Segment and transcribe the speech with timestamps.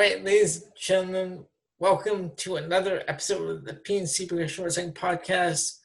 [0.00, 1.44] right, ladies and gentlemen,
[1.78, 5.76] welcome to another episode of the PNC Progression Wrestling Podcast.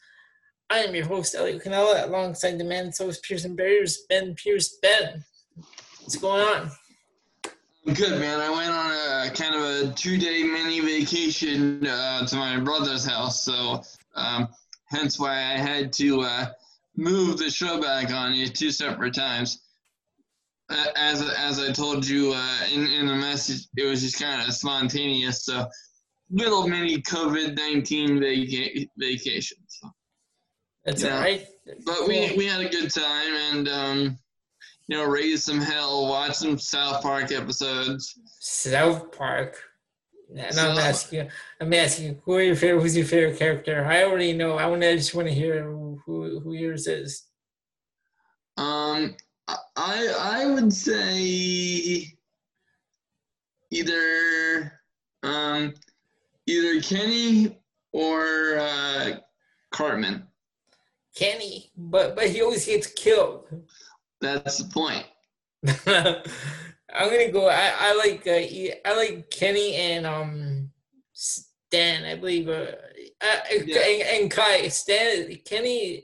[0.69, 4.77] I am your host, Elliot Canella, alongside the man that's always Pearson Barriers, Ben Pierce.
[4.81, 5.21] Ben,
[5.99, 6.71] what's going on?
[7.93, 8.39] Good man.
[8.39, 13.43] I went on a kind of a two-day mini vacation uh, to my brother's house,
[13.43, 13.83] so
[14.15, 14.47] um,
[14.85, 16.45] hence why I had to uh,
[16.95, 19.64] move the show back on you two separate times.
[20.69, 24.41] Uh, as as I told you uh, in in the message, it was just kind
[24.41, 25.45] of spontaneous.
[25.45, 25.67] So
[26.31, 29.57] little mini COVID nineteen vaca- vacation.
[29.67, 29.89] So.
[30.85, 31.45] That's all right.
[31.85, 34.17] But we we had a good time and um,
[34.87, 38.17] you know raised some hell, watched some South Park episodes.
[38.39, 39.57] South Park.
[40.35, 41.29] And I'm asking,
[41.61, 42.81] I'm asking, who are your favorite?
[42.81, 43.85] Who's your favorite character?
[43.85, 44.57] I already know.
[44.57, 44.95] I want to.
[44.95, 47.23] just want to hear who who yours is.
[48.57, 49.15] Um,
[49.47, 52.07] I I would say
[53.71, 54.79] either
[55.23, 55.73] um
[56.47, 57.57] either Kenny
[57.91, 59.11] or uh,
[59.71, 60.27] Cartman.
[61.15, 63.47] Kenny, but but he always gets killed.
[64.21, 65.05] That's the point.
[66.93, 67.47] I'm gonna go.
[67.47, 70.69] I, I like uh, I like Kenny and um
[71.13, 72.05] Stan.
[72.05, 72.49] I believe.
[72.49, 72.71] Uh,
[73.21, 73.79] uh, yeah.
[73.79, 74.67] and, and Kai.
[74.67, 75.33] Stan.
[75.45, 76.03] Kenny.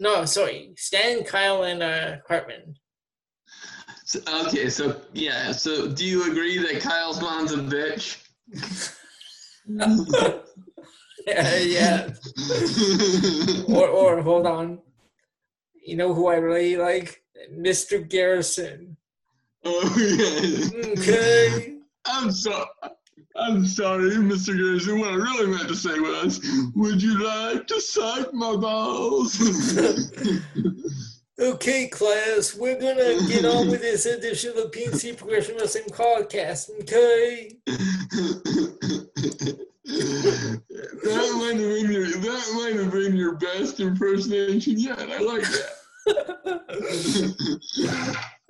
[0.00, 0.72] No, sorry.
[0.76, 2.74] Stan, Kyle, and uh, Cartman.
[4.04, 5.52] So, okay, so yeah.
[5.52, 8.24] So do you agree that Kyle's mom's a bitch?
[11.26, 12.08] yeah, yeah.
[13.68, 14.78] or or hold on.
[15.84, 17.22] You know who I really like?
[17.52, 18.08] Mr.
[18.08, 18.96] Garrison.
[19.64, 20.92] Oh yeah.
[20.92, 21.78] Okay.
[22.06, 22.66] I'm sorry.
[23.38, 24.56] I'm sorry, Mr.
[24.56, 24.98] Garrison.
[24.98, 26.40] What I really meant to say was,
[26.74, 29.38] would you like to suck my balls?
[31.40, 36.70] okay, class, we're gonna get on with this edition of the PNC Progression Wrestling Podcast,
[36.80, 37.52] okay?
[39.88, 44.98] that might have been your that might have been your best impersonation yet.
[44.98, 45.72] I like that.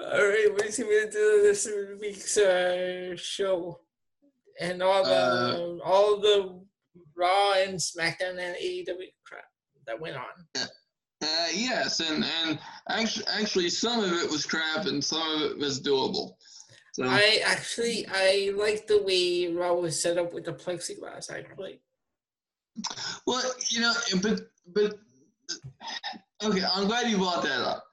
[0.00, 1.69] all right, he gonna do this
[2.00, 3.81] week's uh, show?
[4.60, 6.60] And all the uh, all the
[7.16, 9.44] Raw and SmackDown and AEW crap
[9.86, 10.69] that went on.
[11.20, 12.58] Uh, yes, and and
[12.88, 16.34] actually, actually, some of it was crap, and some of it was doable.
[16.92, 21.30] So I actually I like the way Raw was set up with the plexiglass.
[21.30, 21.80] Actually.
[23.26, 24.42] Well, you know, but
[24.72, 24.98] but
[26.44, 27.84] okay, I'm glad you brought that up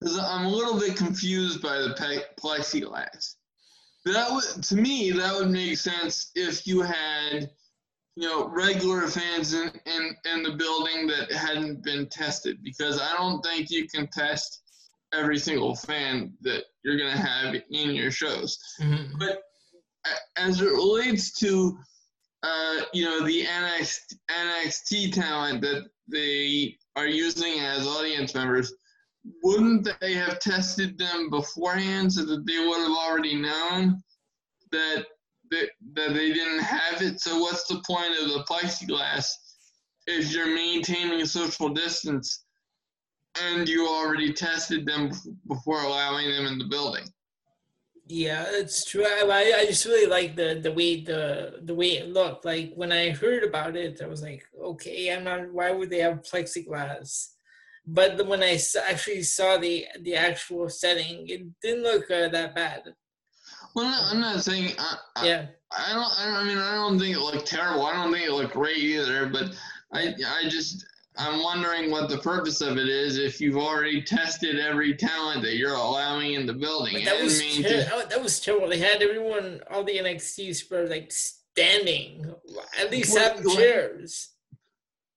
[0.00, 3.36] because I'm a little bit confused by the plexiglass.
[4.04, 7.50] That would, to me, that would make sense if you had,
[8.16, 13.12] you know, regular fans in, in, in the building that hadn't been tested, because I
[13.12, 14.62] don't think you can test
[15.12, 18.58] every single fan that you're going to have in your shows.
[18.80, 19.18] Mm-hmm.
[19.18, 19.42] But
[20.36, 21.78] as it relates to
[22.42, 28.72] uh, you know, the NXT, NXT talent that they are using as audience members,
[29.42, 34.02] wouldn't they have tested them beforehand so that they would have already known
[34.72, 35.06] that
[35.50, 37.20] that, that they didn't have it?
[37.20, 39.26] So what's the point of the plexiglass
[40.06, 42.44] if you're maintaining social distance
[43.42, 45.10] and you already tested them
[45.48, 47.04] before allowing them in the building?
[48.06, 49.04] Yeah, it's true.
[49.04, 52.44] I, I just really like the the way the the way it looked.
[52.44, 55.52] Like when I heard about it, I was like, okay, I'm not.
[55.52, 57.28] Why would they have plexiglass?
[57.86, 58.58] But when I
[58.88, 62.82] actually saw the the actual setting, it didn't look uh, that bad.
[63.74, 64.72] Well, I'm not saying.
[64.78, 65.46] I, yeah.
[65.72, 66.36] I, I don't.
[66.36, 67.86] I mean, I don't think it looked terrible.
[67.86, 69.26] I don't think it looked great either.
[69.26, 69.54] But
[69.92, 70.84] I, I just
[71.16, 75.56] I'm wondering what the purpose of it is if you've already tested every talent that
[75.56, 76.94] you're allowing in the building.
[76.94, 78.68] But that was ter- to- that was terrible.
[78.68, 82.32] They had everyone, all the NXTs were like standing,
[82.78, 84.30] at least seven chairs.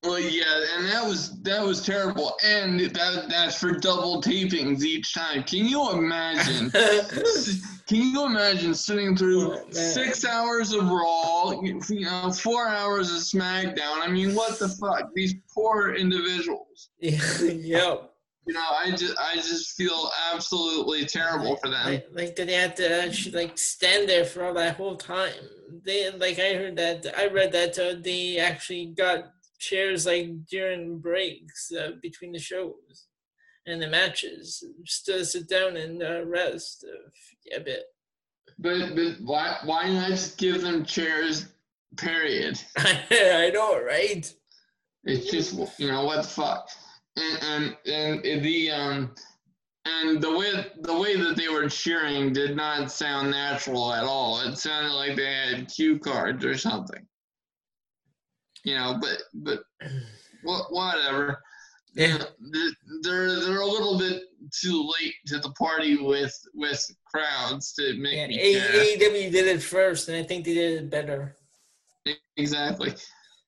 [0.03, 0.43] Well, yeah,
[0.75, 5.43] and that was that was terrible, and that that's for double tapings each time.
[5.43, 6.71] Can you imagine?
[7.87, 13.19] can you imagine sitting through oh, six hours of Raw, you know, four hours of
[13.19, 14.01] SmackDown?
[14.01, 15.09] I mean, what the fuck?
[15.15, 16.89] These poor individuals.
[16.99, 18.09] yep.
[18.45, 21.85] You know, I just I just feel absolutely terrible for them.
[21.85, 25.31] Like, like did they have to actually like stand there for all that whole time?
[25.85, 29.31] They like I heard that I read that uh, they actually got
[29.63, 33.07] chairs like during breaks uh, between the shows
[33.65, 36.85] and the matches just to sit down and uh, rest
[37.55, 37.83] a bit.
[38.59, 41.47] But but why why not just give them chairs?
[41.97, 42.59] Period.
[42.77, 44.31] I know, right?
[45.03, 46.67] It's just you know what the fuck,
[47.17, 49.15] and and and the um
[49.85, 54.39] and the way the way that they were cheering did not sound natural at all.
[54.41, 57.05] It sounded like they had cue cards or something.
[58.63, 59.63] You know, but but
[60.69, 61.41] whatever.
[61.95, 62.23] Yeah.
[63.01, 68.15] They're they're a little bit too late to the party with with crowds to make
[68.15, 71.35] yeah, AEW did it first, and I think they did it better.
[72.37, 72.93] Exactly.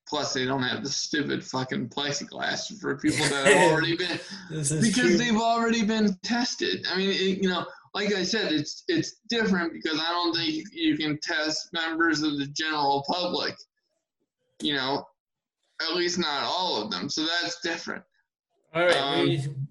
[0.08, 4.20] Plus, they don't have the stupid fucking plexiglass for people that have already been
[4.50, 5.16] because true.
[5.16, 6.86] they've already been tested.
[6.88, 10.66] I mean, it, you know, like I said, it's it's different because I don't think
[10.72, 13.56] you can test members of the general public.
[14.60, 15.06] You know,
[15.80, 17.08] at least not all of them.
[17.08, 18.02] So that's different.
[18.74, 18.96] All right.
[18.96, 19.68] Um,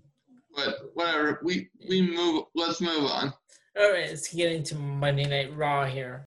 [0.56, 1.40] but whatever.
[1.44, 2.46] We we move.
[2.56, 3.34] Let's move on.
[3.78, 4.10] All right.
[4.10, 6.26] Let's get into Monday Night Raw here.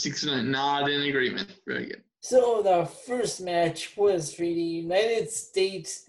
[0.00, 1.52] Six nod in agreement.
[1.66, 2.02] Very good.
[2.20, 6.04] So the first match was for the United States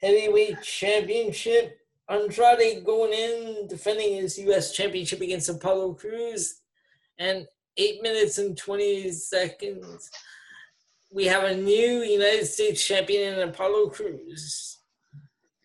[0.00, 1.78] Heavyweight Championship.
[2.08, 4.72] Andrade going in defending his U.S.
[4.72, 6.60] Championship against Apollo Crews.
[7.18, 7.46] and
[7.76, 10.10] eight minutes and twenty seconds,
[11.10, 14.78] we have a new United States champion in Apollo Crews.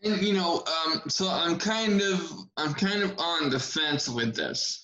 [0.04, 4.36] And you know, um, so I'm kind of I'm kind of on the fence with
[4.36, 4.81] this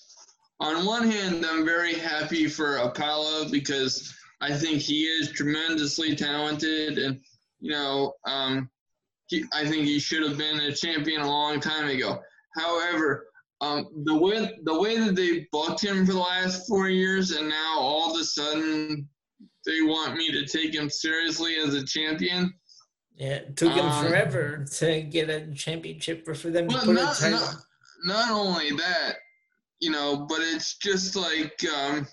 [0.60, 6.98] on one hand, I'm very happy for Apollo because I think he is tremendously talented,
[6.98, 7.20] and
[7.60, 8.68] you know, um,
[9.26, 12.20] he, I think he should have been a champion a long time ago.
[12.56, 13.26] However,
[13.60, 17.48] um, the way the way that they booked him for the last four years, and
[17.48, 19.08] now all of a sudden
[19.66, 22.52] they want me to take him seriously as a champion.
[23.16, 26.94] Yeah, it took him um, forever to get a championship for, for them to put
[26.94, 27.40] not, a title.
[27.40, 27.56] Not,
[28.04, 29.16] not only that,
[29.80, 32.06] you know, but it's just like, um,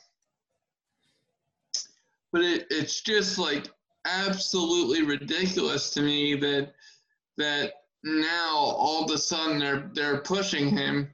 [2.31, 3.67] but it, it's just like
[4.05, 6.73] absolutely ridiculous to me that
[7.37, 7.73] that
[8.03, 11.09] now all of a sudden they're they're pushing him,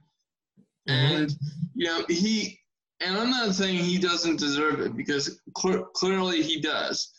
[0.88, 0.90] mm-hmm.
[0.90, 1.36] and
[1.74, 2.58] you know he
[3.00, 7.12] and I'm not saying he doesn't deserve it because cl- clearly he does,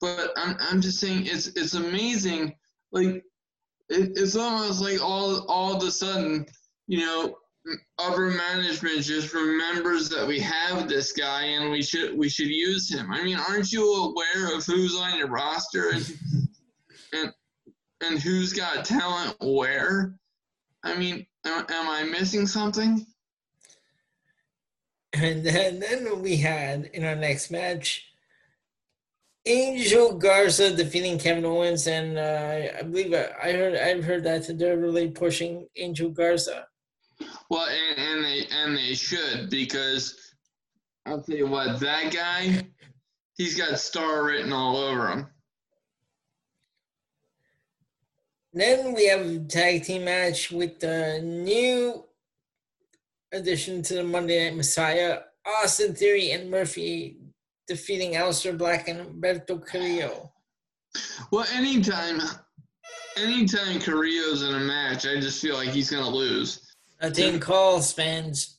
[0.00, 2.54] but I'm I'm just saying it's it's amazing.
[2.92, 3.24] Like
[3.88, 6.46] it, it's almost like all all of a sudden
[6.86, 7.36] you know
[7.98, 12.92] upper management just remembers that we have this guy and we should we should use
[12.92, 13.10] him.
[13.10, 16.18] I mean, aren't you aware of who's on your roster and
[17.12, 17.32] and
[18.02, 20.14] and who's got talent where?
[20.84, 23.06] I mean, am, am I missing something?
[25.14, 28.08] And then, then we had in our next match
[29.46, 34.58] Angel Garza defeating Kevin Owens, and uh, I believe I, I heard I've heard that
[34.58, 36.67] they're really pushing Angel Garza.
[37.50, 40.34] Well, and, and they and they should because
[41.06, 42.62] I'll tell you what, that guy,
[43.36, 45.26] he's got star written all over him.
[48.52, 52.04] Then we have a tag team match with the new
[53.32, 57.16] addition to the Monday Night Messiah, Austin Theory and Murphy
[57.66, 60.32] defeating Aleister Black and Humberto Carrillo.
[61.30, 62.20] Well, anytime,
[63.16, 66.67] anytime Carrillo's in a match, I just feel like he's gonna lose.
[67.00, 68.58] A team call spans.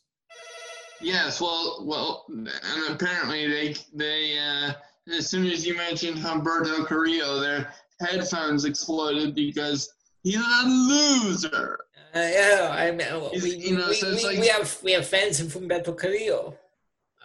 [1.01, 2.50] Yes, well, well, and
[2.89, 4.74] apparently they they uh,
[5.15, 9.93] as soon as you mentioned Humberto Carrillo, their headphones exploded because
[10.24, 11.79] he's a loser.
[12.15, 13.08] Uh, yeah, I mean,
[13.43, 16.58] we, you know, we, so we, like, we, have we have fans from Humberto Carrillo.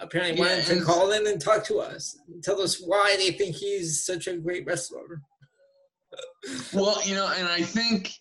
[0.00, 3.54] Apparently, yeah, wanted to call in and talk to us, tell us why they think
[3.54, 5.22] he's such a great wrestler.
[6.74, 8.14] well, you know, and I think I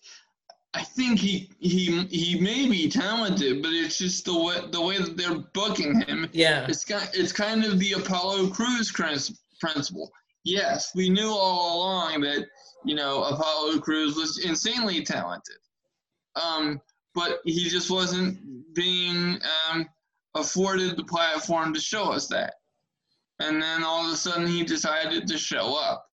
[0.84, 5.16] think he he he may be talented, but it's just the way the way that
[5.16, 6.28] they're booking him.
[6.32, 10.12] Yeah, it's kind it's kind of the Apollo Crews principle.
[10.44, 12.46] Yes, we knew all along that
[12.84, 15.56] you know Apollo Crews was insanely talented,
[16.36, 16.80] um,
[17.14, 18.38] but he just wasn't
[18.74, 19.88] being um,
[20.34, 22.54] afforded the platform to show us that.
[23.40, 26.06] And then all of a sudden, he decided to show up.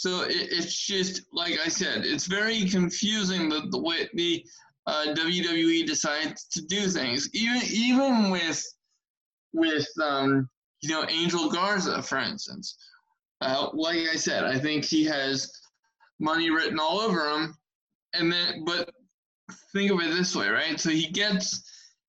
[0.00, 4.42] So it, it's just like I said, it's very confusing the, the way the
[4.86, 7.28] uh, WWE decides to do things.
[7.34, 8.64] Even even with
[9.52, 10.48] with um,
[10.80, 12.78] you know Angel Garza, for instance.
[13.42, 15.52] Uh, like I said, I think he has
[16.18, 17.54] money written all over him,
[18.14, 18.88] and then but
[19.74, 20.80] think of it this way, right?
[20.80, 21.62] So he gets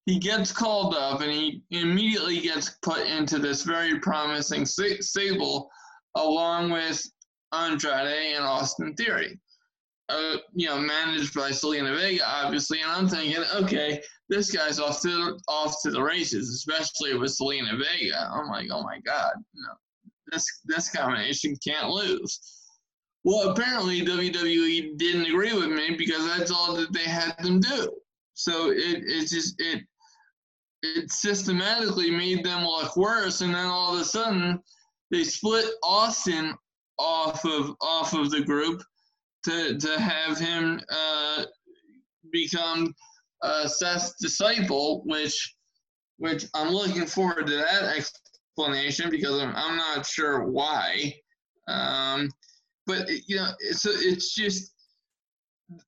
[0.06, 5.70] he gets called up and he immediately gets put into this very promising stable
[6.16, 7.06] along with
[7.54, 9.40] Andrade and Austin Theory.
[10.10, 15.02] Uh, you know, managed by Zelina Vega, obviously, and I'm thinking, okay, this guy's off
[15.02, 18.30] to off to the races, especially with Zelina Vega.
[18.34, 19.74] I'm like, oh my god, no,
[20.32, 22.40] this this combination can't lose.
[23.24, 27.94] Well, apparently WWE didn't agree with me because that's all that they had them do.
[28.34, 29.84] So it it just it
[30.82, 34.60] it systematically made them look worse, and then all of a sudden
[35.12, 36.56] they split Austin
[37.02, 38.84] off of off of the group
[39.46, 41.44] to to have him uh,
[42.32, 42.94] become
[43.42, 45.56] uh, Seth's disciple, which
[46.18, 51.16] which I'm looking forward to that explanation because I'm, I'm not sure why.
[51.68, 52.30] Um,
[52.86, 54.72] but you know, it's it's just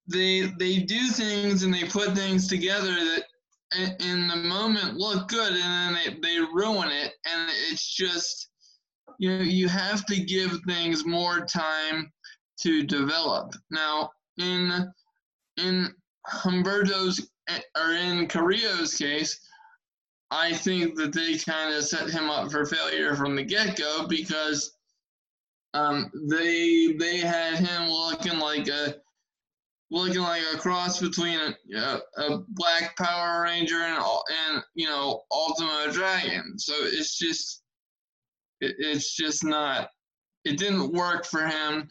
[0.08, 3.24] they they do things and they put things together that
[4.00, 8.48] in the moment look good and then they, they ruin it and it's just
[9.18, 12.12] you you have to give things more time
[12.60, 14.92] to develop now in
[15.56, 15.94] in
[16.26, 17.28] Humberto's
[17.76, 19.38] or in Carrillo's case
[20.30, 24.72] I think that they kind of set him up for failure from the get-go because
[25.74, 28.96] um, they they had him looking like a
[29.90, 34.02] looking like a cross between a, a, a Black Power Ranger and
[34.46, 36.58] and you know Ultimo Dragon.
[36.58, 37.63] So it's just
[38.64, 39.88] it, it's just not.
[40.44, 41.88] It didn't work for him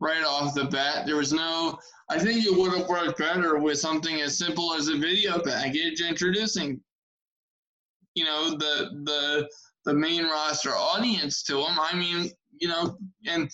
[0.00, 1.06] right off the bat.
[1.06, 1.78] There was no.
[2.10, 6.02] I think it would have worked better with something as simple as a video package
[6.02, 6.80] introducing,
[8.14, 9.48] you know, the the
[9.84, 11.78] the main roster audience to him.
[11.80, 13.50] I mean, you know, and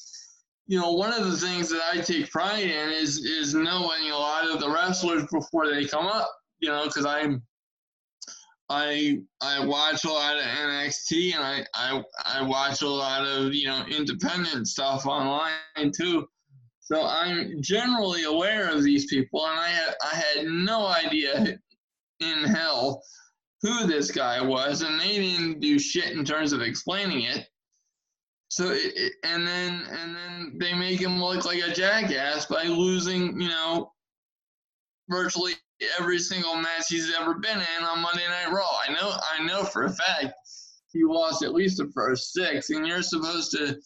[0.66, 4.16] you know, one of the things that I take pride in is is knowing a
[4.16, 6.30] lot of the wrestlers before they come up.
[6.60, 7.42] You know, because I'm
[8.70, 13.52] I I watch a lot of NXT and I, I I watch a lot of
[13.52, 16.28] you know independent stuff online too.
[16.78, 21.58] So I'm generally aware of these people, and I had I had no idea
[22.20, 23.02] in hell
[23.62, 27.48] who this guy was, and they didn't do shit in terms of explaining it.
[28.50, 32.64] So it, it, and then and then they make him look like a jackass by
[32.64, 33.92] losing, you know,
[35.08, 35.54] virtually
[35.98, 38.78] every single match he's ever been in on Monday Night Raw.
[38.88, 40.34] I know I know for a fact
[40.92, 43.78] he lost at least the first six, and you're supposed to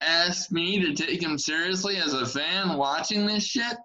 [0.00, 3.76] ask me to take him seriously as a fan watching this shit.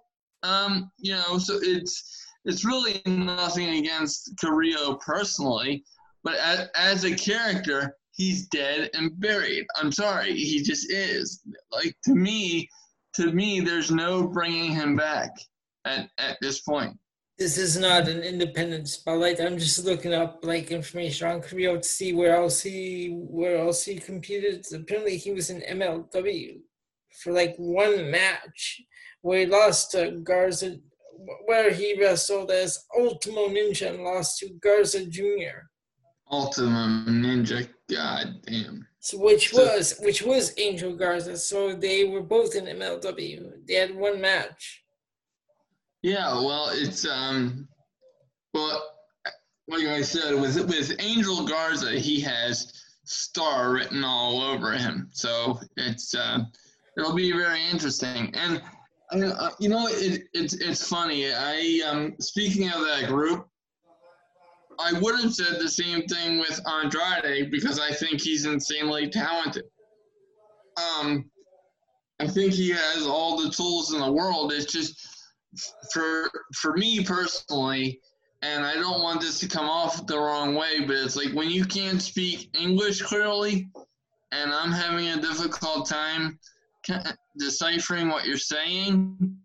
[0.44, 5.84] Um, you know, so it's it's really nothing against Carrillo personally,
[6.24, 9.66] but as, as a character, he's dead and buried.
[9.76, 11.42] I'm sorry, he just is.
[11.72, 12.70] Like to me,
[13.16, 15.32] to me, there's no bringing him back
[15.86, 16.98] at at this point.
[17.42, 19.42] This is not an independent spotlight.
[19.42, 23.84] I'm just looking up like information on Carrillo to see where else he where else
[23.84, 24.64] he competed.
[24.72, 26.60] Apparently, he was in MLW
[27.24, 28.80] for like one match
[29.24, 30.76] where he lost to Garza,
[31.46, 35.66] where he wrestled as Ultimo Ninja and lost to Garza Jr.
[36.30, 37.68] Ultima Ninja.
[37.90, 38.86] God damn.
[39.00, 41.36] So which was which was Angel Garza.
[41.38, 43.66] So they were both in MLW.
[43.68, 44.84] They had one match.
[46.04, 47.68] Yeah, well, it's um,
[48.54, 48.82] well,
[49.68, 55.10] like I said, with with Angel Garza, he has star written all over him.
[55.12, 56.40] So it's uh,
[56.98, 58.34] it'll be very interesting.
[58.34, 58.62] And
[59.12, 61.32] uh, you know, it, it's it's funny.
[61.32, 63.48] I um, speaking of that group,
[64.80, 69.66] I would have said the same thing with Andrade because I think he's insanely talented.
[70.78, 71.30] Um,
[72.20, 74.52] I think he has all the tools in the world.
[74.54, 75.11] It's just
[75.94, 78.00] for for me personally,
[78.42, 81.50] and I don't want this to come off the wrong way, but it's like when
[81.50, 83.70] you can't speak English clearly,
[84.32, 86.40] and I'm having a difficult time
[87.38, 89.38] deciphering what you're saying,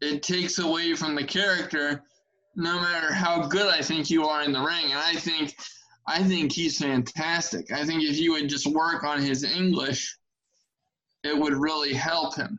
[0.00, 2.02] it takes away from the character
[2.54, 4.86] no matter how good I think you are in the ring.
[4.90, 5.54] And I think
[6.06, 7.72] I think he's fantastic.
[7.72, 10.18] I think if you would just work on his English,
[11.22, 12.58] it would really help him.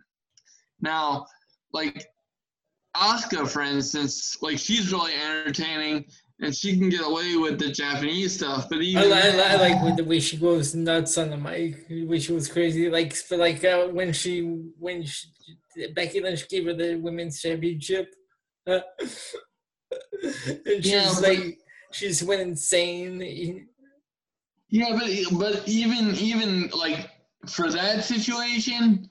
[0.81, 1.25] Now,
[1.73, 2.07] like
[2.95, 6.05] Asuka, for instance, like she's really entertaining
[6.39, 8.67] and she can get away with the Japanese stuff.
[8.69, 12.05] But even I, I, I like the way she goes nuts on the mic, the
[12.05, 12.89] way she was crazy.
[12.89, 14.41] Like, for like uh, when she
[14.79, 15.27] when she,
[15.95, 18.13] Becky Lynch gave her the women's championship.
[18.67, 18.79] Uh,
[20.21, 21.57] and she's yeah, like
[21.91, 23.67] she's went insane.
[24.69, 27.09] Yeah, but but even even like
[27.47, 29.09] for that situation,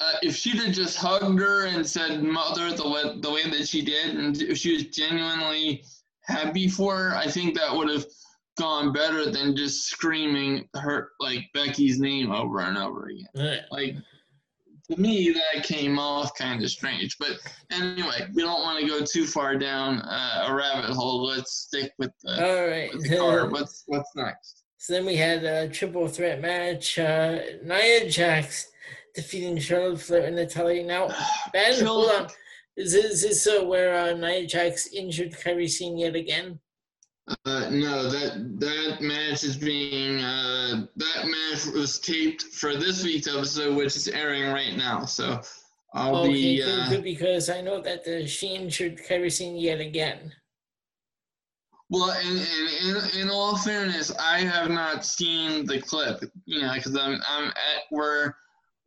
[0.00, 3.68] uh, if she'd have just hugged her and said "mother" the way the way that
[3.68, 5.84] she did, and if she was genuinely
[6.22, 8.06] happy for her, I think that would have
[8.58, 13.26] gone better than just screaming her like Becky's name over and over again.
[13.34, 13.60] Right.
[13.70, 13.96] Like
[14.90, 17.18] to me, that came off kind of strange.
[17.18, 17.38] But
[17.70, 21.26] anyway, we don't want to go too far down uh, a rabbit hole.
[21.26, 22.92] Let's stick with the, All right.
[22.92, 23.52] with the card.
[23.52, 24.62] What's what's next?
[24.78, 26.98] So then we had a triple threat match.
[26.98, 28.68] Uh, Nia Jax
[29.18, 30.84] defeating Charlotte Flair and Natalya.
[30.84, 31.08] Now,
[31.52, 32.28] Ben, hold on.
[32.76, 36.60] Is this, is this uh, where uh, Nia Jax injured Kairi Sane yet again?
[37.44, 43.26] Uh, no, that that match is being uh, that match was taped for this week's
[43.28, 45.04] episode, which is airing right now.
[45.04, 45.40] So
[45.92, 46.56] I'll okay, be.
[46.58, 50.32] good, Uh, good, because I know that uh, she injured Kairi Sane yet again.
[51.90, 56.22] well, in, in in in all fairness, I have not seen the clip.
[56.46, 58.32] You know, because I'm I'm at we're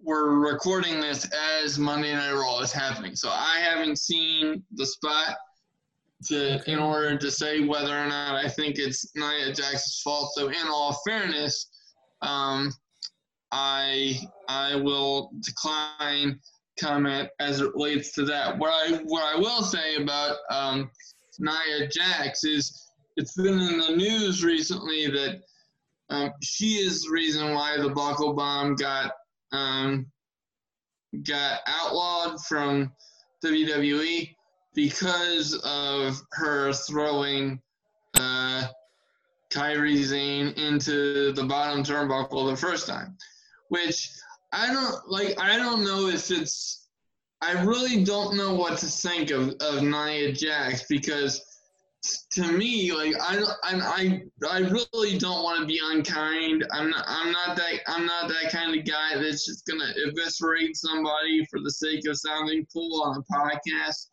[0.04, 1.30] we're recording this
[1.64, 5.38] as Monday Night Raw is happening, so I haven't seen the spot
[6.28, 10.32] to in order to say whether or not I think it's Nia Jax's fault.
[10.36, 11.68] So in all fairness,
[12.22, 12.72] um,
[13.52, 16.40] I I will decline
[16.80, 18.58] comment as it relates to that.
[18.58, 20.90] What I what I will say about um,
[21.40, 25.42] Nia Jax is it's been in the news recently that
[26.10, 29.12] um, she is the reason why the buckle bomb got
[29.52, 30.08] um,
[31.24, 32.92] got outlawed from
[33.44, 34.36] WWE
[34.74, 37.62] because of her throwing
[38.18, 38.68] uh,
[39.52, 43.18] Kairi Sane into the bottom turnbuckle the first time,
[43.70, 44.10] which
[44.52, 45.40] I don't like.
[45.40, 46.88] I don't know if it's.
[47.42, 51.51] I really don't know what to think of of Nia Jax because
[52.32, 56.66] to me, like I I, I, really don't want to be unkind.
[56.72, 60.76] I'm not, I'm not that, I'm not that kind of guy that's just gonna eviscerate
[60.76, 64.08] somebody for the sake of sounding cool on a podcast.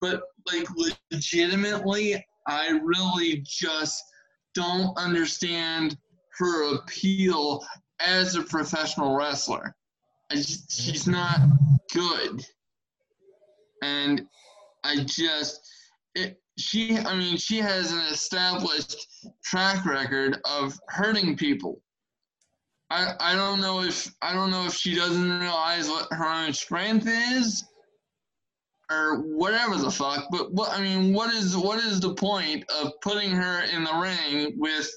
[0.00, 0.66] But like
[1.10, 4.02] legitimately, I really just
[4.54, 5.98] don't understand
[6.38, 7.64] her appeal
[8.00, 9.74] as a professional wrestler.
[10.30, 11.40] Just, she's not
[11.92, 12.42] good,
[13.82, 14.26] and
[14.82, 15.60] I just
[16.14, 19.08] it, she I mean she has an established
[19.44, 21.82] track record of hurting people.
[22.90, 26.52] I I don't know if I don't know if she doesn't realize what her own
[26.52, 27.64] strength is
[28.90, 32.92] or whatever the fuck, but what I mean what is what is the point of
[33.00, 34.90] putting her in the ring with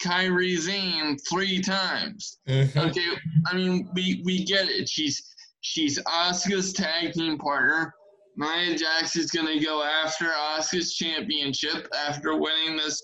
[0.00, 2.38] Kairi Sane three times?
[2.48, 2.78] Mm-hmm.
[2.78, 3.06] Okay,
[3.46, 4.88] I mean we we get it.
[4.88, 7.94] She's she's Asuka's tag team partner.
[8.36, 13.02] Nia Jax is going to go after Asuka's championship after winning this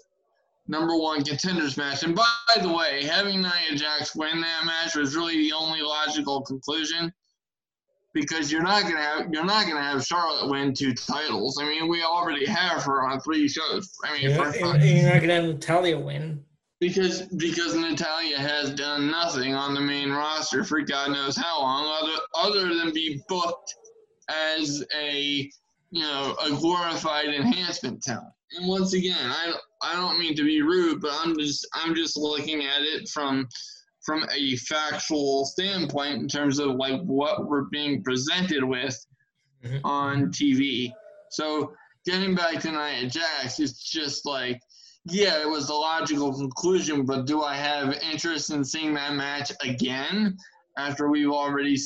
[0.69, 2.03] number one contenders match.
[2.03, 2.25] And by
[2.63, 7.13] the way, having Nia Jax win that match was really the only logical conclusion
[8.15, 11.59] because you're not gonna have you're not gonna have Charlotte win two titles.
[11.61, 13.91] I mean, we already have her on three shows.
[14.05, 16.43] I mean, You're, for, you're- you're not gonna have Natalya win.
[16.81, 21.87] because because Natalya has done nothing on the main roster for God knows how long,
[22.03, 22.19] other
[22.67, 23.75] other than be booked
[24.29, 25.51] as a
[25.91, 28.33] you know a glorified enhancement talent.
[28.57, 32.17] And once again, I I don't mean to be rude, but I'm just I'm just
[32.17, 33.49] looking at it from
[34.05, 38.97] from a factual standpoint in terms of like what we're being presented with
[39.65, 39.81] Mhm.
[39.85, 40.93] on TV.
[41.31, 41.75] So
[42.07, 44.61] getting back to Nia Jax, it's just like
[45.05, 49.51] yeah, it was the logical conclusion, but do I have interest in seeing that match
[49.63, 50.37] again
[50.77, 51.77] after we've already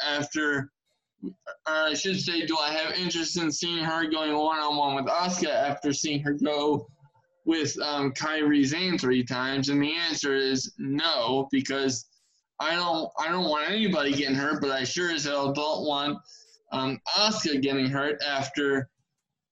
[0.00, 0.70] after
[1.22, 1.32] or
[1.66, 5.06] I should say, do I have interest in seeing her going one on one with
[5.06, 6.86] Asuka after seeing her go
[7.44, 9.68] with um, Kairi Sane three times?
[9.68, 12.06] And the answer is no, because
[12.58, 16.18] I don't I don't want anybody getting hurt, but I sure as hell don't want
[16.72, 18.88] um, Asuka getting hurt after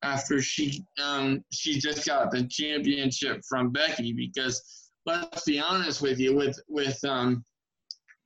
[0.03, 4.13] after she um, she just got the championship from Becky.
[4.13, 7.45] Because let's be honest with you, with with um,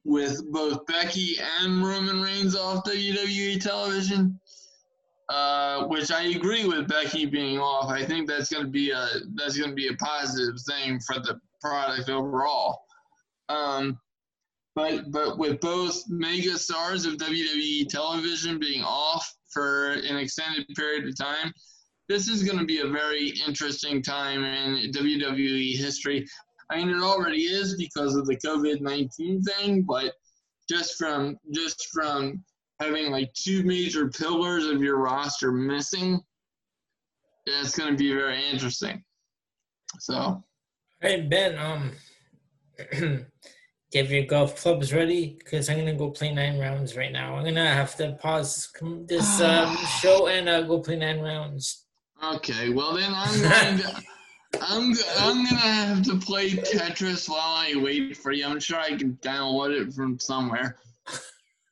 [0.04, 4.38] with both Becky and Roman Reigns off WWE television,
[5.28, 7.90] uh, which I agree with Becky being off.
[7.90, 11.14] I think that's going to be a that's going to be a positive thing for
[11.14, 12.80] the product overall.
[13.48, 13.98] Um,
[14.74, 21.06] but but with both mega stars of WWE television being off for an extended period
[21.06, 21.52] of time,
[22.08, 26.26] this is going to be a very interesting time in WWE history.
[26.72, 30.14] I mean, it already is because of the COVID nineteen thing, but
[30.68, 32.44] just from just from
[32.80, 36.20] having like two major pillars of your roster missing,
[37.46, 39.04] it's going to be very interesting.
[40.00, 40.42] So,
[41.00, 41.92] Hey Ben, um,
[43.92, 47.34] Get your golf clubs ready because I'm gonna go play nine rounds right now.
[47.36, 48.72] I'm gonna have to pause
[49.06, 51.84] this um, show and uh, go play nine rounds.
[52.24, 54.02] Okay, well then I'm going to,
[54.60, 58.46] I'm I'm gonna have to play Tetris while I wait for you.
[58.46, 60.76] I'm sure I can download it from somewhere.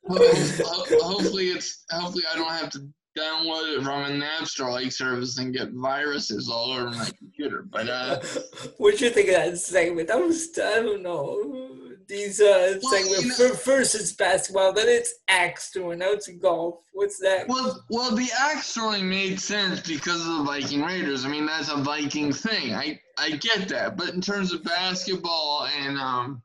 [0.07, 2.79] hopefully it's hopefully I don't have to
[3.17, 7.65] download it from a Napster like service and get viruses all over my computer.
[7.69, 8.19] But uh,
[8.77, 10.07] what you think of that segment?
[10.07, 15.69] That was I don't know these uh well, know, first it's basketball, then it's axe
[15.69, 15.99] throwing.
[15.99, 16.79] Now it's golf.
[16.93, 17.47] What's that?
[17.47, 21.25] Well, well, the axe throwing made sense because of the Viking Raiders.
[21.25, 22.73] I mean, that's a Viking thing.
[22.73, 26.41] I I get that, but in terms of basketball and um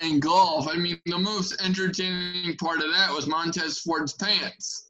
[0.00, 4.88] and golf, I mean, the most entertaining part of that was Montez Ford's pants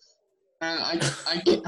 [0.61, 1.67] and I, I can't,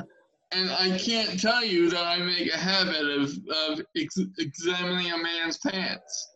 [0.52, 3.32] and I can't tell you that I make a habit of,
[3.68, 6.28] of ex- examining a man's pants.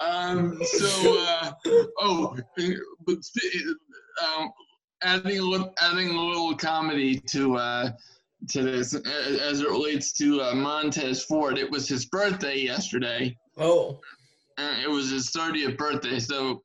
[0.00, 1.52] Um, so, uh,
[1.98, 2.36] oh,
[3.06, 3.16] but
[4.22, 4.50] um,
[5.02, 7.90] adding a little, adding a little comedy to uh,
[8.48, 11.58] to this as it relates to uh, Montez Ford.
[11.58, 13.36] It was his birthday yesterday.
[13.56, 14.00] Oh,
[14.58, 16.18] and it was his 30th birthday.
[16.18, 16.62] So,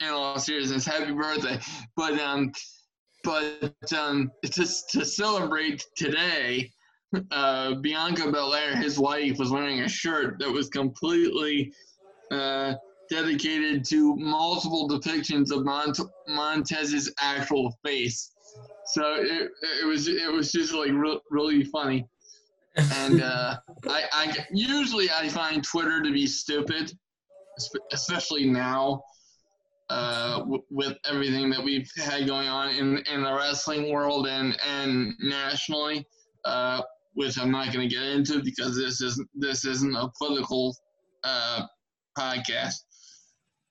[0.00, 1.60] in all seriousness, happy birthday!
[1.96, 2.52] But um,
[3.22, 6.70] but um, to, to celebrate today,
[7.30, 11.72] uh, Bianca Belair, his wife, was wearing a shirt that was completely
[12.30, 12.74] uh,
[13.08, 18.32] dedicated to multiple depictions of Mont- Montez's actual face.
[18.86, 19.50] So it,
[19.82, 22.08] it was it was just like re- really funny.
[22.76, 26.92] And uh, I, I usually I find Twitter to be stupid,
[27.92, 29.02] especially now
[29.90, 34.56] uh, w- with everything that we've had going on in, in the wrestling world and,
[34.64, 36.06] and nationally,
[36.44, 36.80] uh,
[37.14, 40.76] which I'm not going to get into because this isn't this isn't a political
[41.24, 41.66] uh,
[42.20, 42.74] podcast.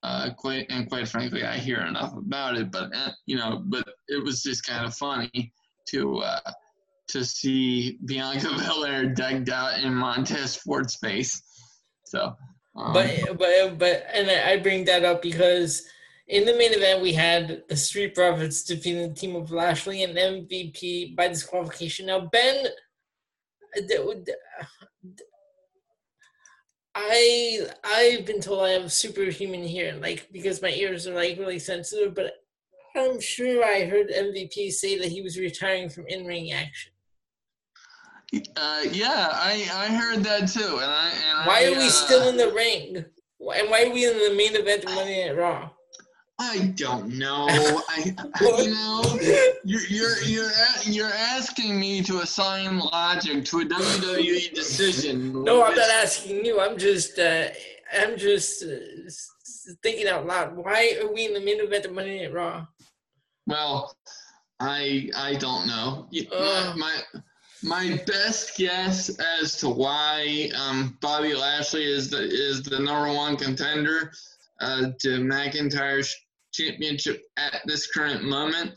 [0.02, 3.86] Uh, quite and quite frankly, I hear enough about it, but uh, you know, but
[4.08, 5.52] it was just kind of funny
[5.90, 6.52] to uh,
[7.08, 11.42] to see Bianca Belair decked out in Montez Ford's face.
[12.06, 12.34] So,
[12.76, 15.86] um, but but but and I bring that up because
[16.28, 20.16] in the main event, we had the Street Profits defeating the team of Lashley and
[20.16, 22.06] MVP by disqualification.
[22.06, 22.66] Now, Ben,
[26.94, 31.58] I I've been told I have superhuman hearing, like because my ears are like really
[31.58, 32.14] sensitive.
[32.14, 32.32] But
[32.96, 36.92] I'm sure I heard MVP say that he was retiring from in-ring action.
[38.56, 41.10] Uh, yeah, I I heard that too, and I.
[41.10, 42.96] And why I, are we uh, still in the ring?
[42.96, 45.70] And why are we in the main event of Monday Night Raw?
[46.42, 47.46] I don't know.
[47.48, 49.18] I, you know,
[49.62, 50.50] you're you're you're
[50.84, 55.44] you're asking me to assign logic to a WWE decision.
[55.44, 56.58] No, I'm not asking you.
[56.58, 57.48] I'm just uh,
[57.92, 60.56] I'm just uh, thinking out loud.
[60.56, 62.66] Why are we in the middle of Monday Night Raw?
[63.46, 63.94] Well,
[64.58, 66.08] I I don't know.
[66.32, 67.00] Uh, my,
[67.62, 69.10] my best guess
[69.42, 74.12] as to why um, Bobby Lashley is the is the number one contender
[74.62, 76.16] uh, to McIntyre's
[76.52, 78.72] championship at this current moment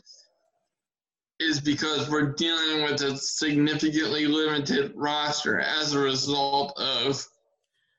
[1.40, 7.24] is because we're dealing with a significantly limited roster as a result of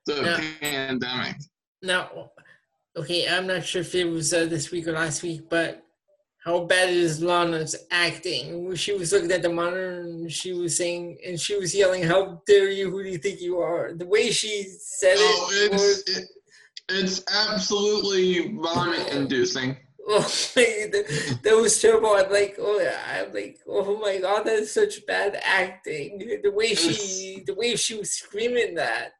[0.06, 1.36] the now, pandemic.
[1.82, 2.32] Now,
[2.96, 5.86] okay, I'm not sure if it was uh, this week or last week, but
[6.46, 8.74] how bad is Lana's acting?
[8.76, 12.44] She was looking at the monitor and she was saying, and she was yelling, "How
[12.46, 12.92] dare you?
[12.92, 16.26] Who do you think you are?" The way she said oh, it, was, it,
[16.90, 19.78] it's absolutely vomit inducing.
[20.08, 22.12] Oh, that was terrible.
[22.12, 26.42] I'm like, oh, I'm like, oh my god, that's such bad acting.
[26.44, 29.14] The way she, the way she was screaming that.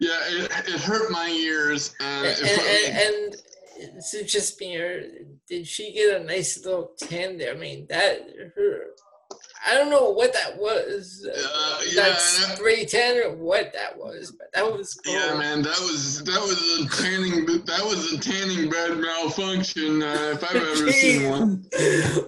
[0.00, 1.94] Yeah, it, it hurt my ears.
[2.00, 3.36] And, and, and,
[3.80, 5.00] and, so just being her,
[5.48, 7.54] did she get a nice little tan there?
[7.54, 8.80] I mean, that her
[9.66, 11.26] I don't know what that was.
[11.26, 14.94] Uh, yeah, that spray tan or what that was, but that was.
[14.94, 15.14] Cool.
[15.14, 20.34] Yeah, man, that was that was a tanning that was a tanning bed malfunction uh,
[20.34, 21.64] if I've ever seen one.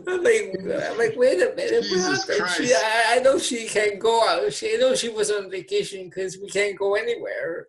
[0.06, 2.56] I'm like, I'm like, wait a minute, Jesus Christ.
[2.56, 4.52] She, I, I know she can't go out.
[4.52, 7.68] She I know she was on vacation because we can't go anywhere.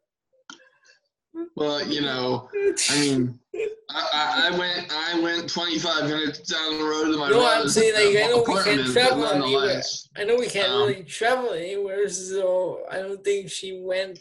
[1.55, 2.49] Well, you know,
[2.89, 3.39] I mean,
[3.89, 7.93] I, I, went I went 25 minutes down the road to my no, I'm saying
[7.93, 9.81] like I know we can't travel anywhere.
[10.17, 14.19] I know we can't um, really travel anywhere, so I don't think she went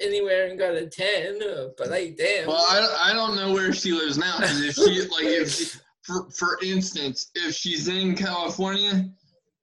[0.00, 1.40] anywhere and got a 10.
[1.78, 2.48] But like, damn.
[2.48, 6.30] Well, I, I don't know where she lives now if she like if she, for
[6.30, 9.08] for instance, if she's in California,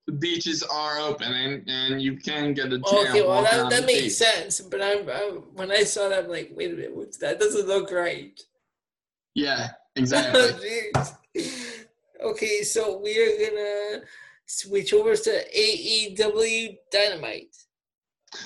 [0.08, 3.08] the beaches are open and, and you can get a tan.
[3.10, 4.12] Okay, well that, that the makes beach.
[4.14, 4.62] sense.
[4.62, 7.68] But I'm, I'm when I saw that, I'm like, wait a minute, what's that doesn't
[7.68, 8.40] look right.
[9.36, 10.92] Yeah, exactly.
[12.24, 14.06] Okay, so we are gonna
[14.46, 17.56] switch over to AEW Dynamite.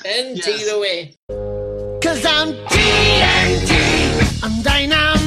[0.06, 1.18] And take it away.
[2.02, 4.44] Cause I'm TNT.
[4.44, 5.21] I'm dynamite.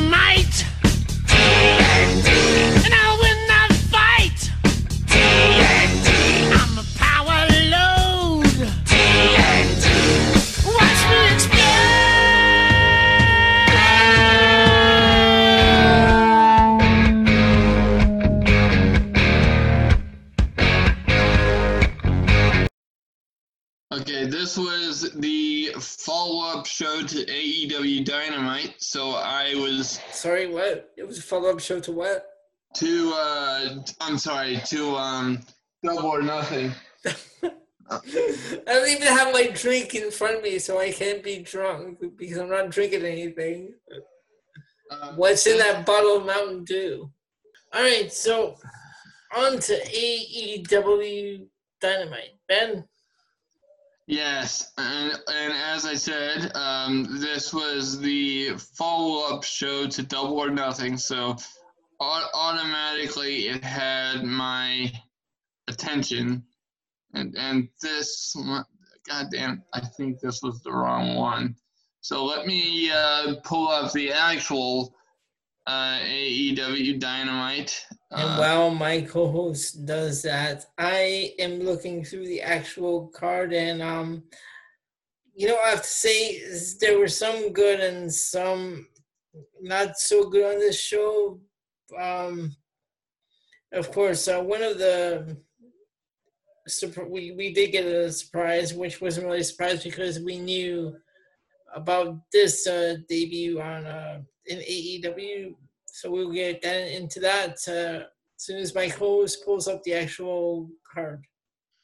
[24.54, 28.74] This was the follow-up show to AEW Dynamite.
[28.78, 30.92] So I was Sorry, what?
[30.96, 32.26] It was a follow-up show to what?
[32.74, 35.40] to uh I'm sorry, to um
[35.82, 36.72] Double or Nothing.
[37.04, 38.00] I
[38.66, 42.38] don't even have my drink in front of me, so I can't be drunk because
[42.38, 43.74] I'm not drinking anything.
[44.90, 47.10] Uh, What's in that bottle of Mountain Dew?
[47.72, 48.56] All right, so
[49.36, 51.46] on to AEW
[51.80, 52.38] Dynamite.
[52.48, 52.84] Ben,
[54.06, 60.50] Yes, and, and as I said, um, this was the follow-up show to Double or
[60.50, 61.36] Nothing, so
[62.00, 64.92] au- automatically it had my
[65.68, 66.44] attention,
[67.14, 68.66] and and this, one-
[69.08, 71.56] goddamn, I think this was the wrong one.
[72.02, 74.94] So let me uh, pull up the actual
[75.66, 77.86] uh, AEW Dynamite.
[78.10, 83.82] and Uh, while my co-host does that, I am looking through the actual card, and
[83.82, 84.24] um,
[85.34, 86.40] you know, I have to say
[86.80, 88.86] there were some good and some
[89.60, 91.40] not so good on this show.
[91.98, 92.54] Um,
[93.72, 95.36] of course, uh, one of the
[97.08, 100.96] we we did get a surprise, which wasn't really a surprise because we knew
[101.74, 105.54] about this uh, debut on uh, in AEW.
[105.86, 109.94] So we'll get that into that uh, as soon as my host pulls up the
[109.94, 111.24] actual card.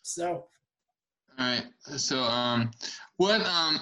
[0.03, 0.47] So
[1.39, 1.65] All right.
[1.97, 2.71] So, um,
[3.17, 3.79] what um,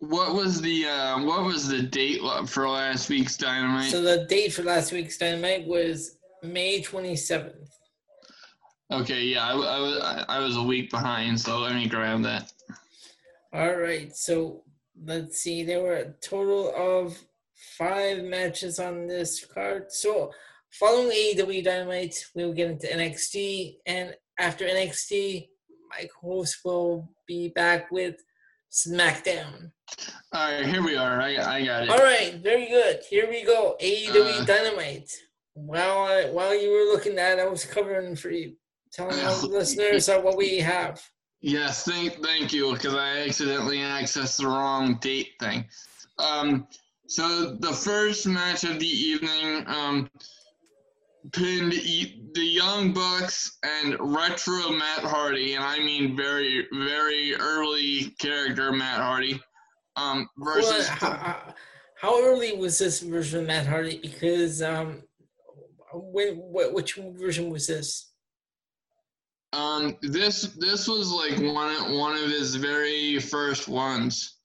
[0.00, 3.90] what was the uh, what was the date for last week's Dynamite?
[3.90, 7.70] so the date for last week's Dynamite was May twenty seventh.
[8.90, 12.22] okay, yeah, I, I was I- I was a week behind, so let me grab
[12.22, 12.52] that.
[13.52, 14.62] All right, so
[15.04, 15.62] let's see.
[15.64, 17.18] There were a total of
[17.76, 19.90] five matches on this card.
[19.92, 20.32] So,
[20.70, 25.48] following AEW Dynamite, we'll get into NXT, and after NXT,
[25.90, 28.16] my host will be back with
[28.70, 29.70] SmackDown.
[30.32, 31.20] All right, here we are.
[31.20, 31.90] I I got it.
[31.90, 33.00] All right, very good.
[33.08, 33.76] Here we go.
[33.80, 35.10] AEW Uh, Dynamite.
[35.54, 38.54] While I, while you were looking at, I was covering for you,
[38.92, 41.02] telling our listeners uh, what we have.
[41.40, 45.64] Yes, thank thank you, because I accidentally accessed the wrong date thing.
[46.18, 46.66] Um,
[47.08, 50.10] so the first match of the evening, um,
[51.32, 58.72] pinned the Young Bucks and retro Matt Hardy, and I mean very very early character
[58.72, 59.40] Matt Hardy,
[59.96, 61.54] um, Well, versus how,
[62.00, 63.98] how early was this version of Matt Hardy?
[63.98, 65.02] Because um,
[65.92, 68.12] when wh- which version was this?
[69.54, 74.37] um this this was like one one of his very first ones.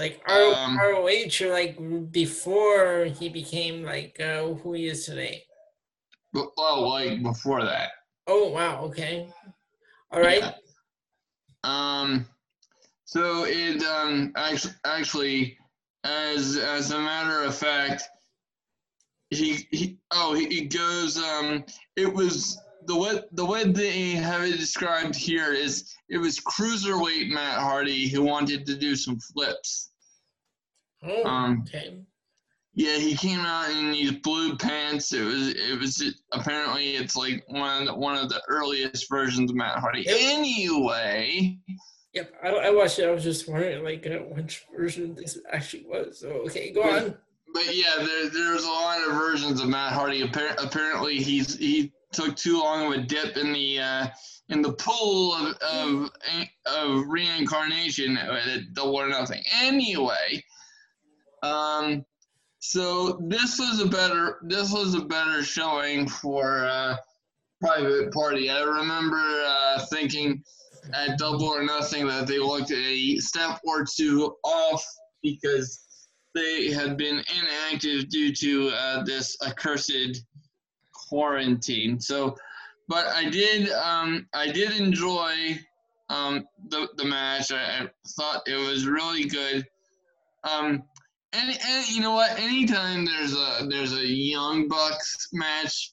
[0.00, 5.44] Like R- Um, ROH or like before he became like uh, who he is today?
[6.34, 7.90] Oh, like before that.
[8.26, 9.30] Oh wow, okay,
[10.10, 10.40] all right.
[10.40, 10.52] Yeah.
[11.64, 12.26] Um,
[13.04, 15.58] so it um actually actually
[16.04, 18.04] as as a matter of fact,
[19.28, 21.62] he he oh he, he goes um
[21.96, 27.28] it was the way the way they have it described here is it was cruiserweight
[27.28, 29.89] Matt Hardy who wanted to do some flips.
[31.02, 31.96] Oh, Um, okay.
[32.74, 35.12] Yeah, he came out in these blue pants.
[35.12, 39.50] It was it was apparently it's like one of the, one of the earliest versions
[39.50, 40.02] of Matt Hardy.
[40.02, 40.16] Yep.
[40.20, 41.58] Anyway,
[42.12, 43.06] Yep, I, I watched it.
[43.06, 46.18] I was just wondering like uh, which version this actually was.
[46.20, 47.16] So okay, go on.
[47.52, 50.22] But yeah, there, there's a lot of versions of Matt Hardy.
[50.22, 54.06] Appar- apparently, he's he took too long of a dip in the uh,
[54.48, 56.10] in the pool of of,
[56.66, 59.42] of reincarnation at Double or Nothing.
[59.60, 60.42] Anyway,
[61.42, 62.04] um,
[62.58, 66.96] so this was a better this was a better showing for uh,
[67.60, 68.50] Private Party.
[68.50, 70.42] I remember uh, thinking
[70.92, 74.84] at Double or Nothing that they looked a step or two off
[75.22, 75.80] because
[76.34, 80.24] they had been inactive due to uh, this accursed
[80.92, 81.98] quarantine.
[82.00, 82.36] So
[82.90, 85.58] but I did um, I did enjoy
[86.08, 87.52] um, the the match.
[87.52, 89.64] I, I thought it was really good.
[90.42, 90.82] Um,
[91.32, 92.38] and, and you know what?
[92.38, 95.92] Anytime there's a there's a young bucks match,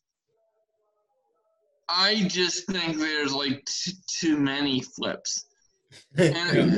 [1.89, 5.45] I just think there's like t- too many flips.
[6.17, 6.71] And, and,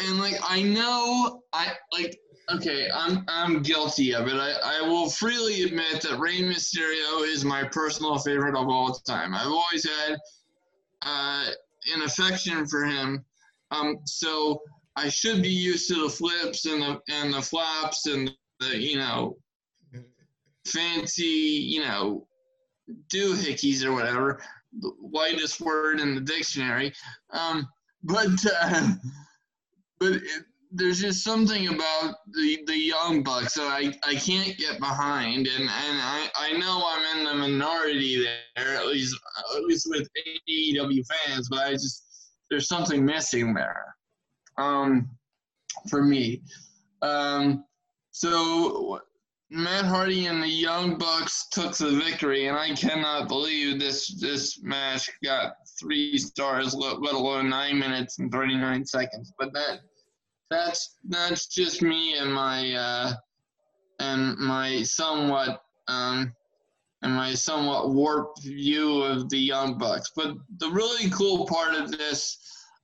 [0.00, 2.18] and like I know I like
[2.50, 4.34] okay, I'm I'm guilty of it.
[4.34, 9.34] I, I will freely admit that Rey Mysterio is my personal favorite of all time.
[9.34, 10.18] I've always had
[11.02, 11.46] uh,
[11.94, 13.24] an affection for him.
[13.70, 14.62] Um, so
[14.96, 18.30] I should be used to the flips and the and the flops and
[18.60, 19.36] the you know
[20.66, 22.26] fancy you know
[23.12, 24.40] doohickeys or whatever,
[24.80, 26.92] the whitest word in the dictionary.
[27.30, 27.66] Um,
[28.02, 28.28] but
[28.60, 28.92] uh,
[29.98, 34.80] but it, there's just something about the the young bucks that I, I can't get
[34.80, 38.26] behind, and, and I, I know I'm in the minority
[38.56, 39.16] there at least
[39.56, 40.08] at least with
[40.50, 42.02] AEW fans, but I just
[42.50, 43.93] there's something missing there,
[44.58, 45.08] um,
[45.88, 46.42] for me.
[47.02, 47.64] Um,
[48.10, 49.00] so
[49.50, 54.62] Matt Hardy and the Young Bucks took the victory, and I cannot believe this this
[54.62, 59.32] match got three stars, let, alone nine minutes and 39 seconds.
[59.38, 59.80] But that
[60.50, 63.12] that's that's just me and my uh,
[64.00, 66.32] and my somewhat um,
[67.02, 70.10] and my somewhat warped view of the Young Bucks.
[70.16, 72.38] But the really cool part of this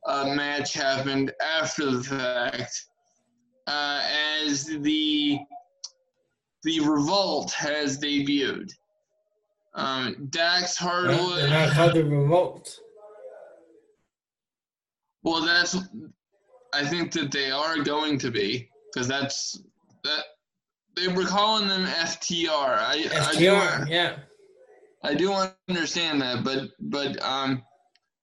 [0.06, 2.84] uh, match happened after the fact,
[3.66, 4.02] uh,
[4.42, 5.38] as the
[6.62, 8.70] the Revolt has debuted.
[9.74, 11.38] Um, Dax Harwood.
[11.38, 12.78] They're not called the Revolt.
[15.22, 15.76] Well, that's.
[16.72, 19.62] I think that they are going to be because that's
[20.04, 20.24] that.
[20.96, 22.78] They were calling them FTR.
[22.78, 24.16] I, FTR, I do, yeah.
[25.02, 25.32] I do
[25.68, 27.62] understand that, but but um,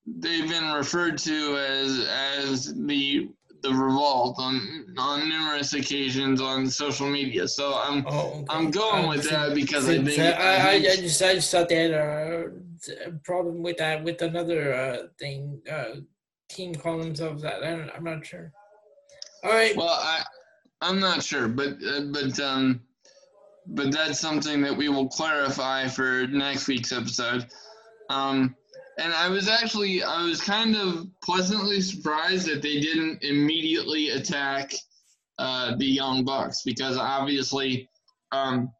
[0.07, 3.29] they've been referred to as as the
[3.61, 7.47] the revolt on on numerous occasions on social media.
[7.47, 8.45] So I'm Oh, okay.
[8.49, 11.89] I'm going with that because I think I, I, I just I just thought they
[11.89, 12.51] had a
[13.23, 15.61] problem with that with another uh, thing.
[15.69, 16.01] Uh,
[16.49, 17.63] team calling themselves that.
[17.63, 18.51] I don't, I'm not sure.
[19.43, 19.75] All right.
[19.75, 20.23] Well, I
[20.81, 22.81] I'm not sure, but uh, but um,
[23.67, 27.47] but that's something that we will clarify for next week's episode.
[28.09, 28.55] Um,
[28.97, 34.73] and I was actually I was kind of pleasantly surprised that they didn't immediately attack
[35.37, 37.89] uh, the Young Bucks because obviously
[38.31, 38.71] um,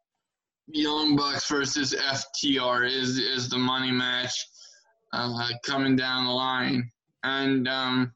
[0.66, 4.46] Young Bucks versus FTR is is the money match
[5.12, 6.90] uh, coming down the line,
[7.22, 8.12] and um,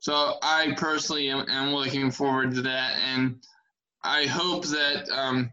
[0.00, 3.36] so I personally am, am looking forward to that, and
[4.02, 5.50] I hope that um,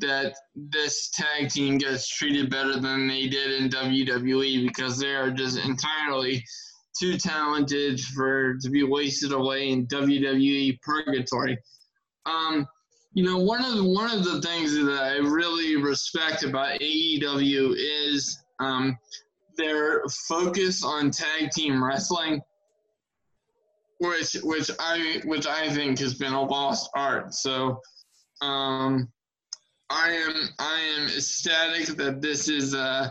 [0.00, 5.30] that this tag team gets treated better than they did in WWE because they are
[5.30, 6.44] just entirely
[6.98, 11.58] too talented for to be wasted away in WWE purgatory.
[12.26, 12.66] Um,
[13.12, 17.74] you know, one of the, one of the things that I really respect about AEW
[17.76, 18.96] is um,
[19.56, 22.42] their focus on tag team wrestling
[23.98, 27.34] which which I which I think has been a lost art.
[27.34, 27.80] So
[28.40, 29.08] um
[29.90, 33.10] I am I am ecstatic that this is uh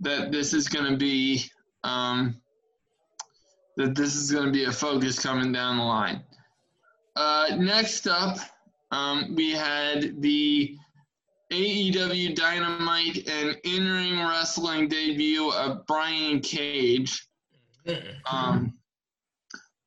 [0.00, 1.44] that this is gonna be
[1.84, 2.40] um
[3.76, 6.22] that this is gonna be a focus coming down the line.
[7.14, 8.38] Uh next up
[8.90, 10.76] um we had the
[11.52, 17.24] AEW Dynamite and in-ring wrestling debut of Brian Cage.
[18.28, 18.74] Um,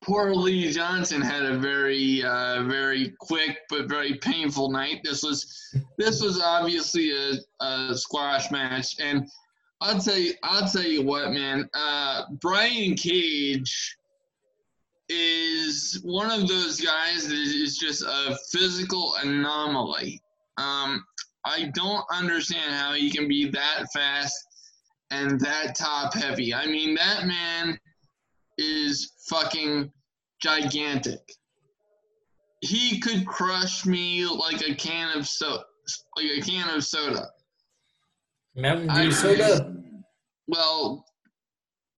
[0.02, 5.00] poor Lee Johnson had a very, uh, very quick but very painful night.
[5.04, 9.28] This was, this was obviously a, a squash match, and
[9.80, 11.68] I'll tell you, I'll tell you what, man.
[11.74, 13.96] Uh, Brian Cage
[15.08, 20.22] is one of those guys that is just a physical anomaly.
[20.56, 21.04] Um,
[21.44, 24.46] I don't understand how he can be that fast
[25.10, 26.54] and that top heavy.
[26.54, 27.78] I mean, that man
[28.58, 29.90] is fucking
[30.42, 31.20] gigantic.
[32.60, 35.62] He could crush me like a can of so
[36.16, 37.28] like a can of soda.
[38.56, 39.76] Mountain I- Dew soda.
[40.48, 41.04] Well,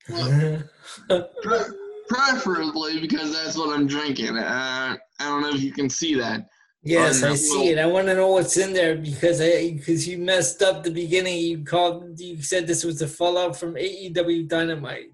[0.08, 0.62] well
[1.42, 1.74] pre-
[2.08, 4.36] preferably because that's what I'm drinking.
[4.36, 6.46] Uh, I don't know if you can see that.
[6.82, 7.78] yes, I see it.
[7.78, 11.38] I want to know what's in there because I because you messed up the beginning.
[11.38, 12.20] You called.
[12.20, 15.12] You said this was the fallout from AEW Dynamite.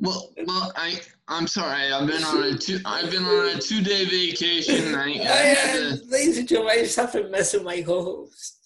[0.00, 1.92] Well, well, I I'm sorry.
[1.92, 4.94] I've been on a two I've been on a two day vacation.
[4.94, 7.82] I, I had I, to, ladies and gentlemen, I just have to mess with my
[7.82, 8.56] co-host.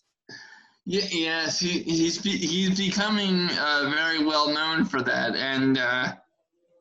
[0.85, 6.13] Yeah, yes, he, he's he's becoming uh, very well known for that, and uh,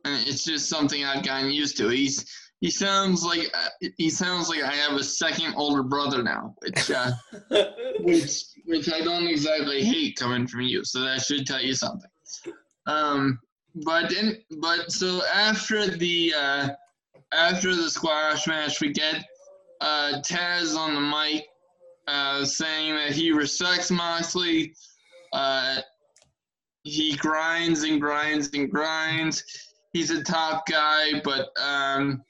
[0.05, 1.87] it's just something I've gotten used to.
[1.89, 2.25] He's
[2.61, 6.91] he sounds like uh, he sounds like I have a second older brother now, which
[6.91, 7.11] uh,
[8.01, 10.83] which which I don't exactly hate coming from you.
[10.83, 12.09] So that should tell you something.
[12.87, 13.39] Um,
[13.75, 16.69] but in but so after the uh,
[17.33, 19.23] after the squash match, we get
[19.79, 21.47] uh, Taz on the mic
[22.07, 24.73] uh, saying that he respects Moxley.
[25.33, 25.77] Uh,
[26.83, 29.43] he grinds and grinds and grinds.
[29.93, 32.23] He's a top guy, but um,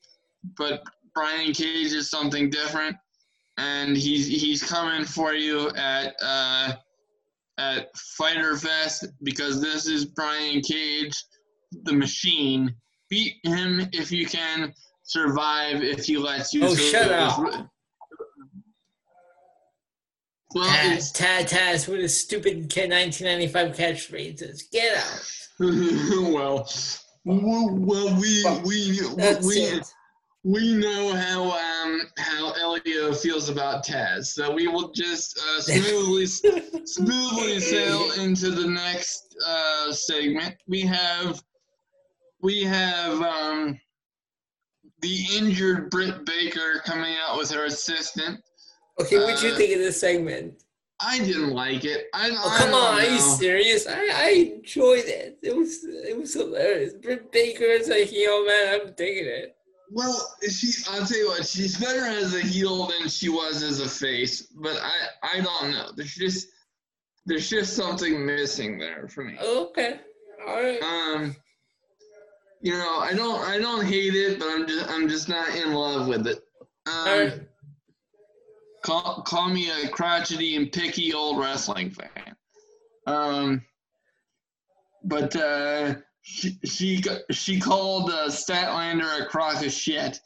[0.58, 0.84] but
[1.14, 2.96] Brian Cage is something different,
[3.58, 6.74] and he's he's coming for you at uh,
[7.58, 11.24] at Fyter Fest because this is Brian Cage,
[11.72, 12.76] the Machine.
[13.10, 14.74] Beat him if you can.
[15.04, 16.64] Survive if he lets you.
[16.64, 17.68] Oh, So shut up.
[20.54, 24.64] Well, Taz, Taz, Taz with his stupid kid 1995 catchphrases.
[24.72, 25.32] Get out.
[25.60, 26.70] well,
[27.24, 29.88] well, well, we we That's we it.
[30.44, 36.26] we know how um how Elio feels about Taz, so we will just uh, smoothly
[36.26, 40.56] smoothly sail into the next uh, segment.
[40.68, 41.42] We have
[42.42, 43.80] we have um
[45.02, 48.40] the injured Britt Baker coming out with her assistant.
[49.00, 50.62] Okay, what'd you Uh, think of this segment?
[51.04, 52.06] I didn't like it.
[52.14, 53.88] I, Oh, I come don't on, are you serious?
[53.88, 54.30] I, I
[54.60, 55.40] enjoyed it.
[55.42, 56.94] It was it was hilarious.
[56.94, 58.82] Britt Baker is a heel man.
[58.82, 59.56] I'm digging it.
[59.94, 63.80] Well, she I'll tell you what, she's better as a heel than she was as
[63.80, 65.90] a face, but I I don't know.
[65.96, 66.48] There's just
[67.26, 69.38] there's just something missing there for me.
[69.44, 70.00] Okay,
[70.48, 70.82] all right.
[70.84, 71.36] Um
[72.62, 75.74] you know, I don't I don't hate it, but I'm just I'm just not in
[75.74, 76.40] love with it.
[76.88, 77.34] Right.
[77.34, 77.42] Um,
[78.84, 82.36] call call me a crotchety and picky old wrestling fan.
[83.08, 83.62] Um
[85.04, 90.20] but uh she she, she called uh, Statlander a crock of shit.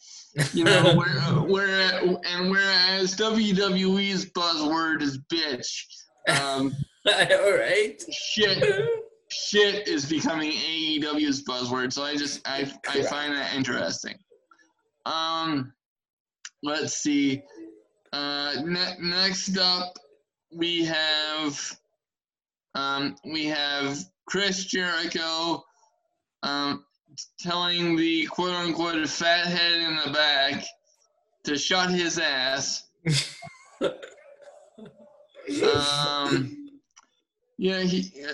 [0.54, 5.86] You know, where, where and whereas WWE's buzzword is bitch,
[6.28, 6.76] um,
[7.08, 8.02] all right.
[8.12, 8.62] shit
[9.36, 11.92] shit is becoming AEW's buzzword.
[11.94, 14.16] So I just I I find that interesting.
[15.06, 15.74] Um,
[16.64, 17.42] let's see.
[18.14, 19.94] Uh, ne- next up
[20.54, 21.78] we have
[22.76, 25.64] um we have Chris Jericho
[26.44, 26.86] um
[27.40, 30.64] telling the quote unquote fat head in the back
[31.44, 32.84] to shut his ass.
[35.64, 36.72] Um,
[37.60, 38.34] yeah, he uh,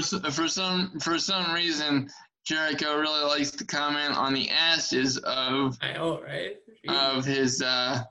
[0.00, 2.08] for for some for some reason
[2.44, 6.56] Jericho really likes to comment on the ashes of I all right.
[6.88, 8.02] of his uh,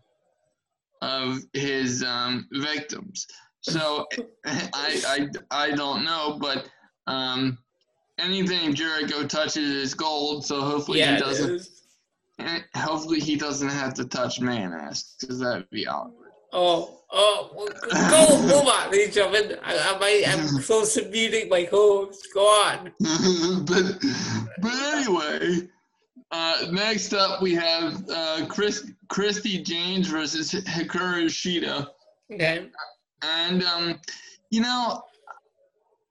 [1.01, 3.27] of his um, victims.
[3.61, 4.07] So
[4.45, 6.67] I, I I don't know, but
[7.05, 7.59] um,
[8.17, 10.45] anything Jericho touches is gold.
[10.45, 11.67] So hopefully yeah, he doesn't.
[12.75, 16.22] Hopefully he doesn't have to touch man ass because that'd be awkward.
[16.55, 17.67] Oh, oh, well,
[18.09, 19.57] go, move on, ladies and gentlemen.
[19.63, 22.27] I, I, I'm close to muting my co-host.
[22.33, 22.91] Go on.
[23.65, 23.83] but
[24.61, 25.67] but anyway,
[26.31, 31.87] uh, next up we have uh, Chris Christi Jaynes versus Hikaru Shida,
[32.31, 32.69] Okay.
[33.23, 33.99] and um,
[34.51, 35.01] you know,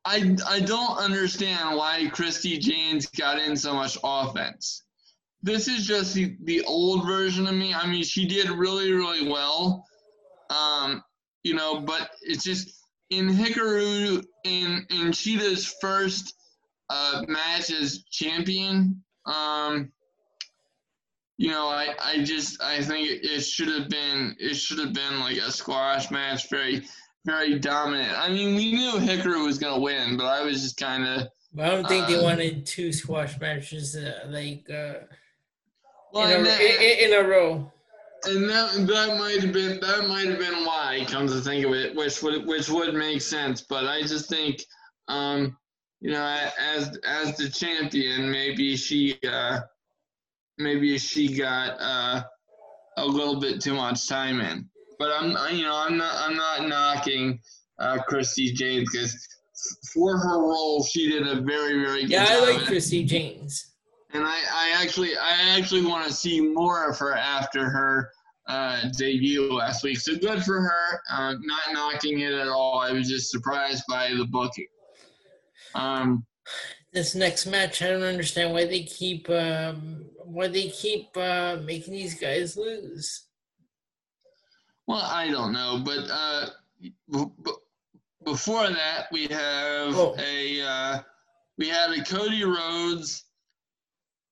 [0.05, 4.83] I I don't understand why Christi Jaynes got in so much offense.
[5.45, 7.75] This is just the, the old version of me.
[7.75, 9.87] I mean, she did really really well,
[10.53, 11.03] um,
[11.43, 12.69] you know, but it's just
[13.11, 16.35] in Hikaru in in Shida's first
[16.91, 19.03] uh, match as champion.
[19.27, 19.93] Um,
[21.39, 25.21] you know, I, I just I think it, should have been it should have been
[25.21, 26.83] like a squash match, very
[27.25, 28.17] very dominant.
[28.17, 31.29] I mean, we knew Hikaru was gonna win, but I was just kind of
[31.59, 35.05] I don't think they Uh, wanted two squash matches uh, like uh,
[36.13, 37.73] well, in, a, in, in a row.
[38.25, 41.05] And that that might have been that might have been why.
[41.09, 44.63] Come to think of it, which would which would make sense, but I just think.
[45.09, 45.57] Um,
[46.01, 49.61] you know, as as the champion, maybe she uh,
[50.59, 52.23] maybe she got uh,
[52.97, 54.69] a little bit too much time in.
[54.99, 57.41] But I'm I- you know I'm not I'm not knocking
[57.81, 59.17] uh, Christi Jaynes because
[59.93, 62.45] for her role she did a very very good Yeah, job.
[62.49, 63.72] I like Christi Jaynes.
[64.13, 68.11] And I, I actually I actually want to see more of her after her
[68.49, 69.99] uh, debut last week.
[69.99, 71.01] So good for her.
[71.11, 72.79] Uh, not knocking it at all.
[72.79, 74.67] I was just surprised by the booking.
[75.75, 76.27] Um,
[76.93, 81.95] This next match, I don't understand why they keep um, why they keep uh, making
[81.95, 83.27] these guys lose.
[84.87, 86.47] well, I don't know, but uh,
[87.09, 87.29] but,
[88.25, 90.15] before that, we have Oh.
[90.19, 91.01] a uh,
[91.59, 93.25] we had a Cody Rhodes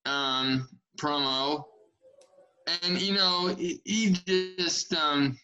[0.07, 1.65] um, promo,
[2.83, 5.39] and you know he, he just um,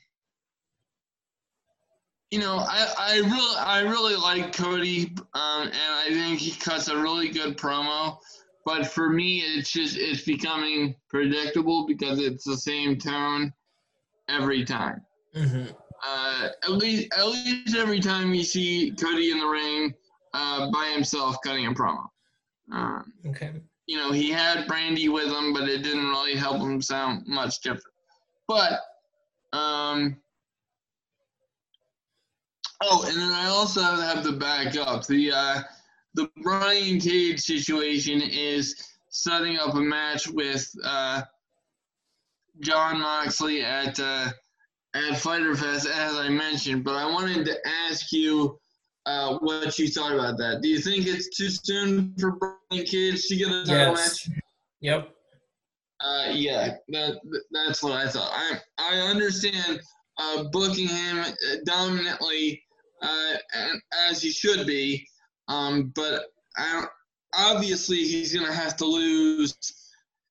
[2.30, 6.88] you know I, I really I really like Cody, um, and I think he cuts
[6.88, 8.18] a really good promo.
[8.64, 13.52] But for me, it's just it's becoming predictable because it's the same tone
[14.28, 15.00] every time
[15.34, 15.66] hmm
[16.04, 19.94] uh, at least at least every time you see Cody in the ring
[20.34, 22.04] uh, by himself cutting a promo.
[22.72, 23.52] Um, Okay.
[23.86, 27.60] You know, he had Brandi with him, but it didn't really help him sound much
[27.60, 27.84] different.
[28.48, 28.80] But
[29.52, 30.16] um,
[32.82, 35.62] oh, and then I also have to back up the uh,
[36.14, 41.22] the Brian Cage situation is setting up a match with uh,
[42.60, 43.98] Jon Moxley at.
[44.00, 44.30] Uh,
[44.96, 47.56] at Fyter Fest, as I mentioned, but I wanted to
[47.86, 48.58] ask you
[49.06, 50.60] uh, what you thought about that.
[50.62, 54.28] Do you think it's too soon for Brian Cage to get a title Yes.
[54.28, 54.38] match?
[54.80, 55.10] Yep.
[56.00, 57.18] Uh, yeah, that
[57.52, 58.30] that's what I thought.
[58.30, 59.80] I I understand
[60.18, 62.62] uh, booking him uh, dominantly
[63.00, 63.34] uh,
[64.08, 65.06] as he should be,
[65.48, 66.26] um, but
[66.58, 66.84] I
[67.34, 69.56] obviously he's gonna have to lose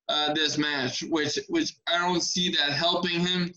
[0.08, 3.52] uh, this match, which which I don't see that helping him,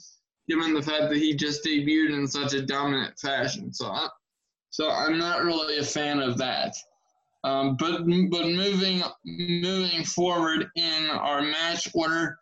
[0.48, 3.72] given the fact that he just debuted in such a dominant fashion.
[3.72, 4.08] So I,
[4.70, 6.76] so I'm not really a fan of that.
[7.44, 8.00] Um, but
[8.30, 12.38] but moving moving forward in our match order,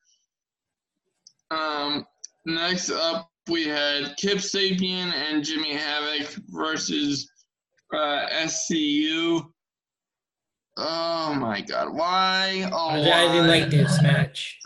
[1.51, 2.05] um,
[2.45, 7.29] next up we had Kip Sabian and Jimmy Havoc versus
[7.93, 9.45] uh, SCU.
[10.77, 11.93] Oh my God!
[11.93, 12.69] Why?
[12.71, 13.59] Oh, I, didn't why?
[13.59, 14.57] like this match.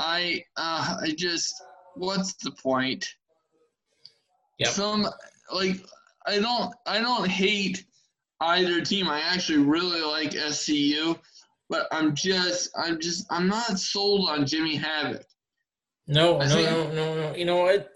[0.00, 1.54] I uh, I just
[1.94, 3.06] what's the point?
[4.58, 4.68] Yeah.
[4.68, 5.06] Some
[5.52, 5.84] like
[6.26, 7.84] I don't I don't hate
[8.40, 9.08] either team.
[9.08, 11.18] I actually really like SCU,
[11.68, 15.24] but I'm just I'm just I'm not sold on Jimmy Havoc.
[16.06, 17.36] No, I no, think- no, no, no.
[17.36, 17.90] You know what?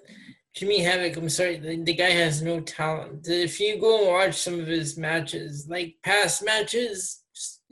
[0.54, 3.28] Jimmy Havoc, I'm sorry, the, the guy has no talent.
[3.28, 7.62] If you go and watch some of his matches, like past matches, just-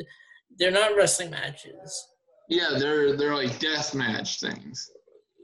[0.58, 2.06] they're not wrestling matches.
[2.48, 4.88] Yeah, they're they're like death match things.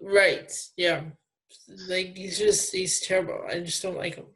[0.03, 0.51] Right.
[0.77, 1.03] Yeah.
[1.89, 3.41] Like he's just he's terrible.
[3.51, 4.27] I just don't like him.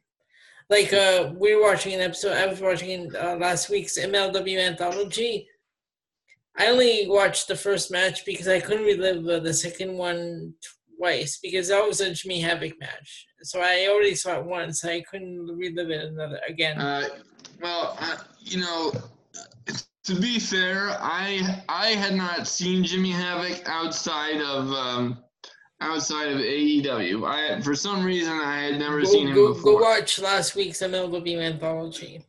[0.69, 5.49] Like uh we were watching an episode I was watching uh, last week's MLW anthology.
[6.59, 10.55] I only watched the first match because I couldn't relive uh, the second one
[10.99, 13.27] twice because that was a Jimmy Havoc match.
[13.43, 14.85] So I already saw it once.
[14.85, 16.79] I couldn't relive it another again.
[16.79, 17.09] Uh,
[17.61, 18.93] well, uh, you know,
[20.05, 25.19] to be fair, I I had not seen Jimmy Havoc outside of um,
[25.81, 27.27] outside of AEW.
[27.27, 29.81] I for some reason I had never go, seen him go, before.
[29.81, 32.25] go watch last week's MLW anthology.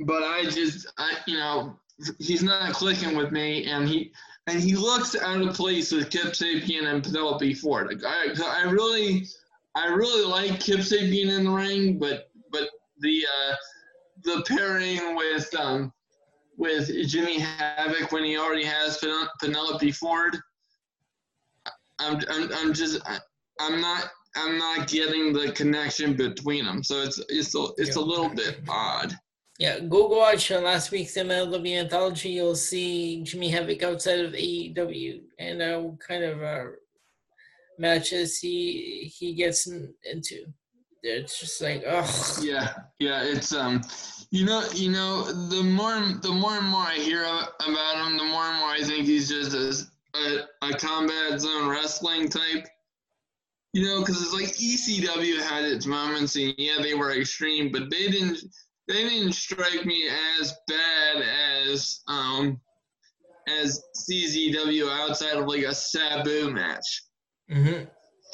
[0.00, 1.78] but I just, I, you know,
[2.18, 4.12] he's not clicking with me, and he
[4.46, 7.88] and he looks out of place with Kip Sabian and Penelope Ford.
[7.88, 9.26] Like, I, I really,
[9.74, 12.68] I really like Kip Sabian in the ring, but but
[13.00, 13.54] the uh,
[14.24, 15.92] the pairing with um
[16.56, 20.36] with Jimmy Havoc when he already has Pen- Penelope Ford,
[22.00, 23.18] I'm I'm, I'm just I,
[23.60, 24.10] I'm not.
[24.36, 28.60] I'm not getting the connection between them, so it's it's a, it's a little bit
[28.68, 29.14] odd.
[29.58, 32.30] Yeah, go go watch uh, last week's MLW anthology.
[32.30, 36.64] You'll see Jimmy Havoc outside of AEW and uh, what kind of uh,
[37.78, 40.44] matches he he gets in, into.
[41.02, 43.82] It's just like, oh, Yeah, yeah, it's um,
[44.30, 48.24] you know, you know, the more the more and more I hear about him, the
[48.24, 49.90] more and more I think he's just a
[50.62, 52.66] a, combat zone wrestling type.
[53.74, 57.90] You know, because it's like ECW had its moments, and yeah, they were extreme, but
[57.90, 58.38] they didn't
[58.88, 60.08] they didn't strike me
[60.40, 62.58] as bad as um
[63.48, 67.02] as CZW outside of like a Sabu match.
[67.50, 67.84] hmm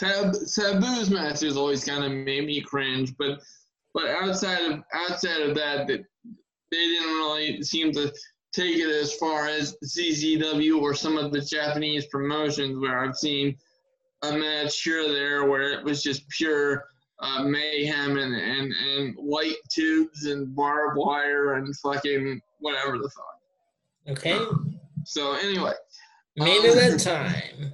[0.00, 3.40] Tab, Sabu's matches always kind of made me cringe, but
[3.92, 6.04] but outside of outside of that, that
[6.70, 8.12] they didn't really seem to
[8.54, 13.56] take it as far as CZW or some of the Japanese promotions where I've seen
[14.22, 16.84] a match here or there where it was just pure
[17.20, 24.16] uh, mayhem and, and, and light tubes and barbed wire and fucking whatever the fuck.
[24.16, 24.38] okay,
[25.04, 25.72] So anyway,
[26.36, 27.72] main Um, event time.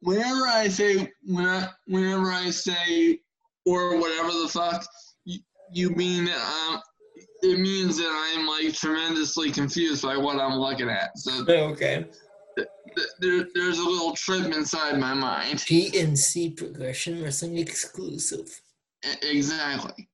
[0.00, 3.20] Whenever I say when I, whenever I say
[3.66, 4.86] or whatever the fuck,
[5.24, 5.40] you,
[5.72, 6.80] you mean um,
[7.42, 11.16] it means that I'm like tremendously confused by what I'm looking at.
[11.18, 12.04] So Okay,
[12.56, 12.68] th-
[13.20, 15.58] there, there's a little trip inside my mind.
[15.60, 18.48] PNC Progression Wrestling exclusive.
[19.04, 20.08] E- Exactly.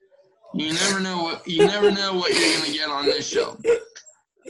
[0.56, 3.58] You never know what you never know what you're gonna get on this show.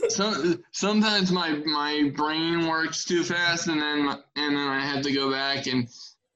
[0.09, 5.11] Some, sometimes my my brain works too fast, and then and then I have to
[5.11, 5.87] go back and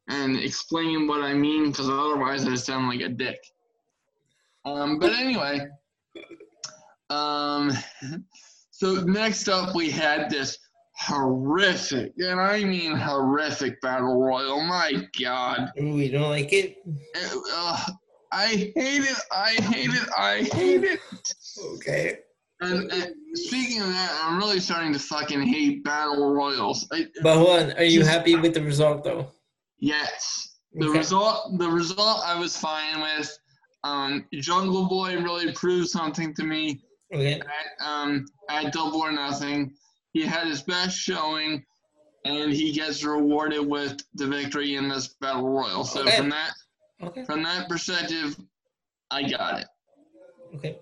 [0.08, 3.38] and explain what I mean because otherwise I sound like a dick.
[4.66, 5.68] Um, but anyway,
[7.10, 7.72] um,
[8.72, 10.58] so next up we had this
[10.96, 14.62] horrific, and I mean horrific battle royal.
[14.62, 16.78] My God, Ooh, you don't like it?
[17.16, 17.86] Uh, uh,
[18.32, 19.18] I hate it.
[19.32, 20.10] I hate it.
[20.18, 21.00] I hate it.
[21.76, 22.20] Okay.
[22.62, 26.86] And, and speaking of that, I'm really starting to fucking hate battle royals.
[26.92, 29.28] I, But hold on, are you happy with the result though?
[29.80, 30.98] yes, the Okay.
[31.00, 31.58] result.
[31.58, 33.36] The result I was fine with.
[33.86, 36.82] Um, Jungle Boy really proved something to me
[37.14, 37.40] Okay.
[37.40, 39.74] at, um, at Double or Nothing.
[40.14, 41.64] He had his best showing,
[42.26, 45.84] and he gets rewarded with the victory in this battle royal.
[45.84, 46.18] So Okay.
[46.18, 46.52] from that
[47.02, 47.24] Okay.
[47.24, 48.38] from that perspective,
[49.10, 49.68] I got it.
[50.56, 50.80] Okay.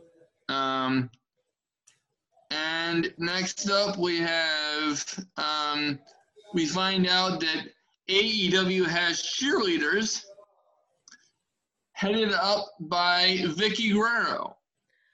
[0.50, 1.10] Um,
[2.50, 6.00] and next up, we have um,
[6.54, 7.68] we find out that
[8.10, 10.24] AEW has cheerleaders
[11.92, 14.57] headed up by Vickie Guerrero,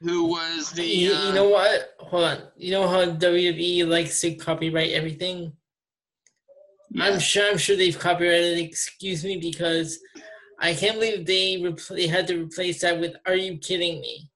[0.03, 1.95] who was the You, uh, you know what?
[1.99, 2.37] Hold on.
[2.57, 5.53] You know how WWE likes to copyright everything?
[6.99, 7.49] I'm sure.
[7.49, 8.59] I'm sure they've copyrighted.
[8.59, 9.99] Excuse me, because
[10.59, 14.29] I can't believe they repl- they had to replace that with "Are you kidding me?"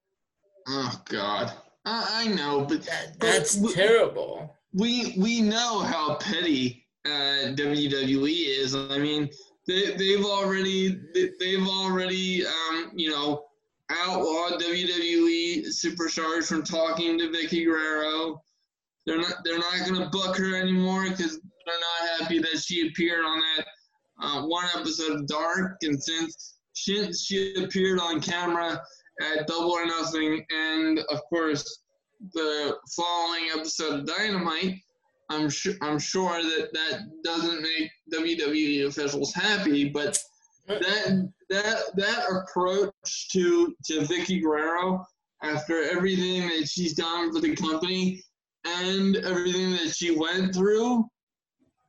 [0.68, 1.53] oh God,
[1.86, 4.55] I, I know, but That, But that's w- terrible.
[4.74, 8.74] we we know how petty uh, WWE is.
[8.76, 9.30] I mean,
[9.68, 13.43] they they've already they- they've already um, you know
[13.92, 18.42] outlawed WWE superstars from talking to Vickie Guerrero.
[19.06, 23.24] They're not they're not gonna book her anymore because they're not happy that she appeared
[23.24, 23.68] on that
[24.22, 28.82] uh, one episode of Dark, and since she she appeared on camera
[29.22, 31.82] at Double or Nothing, and of course
[32.34, 34.76] the following episode of Dynamite,
[35.30, 40.18] I'm sure I'm sure that that doesn't make WWE officials happy, but
[40.68, 45.05] that that that approach to to Vickie Guerrero
[45.41, 48.24] after everything that she's done for the company
[48.65, 51.05] and everything that she went through,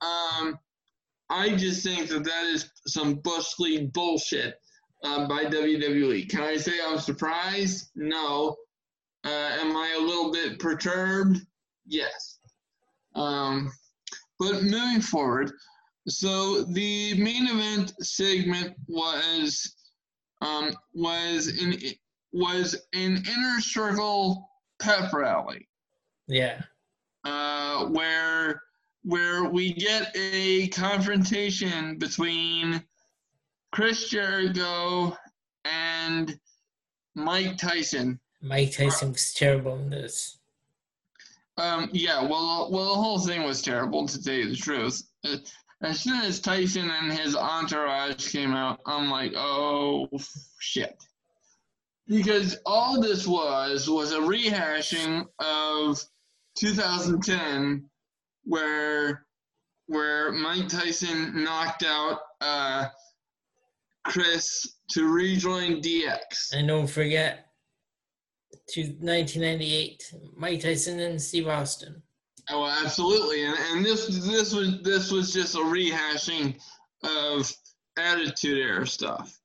[0.01, 0.59] um,
[1.31, 4.55] I just think that that is some bush league bullshit
[5.03, 6.29] uh, by WWE.
[6.29, 7.91] Can I say I'm surprised?
[7.95, 8.57] No.
[9.25, 9.29] Uh,
[9.61, 11.41] am I a little bit perturbed?
[11.87, 12.39] Yes.
[13.15, 13.71] Um,
[14.39, 15.53] but moving forward,
[16.11, 19.75] so the main event segment was
[20.41, 21.79] um, was in
[22.33, 24.49] was an inner circle
[24.81, 25.67] pep rally
[26.29, 26.61] Yeah.
[27.25, 28.63] uh, where
[29.05, 32.83] where we get a confrontation between
[33.73, 35.17] Chris Jericho
[35.65, 36.39] and
[37.15, 38.19] Mike Tyson.
[38.43, 40.39] Mike Tyson was terrible in this.
[41.57, 45.03] Um, yeah, well, well, the whole thing was terrible to tell you the truth.
[45.81, 50.09] As soon as Tyson and his entourage came out, I'm like, oh
[50.59, 50.97] shit,
[52.09, 56.03] because all this was was a rehashing of
[56.59, 57.89] 2010,
[58.45, 59.25] where
[59.87, 62.87] where Mike Tyson knocked out uh,
[64.05, 66.53] Chris to rejoin DX.
[66.53, 67.47] And don't forget,
[68.71, 72.03] to 1998, Mike Tyson and Steve Austin.
[72.51, 76.59] Oh, absolutely, and and this this was this was just a rehashing
[77.03, 77.53] of
[77.99, 79.39] Attitude Era stuff,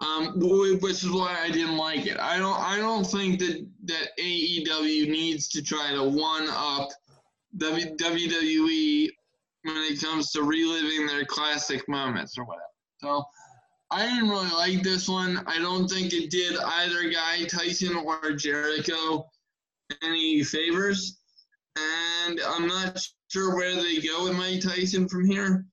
[0.00, 2.18] um, which is why I didn't like it.
[2.20, 6.90] I don't I don't think that that AEW needs to try to one up
[7.56, 9.08] WWE
[9.62, 12.64] when it comes to reliving their classic moments or whatever.
[13.00, 13.24] So.
[13.88, 15.44] I didn't really like this one.
[15.46, 19.28] I don't think it did either guy, Tyson or Jericho,
[20.02, 21.20] any favors
[21.76, 25.64] and I'm not sure where they go with Mike Tyson from here.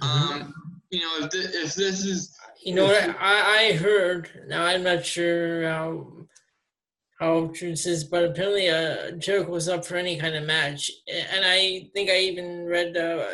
[0.00, 0.52] Um,
[0.90, 3.16] you know, if, thi- if this is You know what?
[3.20, 4.28] I, I heard.
[4.48, 6.06] Now I'm not sure how
[7.20, 10.90] how true this is, but apparently uh, joke was up for any kind of match,
[11.08, 13.26] and I think I even read uh,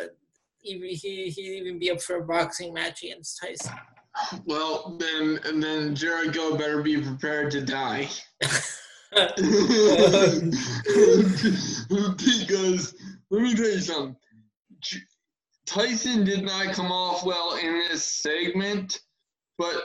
[0.59, 3.73] he he he'd even be up for a boxing match against Tyson.
[4.45, 8.07] well, then and then Jericho better be prepared to die
[9.13, 9.35] because
[13.29, 14.15] let me tell you something.
[15.65, 19.01] Tyson did not come off well in this segment,
[19.57, 19.75] but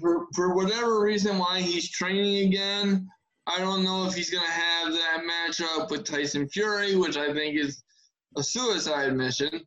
[0.00, 3.08] for, for whatever reason why he's training again,
[3.46, 7.56] I don't know if he's gonna have that matchup with Tyson Fury, which I think
[7.56, 7.82] is
[8.36, 9.60] a suicide mission.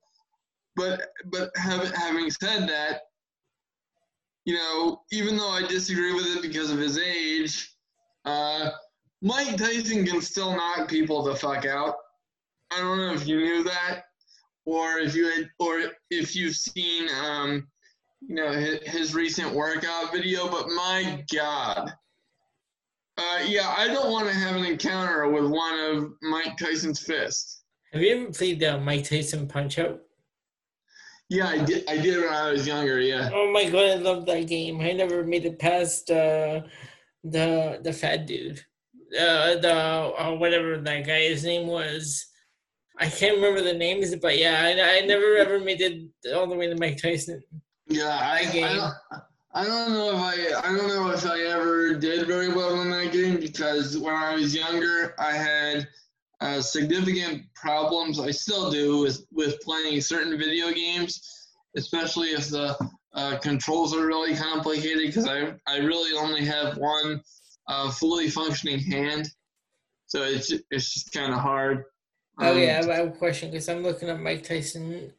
[0.75, 3.01] But but having having said that,
[4.45, 7.75] you know, even though I disagree with it because of his age,
[8.25, 8.71] uh,
[9.21, 11.95] Mike Tyson can still knock people the fuck out.
[12.71, 14.03] I don't know if you knew that,
[14.65, 17.67] or if you had, or if you've seen, um,
[18.21, 20.49] you know, his, his recent workout video.
[20.49, 21.91] But my God,
[23.17, 27.63] uh, yeah, I don't want to have an encounter with one of Mike Tyson's fists.
[27.93, 30.01] Have you ever played the Mike Tyson Punch Out?
[31.29, 31.89] Yeah, I did.
[31.89, 32.99] I did when I was younger.
[32.99, 33.29] Yeah.
[33.33, 34.79] Oh my god, I love that game.
[34.79, 36.61] I never made it past uh,
[37.23, 38.63] the the fat dude,
[39.13, 42.25] uh, the uh, whatever that guy's name was.
[42.99, 46.55] I can't remember the names, but yeah, I, I never ever made it all the
[46.55, 47.41] way to Mike Tyson.
[47.87, 48.93] Yeah, I, I, don't,
[49.53, 52.89] I don't know if I I don't know if I ever did very well in
[52.91, 55.87] that game because when I was younger, I had
[56.41, 58.19] uh, significant problems.
[58.19, 62.77] I still do with with playing certain video games, especially if the
[63.13, 67.21] uh, controls are really complicated because I I really only have one
[67.67, 69.29] uh, fully functioning hand,
[70.07, 71.85] so it's it's just kind of hard.
[72.39, 75.11] Oh um, yeah, I have a question because I'm looking at Mike Tyson.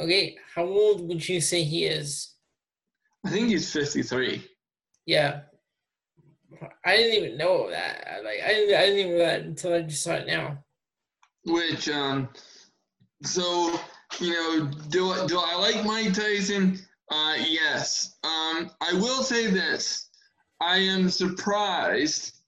[0.00, 2.34] Okay, how old would you say he is?
[3.24, 4.44] I think he's 53.
[5.06, 5.42] Yeah,
[6.84, 8.20] I didn't even know that.
[8.24, 10.58] Like I didn't, I didn't even know that until I just saw it now.
[11.44, 12.28] Which um,
[13.22, 13.78] so
[14.20, 16.80] you know, do do I like Mike Tyson?
[17.10, 18.16] Uh, yes.
[18.24, 20.08] Um, I will say this:
[20.64, 22.38] I am surprised,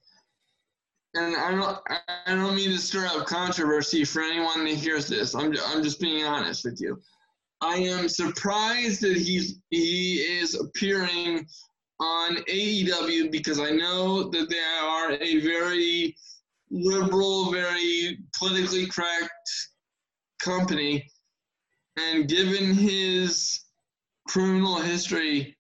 [1.15, 1.79] and I don't
[2.27, 5.35] I don't mean to stir up controversy for anyone that hears this.
[5.35, 6.99] I'm I'm just being honest with you.
[7.61, 11.47] I am surprised that he's he is appearing
[12.01, 16.17] on AEW because I know that they are a very
[16.71, 19.51] liberal, very politically correct
[20.41, 21.07] company.
[21.99, 23.61] And given his
[24.29, 25.56] criminal history,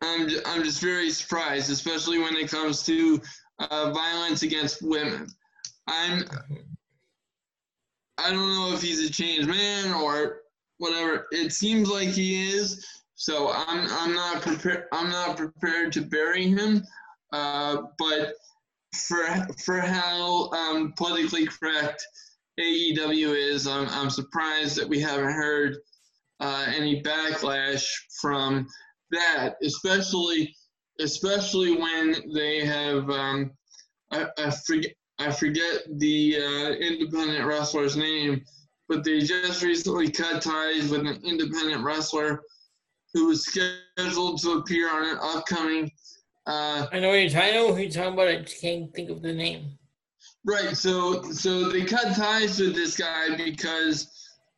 [0.00, 3.20] I'm, I'm just very surprised, especially when it comes to
[3.58, 5.28] uh, violence against women.
[5.86, 6.24] I'm
[8.18, 10.40] I don't know if he's a changed man or
[10.78, 11.26] whatever.
[11.30, 12.84] It seems like he is,
[13.14, 16.84] so I'm I'm not prepared I'm not prepared to bury him.
[17.32, 18.34] Uh, but
[18.94, 19.24] for
[19.64, 22.04] for how um, politically correct
[22.58, 25.76] AEW is, I'm I'm surprised that we haven't heard
[26.40, 27.86] uh, any backlash
[28.20, 28.66] from
[29.10, 30.54] that, especially
[31.00, 33.52] especially when they have um,
[34.10, 38.42] I, I forget I forget the uh, independent wrestler's name,
[38.88, 42.42] but they just recently cut ties with an independent wrestler
[43.14, 45.90] who was scheduled to appear on an upcoming.
[46.46, 47.48] Uh, I know what you're talking.
[47.48, 48.28] I know who you're talking about.
[48.28, 49.78] I just can't think of the name.
[50.44, 50.76] Right.
[50.76, 54.08] So so they cut ties with this guy because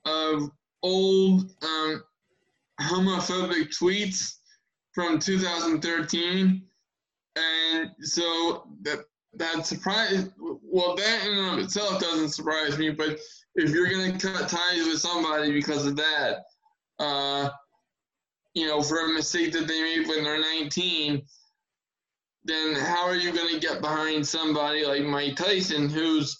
[0.04, 0.50] of
[0.82, 2.02] old um,
[2.82, 4.39] homophobic tweets
[5.00, 6.62] from 2013,
[7.36, 10.28] and so that that surprise.
[10.38, 12.90] Well, that in and of itself doesn't surprise me.
[12.90, 13.18] But
[13.54, 16.44] if you're gonna cut ties with somebody because of that,
[16.98, 17.48] uh,
[18.52, 21.22] you know, for a mistake that they made when they're 19,
[22.44, 26.36] then how are you to get behind somebody like Mike Tyson, who's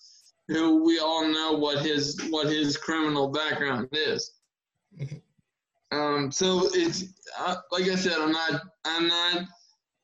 [0.49, 4.33] who we all know what his what his criminal background is?
[5.93, 7.05] Um, so it's
[7.39, 9.45] uh, like I said, I'm not I'm not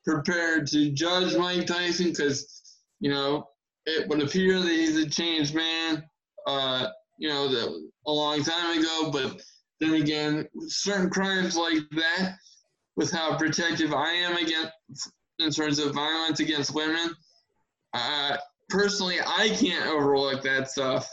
[0.05, 2.61] prepared to judge Mike Tyson because
[2.99, 3.47] you know
[3.85, 6.03] it would appear that he's a changed man.
[6.45, 9.41] Uh, you know, that a long time ago, but
[9.79, 12.35] then again, certain crimes like that,
[12.95, 17.13] with how protective I am against in terms of violence against women,
[17.93, 18.37] uh,
[18.69, 21.09] personally, I can't overlook that stuff.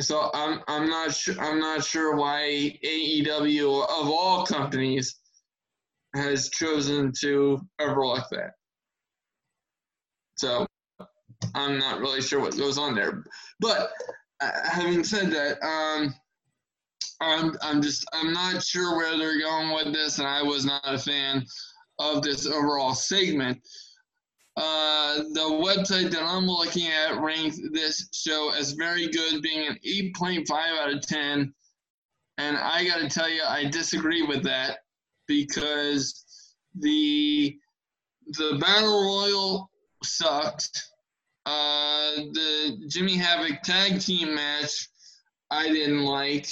[0.00, 5.16] So I'm I'm not sure I'm not sure why AEW of all companies
[6.14, 8.52] has chosen to overlook that.
[10.36, 10.66] So
[11.54, 13.24] I'm not really sure what goes on there.
[13.60, 13.90] But
[14.40, 16.14] uh, having said that, um,
[17.20, 20.82] I'm I'm just I'm not sure where they're going with this, and I was not
[20.84, 21.44] a fan
[21.98, 23.60] of this overall segment.
[24.56, 29.78] Uh, the website that I'm looking at ranked this show as very good, being an
[29.86, 31.54] 8.5 out of 10.
[32.38, 34.78] And I got to tell you, I disagree with that
[35.26, 36.24] because
[36.78, 37.56] the
[38.26, 39.70] the battle royal
[40.02, 40.86] sucked.
[41.46, 44.88] Uh, the Jimmy Havoc tag team match
[45.50, 46.48] I didn't like.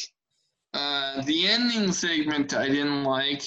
[0.74, 3.42] Uh, the ending segment I didn't like.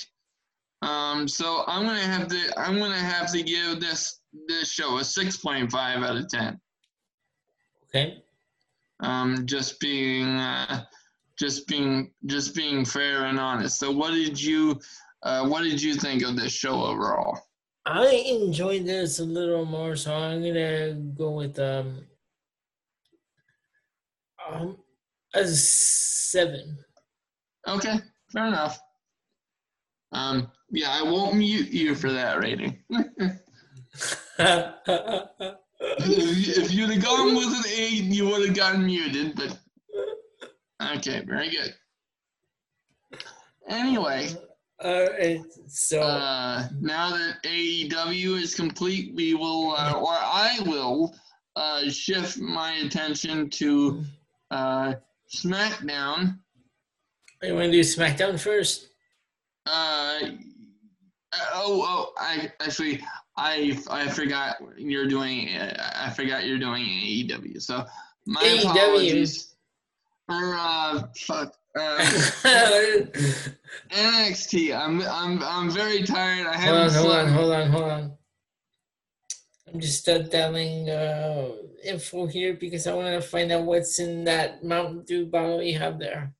[0.82, 5.04] Um, so I'm gonna have to I'm gonna have to give this this show a
[5.04, 6.60] six point five out of ten.
[7.86, 8.24] Okay.
[9.02, 10.86] Um, just being uh,
[11.38, 13.80] just being just being fair and honest.
[13.80, 14.80] So what did you
[15.24, 17.40] Uh, what did you think of this show overall?
[17.86, 18.08] I
[18.42, 22.08] enjoyed this a little more, so I'm gonna go with um,
[24.48, 24.78] um
[25.34, 26.78] a seven.
[27.68, 28.00] Okay,
[28.32, 28.80] fair enough.
[30.12, 32.84] Um, yeah, I won't mute you for that rating.
[33.94, 34.74] if,
[36.58, 39.36] if you'd have gone with an eight, you would have gotten muted.
[39.36, 39.58] But
[40.98, 41.74] okay, very good.
[43.68, 44.30] Anyway,
[44.84, 51.14] All right, so uh, now that AEW is complete, we will, uh, or I will,
[51.56, 54.04] uh, shift my attention to
[54.50, 54.96] uh,
[55.32, 56.39] SmackDown.
[57.44, 58.88] you want to do SmackDown first?
[59.68, 60.18] Uh,
[61.54, 63.04] oh, oh, I actually,
[63.38, 65.50] I, I forgot you're doing.
[65.50, 67.62] I forgot you're doing AEW.
[67.62, 67.86] So
[68.26, 68.72] my AEW.
[68.72, 69.56] apologies.
[70.30, 71.56] Or uh, fuck.
[71.74, 72.00] Uh,
[73.92, 74.78] NXT.
[74.78, 76.46] I'm, I'm, I'm very tired.
[76.46, 78.12] I hold haven't on, hold on, hold on, hold on.
[79.74, 81.52] I'm just uh, dialing uh,
[81.86, 85.80] info here because I want to find out what's in that Mountain Dew bottle you
[85.80, 86.34] have there.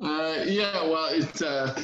[0.00, 1.78] Uh, yeah, well, it's uh,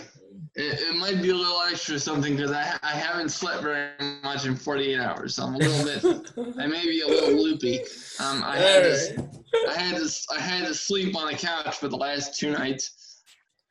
[0.55, 3.91] it, it might be a little extra something because I I haven't slept very
[4.23, 6.33] much in 48 hours, so I'm a little bit.
[6.59, 7.81] I may be a little loopy.
[8.21, 9.29] Um, I had to,
[9.69, 13.23] I had to I had to sleep on the couch for the last two nights.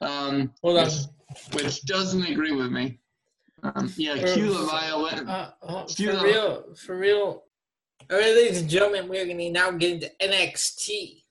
[0.01, 0.93] Um, which,
[1.53, 2.99] which doesn't agree with me.
[3.61, 5.27] Um, yeah, cue the violin.
[5.29, 7.43] Uh, uh, for the- real, for real.
[8.09, 11.21] All right, ladies and gentlemen, we're going to now get into NXT.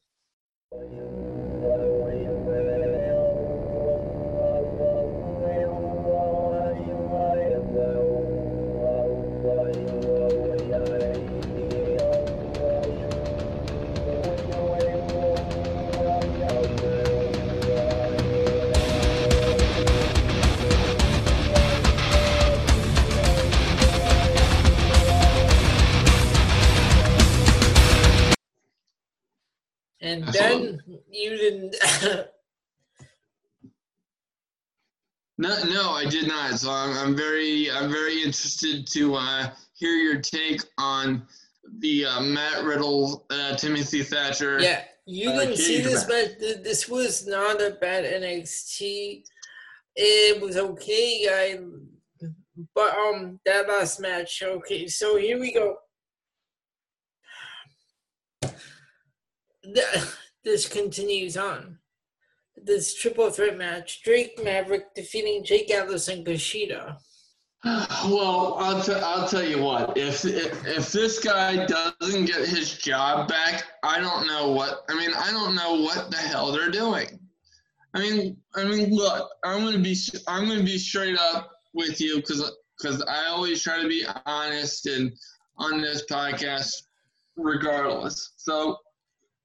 [30.10, 30.80] And then
[31.10, 31.76] you didn't.
[35.38, 36.58] No, no, I did not.
[36.58, 41.26] So I'm, I'm very, I'm very interested to uh, hear your take on
[41.78, 44.60] the uh, Matt Riddle, uh, Timothy Thatcher.
[44.60, 49.22] yeah, you didn't see this, but th- this was not a bad NXT.
[49.96, 51.58] It was okay, I.
[52.74, 54.88] But um, that last match, okay.
[54.88, 55.78] So here we go.
[59.64, 60.04] Th-
[60.42, 61.78] This continues on.
[62.56, 66.96] This triple threat match: Drake Maverick defeating Jake Atlas and Kushida.
[67.64, 69.96] Well, I'll, t- I'll tell you what.
[69.96, 74.84] If, if if this guy doesn't get his job back, I don't know what.
[74.88, 77.20] I mean, I don't know what the hell they're doing.
[77.92, 79.94] I mean, I mean, look, I'm gonna be
[80.26, 84.86] I'm gonna be straight up with you because because I always try to be honest
[84.86, 85.12] and
[85.58, 86.82] on this podcast,
[87.36, 88.32] regardless.
[88.36, 88.78] So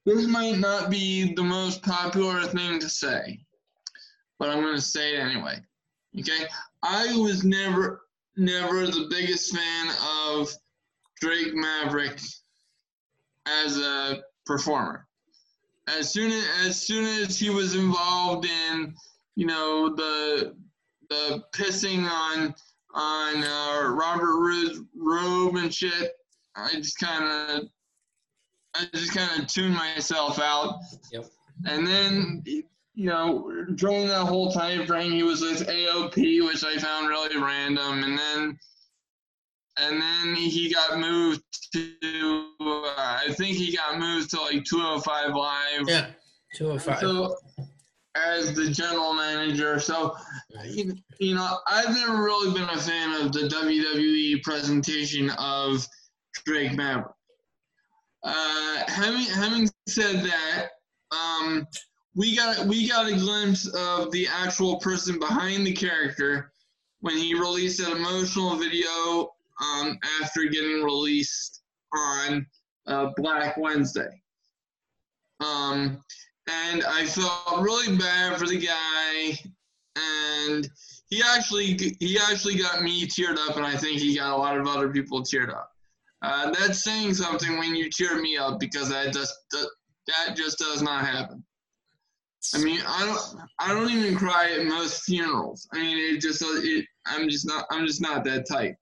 [0.05, 3.39] this might not be the most popular thing to say,
[4.39, 5.59] but I'm gonna say it anyway.
[6.19, 6.45] Okay,
[6.83, 8.01] I was never
[8.37, 9.95] never the biggest fan
[10.27, 10.53] of
[11.19, 12.19] Drake Maverick
[13.45, 15.07] as a performer.
[15.87, 18.93] As soon as, as soon as he was involved in,
[19.35, 20.55] you know, the
[21.09, 22.53] the pissing on
[22.93, 26.13] on uh, Robert Roode's robe and shit,
[26.55, 27.69] I just kind of
[28.77, 30.79] I just kind of tuned myself out.
[31.11, 31.25] Yep.
[31.65, 36.77] And then you know, during that whole time frame, he was with AOP, which I
[36.77, 38.57] found really random, and then
[39.77, 45.35] and then he got moved to uh, I think he got moved to like 205
[45.35, 45.83] Live.
[45.87, 46.07] Yeah,
[46.55, 46.99] 205.
[46.99, 47.35] So
[48.15, 50.15] as the general manager, so
[50.65, 55.85] you you know, I've never really been a fan of the WWE presentation of
[56.45, 57.11] Drake Maverick.
[58.25, 60.69] Uh, having having said that,
[61.11, 61.67] um,
[62.15, 66.51] we got we got a glimpse of the actual person behind the character
[67.01, 69.29] when he released an emotional video
[69.61, 71.61] um, after getting released
[71.93, 72.47] on
[72.87, 74.09] uh, Black Wednesday.
[75.39, 76.01] Um,
[76.49, 79.37] and I felt really bad for the guy,
[79.95, 80.67] and
[81.09, 84.57] he actually he actually got me teared up, and I think he got a lot
[84.57, 85.74] of other people teared up.
[86.21, 90.81] Uh, that's saying something when you cheer me up because that just that, just does
[90.81, 91.43] not happen.
[92.53, 95.67] I mean, I don't I don't even cry at most funerals.
[95.73, 98.75] I mean, it just it I'm just not I'm just not that type.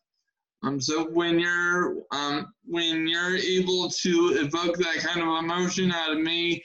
[0.64, 6.12] Um, so when you're um when you're able to evoke that kind of emotion out
[6.12, 6.64] of me,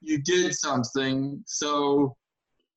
[0.00, 1.42] you did something.
[1.46, 2.16] So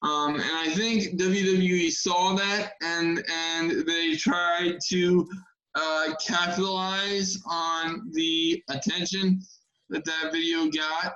[0.01, 5.27] Um, and I think WWE saw that and and they tried to
[5.75, 9.41] uh, capitalize on the attention
[9.89, 11.15] that that video got,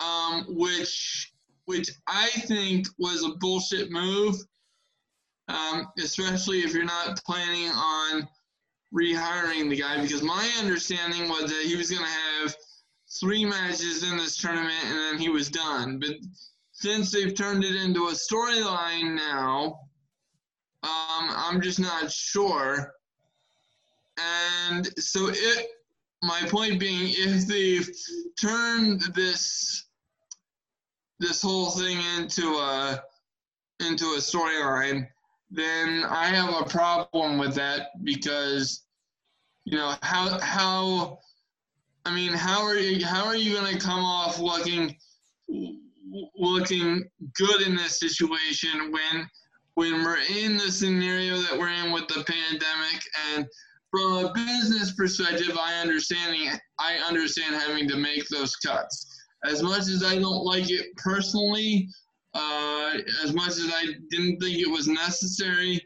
[0.00, 1.32] um, which
[1.66, 4.36] which I think was a bullshit move,
[5.48, 8.28] um, especially if you're not planning on
[8.94, 10.00] rehiring the guy.
[10.00, 12.56] Because my understanding was that he was going to have
[13.20, 15.98] three matches in this tournament and then he was done.
[15.98, 16.16] But
[16.72, 19.80] since they've turned it into a storyline now,
[20.82, 22.92] um, I'm just not sure.
[24.18, 25.66] And so it,
[26.22, 27.88] my point being, if they've
[28.40, 29.84] turned this
[31.18, 33.02] this whole thing into a
[33.80, 35.06] into a storyline,
[35.50, 38.84] then I have a problem with that because
[39.64, 41.18] you know how how
[42.04, 44.96] I mean how are you how are you going to come off looking
[46.36, 47.04] looking
[47.34, 49.28] good in this situation when
[49.74, 53.02] when we're in the scenario that we're in with the pandemic
[53.34, 53.46] and
[53.90, 59.88] from a business perspective I understanding I understand having to make those cuts as much
[59.88, 61.88] as I don't like it personally,
[62.34, 65.80] uh, as much as I didn't think it was necessary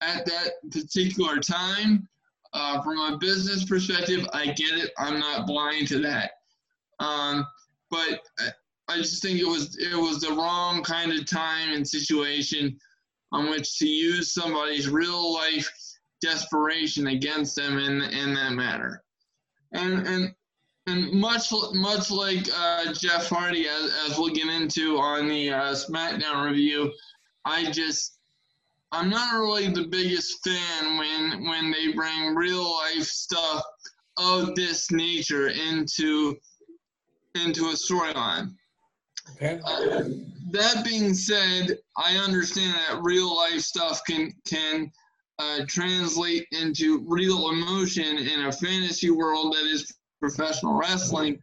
[0.00, 2.08] at that particular time,
[2.52, 4.90] uh, from a business perspective, I get it.
[4.98, 6.32] I'm not blind to that.
[7.00, 7.46] Um,
[7.90, 8.20] but
[8.88, 12.78] I just think it was it was the wrong kind of time and situation
[13.32, 15.70] on which to use somebody's real life
[16.26, 19.02] desperation against them in in that matter.
[19.72, 20.34] And and
[20.86, 25.74] and much much like uh, Jeff Hardy, as, as we'll get into on the uh,
[25.74, 26.92] SmackDown review,
[27.44, 28.18] I just
[28.92, 33.62] I'm not really the biggest fan when when they bring real life stuff
[34.16, 36.36] of this nature into
[37.34, 38.54] into a storyline.
[39.32, 39.60] Okay.
[39.64, 40.04] Uh,
[40.52, 44.92] that being said, I understand that real life stuff can can
[45.38, 51.38] uh, translate into real emotion in a fantasy world that is professional wrestling,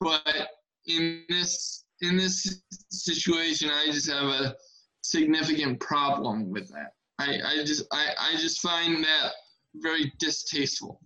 [0.00, 0.48] but
[0.86, 4.56] in this in this situation, I just have a
[5.02, 6.92] significant problem with that.
[7.18, 9.32] I, I just I, I just find that
[9.76, 11.00] very distasteful.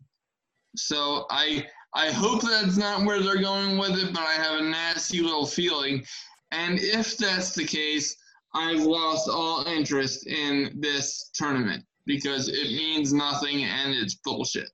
[0.77, 4.65] So I I hope that's not where they're going with it, but I have a
[4.65, 6.05] nasty little feeling.
[6.51, 8.17] And if that's the case,
[8.55, 14.69] I've lost all interest in this tournament because it means nothing and it's bullshit.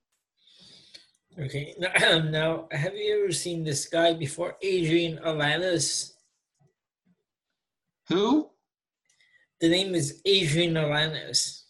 [1.41, 1.75] Okay.
[1.79, 6.13] Now, now, have you ever seen this guy before, Adrian Alanis?
[8.09, 8.51] Who?
[9.61, 11.63] The name is Adrian Alanis.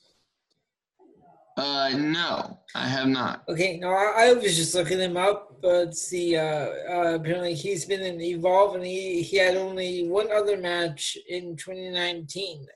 [1.57, 3.45] Uh, no, I have not.
[3.49, 7.85] Okay, no, I, I was just looking him up, but see, uh, uh, apparently he's
[7.85, 12.67] been in Evolve, and he he had only one other match in 2019.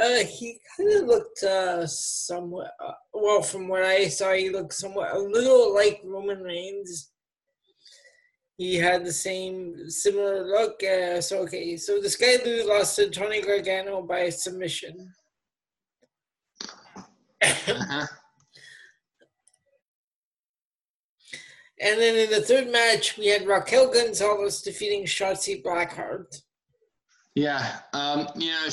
[0.00, 4.74] Uh, he kind of looked uh, somewhat, uh, well, from what I saw, he looked
[4.74, 7.10] somewhat a little like Roman Reigns.
[8.58, 10.82] He had the same similar look.
[10.82, 15.12] Uh, so okay, so this guy lost to Tony Gargano by submission.
[17.42, 18.06] Uh-huh.
[21.80, 26.42] and then in the third match, we had Raquel Gonzalez defeating Shotzi Blackheart.
[27.36, 28.66] Yeah, um, you know,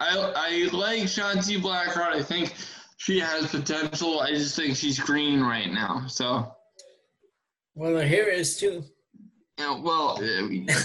[0.00, 2.14] I like Shotzi Blackheart.
[2.14, 2.54] I think
[2.96, 4.20] she has potential.
[4.20, 6.06] I just think she's green right now.
[6.08, 6.50] So.
[7.74, 8.84] Well, her hair is too.
[9.58, 10.18] Yeah, well,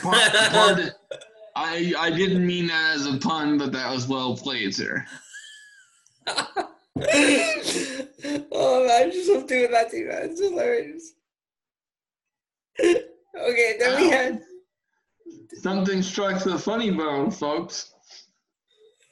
[0.04, 0.92] part, part
[1.56, 5.06] I I didn't mean that as a pun, but that was well played, sir.
[6.28, 10.10] oh, man, I'm just love doing that to you.
[10.12, 11.14] It's hilarious.
[12.82, 13.96] okay, then Ow.
[13.96, 14.42] we had
[15.54, 17.94] Something strikes the funny bone, folks.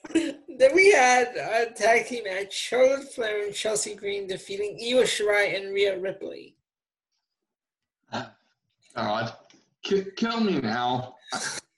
[0.13, 5.57] then we had a tag team match: Charlotte Flair and Chelsea Green defeating Io Shirai
[5.57, 6.55] and Rhea Ripley.
[8.95, 9.33] God,
[10.15, 11.15] kill me now.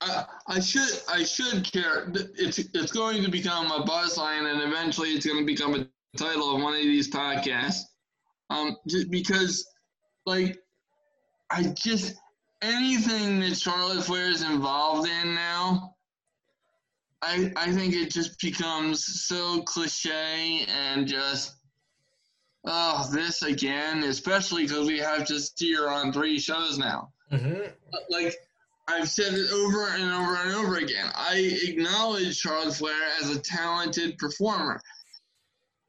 [0.01, 2.12] I, I, should I should care.
[2.38, 5.88] It's it's going to become a buzz line, and eventually it's going to become a
[6.18, 7.82] title of one of these podcasts.
[8.49, 9.68] Um, just because,
[10.26, 10.57] like,
[11.51, 12.16] I just
[12.62, 15.95] anything that Charlotte Flair is involved in now,
[17.22, 21.55] I I think it just becomes so cliche and just
[22.66, 27.12] oh this again, especially because we have to steer on three shows now.
[27.32, 27.72] Mm-hmm.
[28.10, 28.36] Like
[28.88, 31.12] I've said it over and over and over again.
[31.14, 34.82] I acknowledge Charlotte Flair as a talented performer.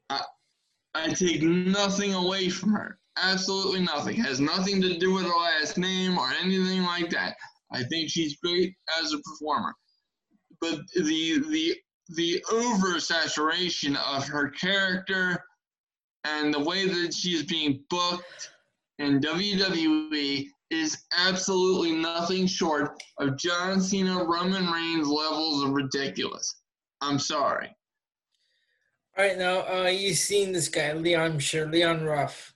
[0.09, 0.21] I,
[0.93, 2.99] I take nothing away from her.
[3.17, 4.15] Absolutely nothing.
[4.17, 7.35] Has nothing to do with her last name or anything like that.
[7.71, 9.73] I think she's great as a performer.
[10.61, 11.75] but the the
[12.15, 15.41] the oversaturation of her character
[16.25, 18.51] and the way that she's being booked
[18.99, 26.61] in WWE is absolutely nothing short of John Cena, Roman Reigns levels of ridiculous.
[27.01, 27.69] I'm sorry.
[29.17, 31.31] All right, now uh, you've seen this guy, Leon.
[31.33, 32.53] I'm sure Leon Ruff.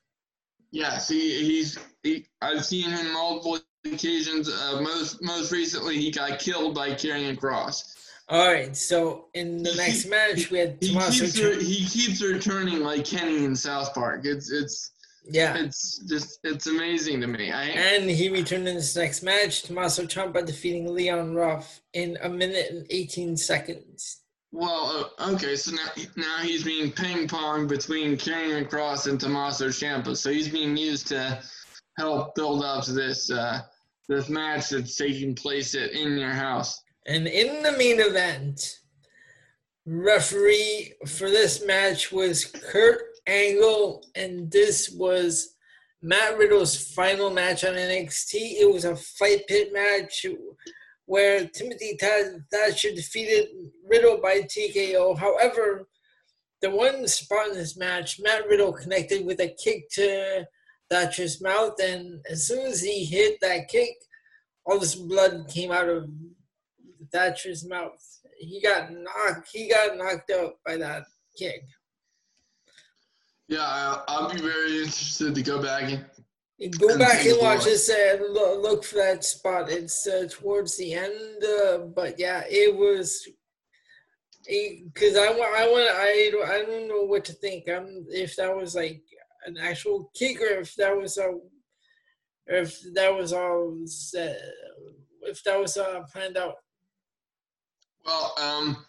[0.75, 1.79] Yes, he, he's.
[2.03, 4.49] He, I've seen him multiple occasions.
[4.49, 7.93] Uh, most most recently, he got killed by Karrion Kross.
[8.27, 11.25] All right, so in the next match, we had He Tommaso.
[11.25, 14.25] keeps, re- he keeps returning like Kenny in South Park.
[14.25, 14.91] It's it's
[15.23, 17.53] yeah, it's just it's amazing to me.
[17.53, 19.63] I and he returned in this next match.
[19.63, 24.17] Tommaso Ciampa defeating Leon Ruff in a minute and 18 seconds.
[24.55, 25.57] Well uh, okay.
[25.57, 30.15] So now now he's being ping pong between Karrion Kross and Tommaso Ciampa.
[30.15, 31.41] So he's being used to
[31.97, 33.63] help build up this uh,
[34.07, 36.81] this match that's taking place at in your house.
[37.05, 38.79] And in the main event,
[39.85, 45.55] referee for this match was Kurt Angle, and this was
[46.01, 48.35] Matt Riddle's final match on NXT.
[48.35, 50.25] It was a fight pit match
[51.05, 53.49] where Timothy Thatcher defeated
[53.87, 55.17] Riddle by TKO.
[55.17, 55.87] However,
[56.61, 60.45] the one spot in this match, Matt Riddle connected with a kick to
[60.89, 63.95] Thatcher's mouth, and as soon as he hit that kick,
[64.65, 66.09] all this blood came out of
[67.11, 68.03] Thatcher's mouth.
[68.37, 69.49] He got knocked.
[69.53, 71.03] He got knocked out by that
[71.37, 71.63] kick.
[73.47, 75.99] Yeah, I'll be very interested to go back
[76.79, 79.69] Go back and watch this and look for that spot.
[79.69, 83.27] It's uh, towards the end, uh, but yeah, it was.
[84.47, 87.67] Because I want, I want, I don't, I don't know what to think.
[87.67, 89.01] Um, if that was like
[89.45, 91.33] an actual kick or if that was a,
[92.47, 94.39] if that was all, set,
[95.23, 96.55] if that was uh, planned out.
[98.05, 98.85] Well, um,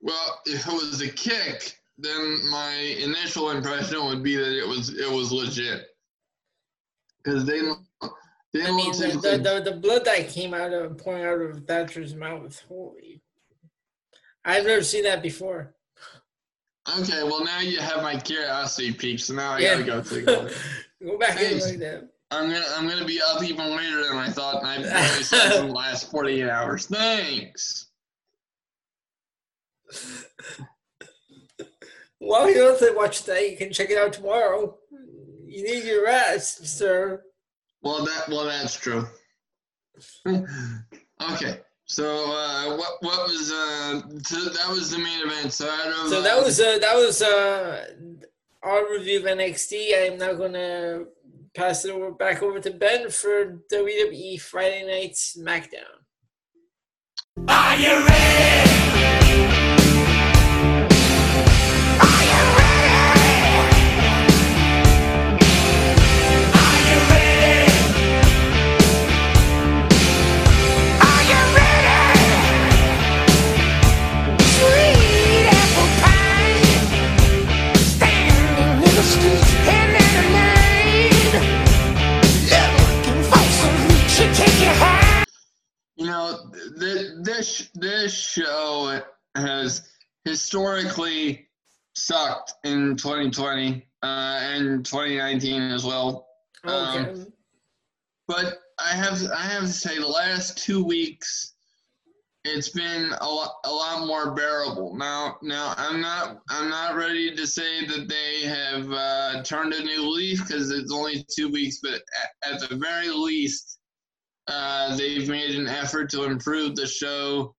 [0.00, 4.98] well, if it was a kick, then my initial impression would be that it was
[4.98, 5.89] it was legit
[7.22, 7.80] because they don't
[8.52, 11.24] they I don't mean, the, typically- the, the, the blood that came out of pouring
[11.24, 12.60] out of Thatcher's mouth.
[12.68, 13.20] Holy!
[14.44, 15.74] I've never seen that before.
[16.98, 19.74] Okay, well now you have my curiosity peaked, so now I Yeah.
[19.82, 20.52] gotta go take a look.
[21.02, 21.66] Go back and Thanks.
[21.70, 22.08] look that.
[22.30, 25.54] I'm gonna I'm gonna be up even later than I thought, and I've only slept
[25.56, 26.86] in the last 48 hours.
[26.86, 27.86] Thanks.
[32.22, 33.50] Well, you don't have to watch that.
[33.50, 34.76] You can check it out tomorrow.
[35.50, 37.24] You need your rest, sir.
[37.82, 39.04] Well, that well that's true.
[40.28, 45.52] okay, so uh, what what was uh so that was the main event.
[45.52, 47.84] So out of So uh, that was uh, that was uh,
[48.62, 50.12] our review of NXT.
[50.12, 51.06] I'm now gonna
[51.52, 55.98] pass it over back over to Ben for WWE Friday Night SmackDown.
[57.48, 58.79] Are you ready?
[86.10, 89.00] Know, th- this this show
[89.34, 89.88] has
[90.24, 91.48] historically
[91.94, 96.26] sucked in 2020 uh, and 2019 as well.
[96.64, 97.24] Um, Okay.
[98.28, 101.54] But I have I have to say the last two weeks
[102.44, 104.96] it's been a lot, a lot more bearable.
[104.96, 109.82] Now now I'm not I'm not ready to say that they have uh, turned a
[109.82, 111.94] new leaf because it's only two weeks, but
[112.44, 113.79] at, at the very least
[114.50, 117.54] uh, they've made an effort to improve the show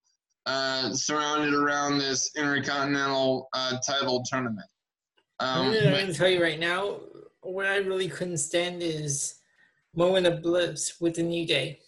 [0.45, 4.67] uh, surrounded around this intercontinental uh, title tournament.
[5.39, 6.97] Um, I'm gonna tell you right now,
[7.41, 9.35] what I really couldn't stand is
[9.95, 11.79] Moment of Bliss with the New Day.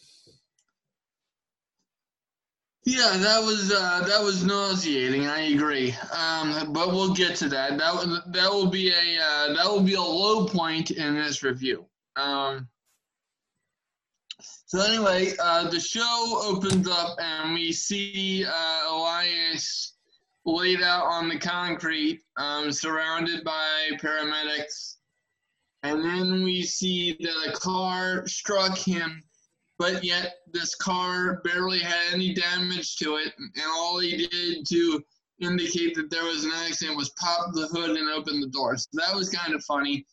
[2.85, 5.25] Yeah, that was uh, that was nauseating.
[5.25, 5.95] I agree.
[6.11, 7.77] Um, but we'll get to that.
[7.77, 11.43] That will that will be a uh, that will be a low point in this
[11.43, 11.85] review.
[12.17, 12.67] Um,
[14.73, 19.93] so anyway, uh, the show opens up and we see uh, Elias
[20.45, 24.95] laid out on the concrete, um, surrounded by paramedics,
[25.83, 29.23] and then we see that a car struck him
[29.83, 35.03] but yet this car barely had any damage to it, and all he did to
[35.41, 38.77] indicate that there was an accident was pop the hood and open the door.
[38.77, 40.05] So that was kind of funny.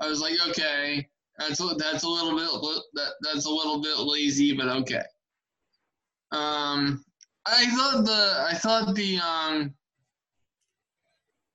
[0.00, 1.06] I was like, okay,
[1.40, 5.02] that's that's a little bit that that's a little bit lazy, but okay.
[6.32, 7.04] Um,
[7.46, 9.74] I thought the I thought the um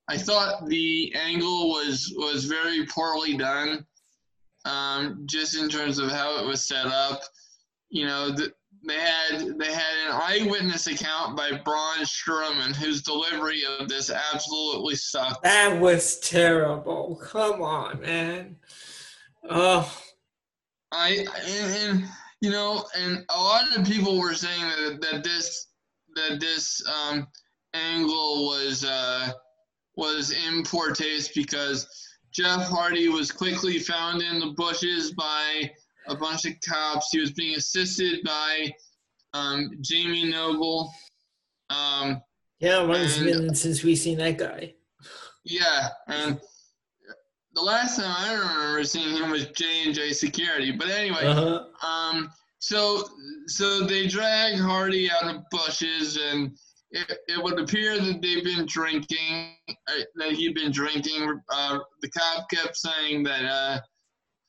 [0.07, 3.85] I thought the angle was was very poorly done.
[4.65, 7.21] Um, just in terms of how it was set up,
[7.89, 8.51] you know, the,
[8.87, 14.95] they had they had an eyewitness account by Braun Strowman, whose delivery of this absolutely
[14.95, 15.43] sucked.
[15.43, 17.19] That was terrible.
[17.23, 18.55] Come on, man.
[19.49, 20.01] Oh,
[20.91, 22.09] I and, and
[22.41, 25.67] you know, and a lot of people were saying that that this
[26.15, 27.27] that this um,
[27.73, 29.31] angle was uh,
[29.95, 31.87] was in poor taste because
[32.33, 35.69] Jeff Hardy was quickly found in the bushes by
[36.07, 37.09] a bunch of cops.
[37.11, 38.71] He was being assisted by
[39.33, 40.91] um, Jamie Noble.
[41.69, 42.21] Um,
[42.59, 44.73] yeah, it's And- been since we seen that guy.
[45.43, 46.39] yeah, and
[47.55, 50.71] the last time I remember seeing him was J and J Security.
[50.71, 51.87] But anyway, Uh-huh.
[51.87, 52.29] Um,
[52.59, 53.07] so
[53.47, 56.57] so they drag Hardy out of bushes, and
[56.91, 61.41] it, it would appear that they've been drinking, uh, that he'd been drinking.
[61.49, 63.79] Uh, the cop kept saying that, uh,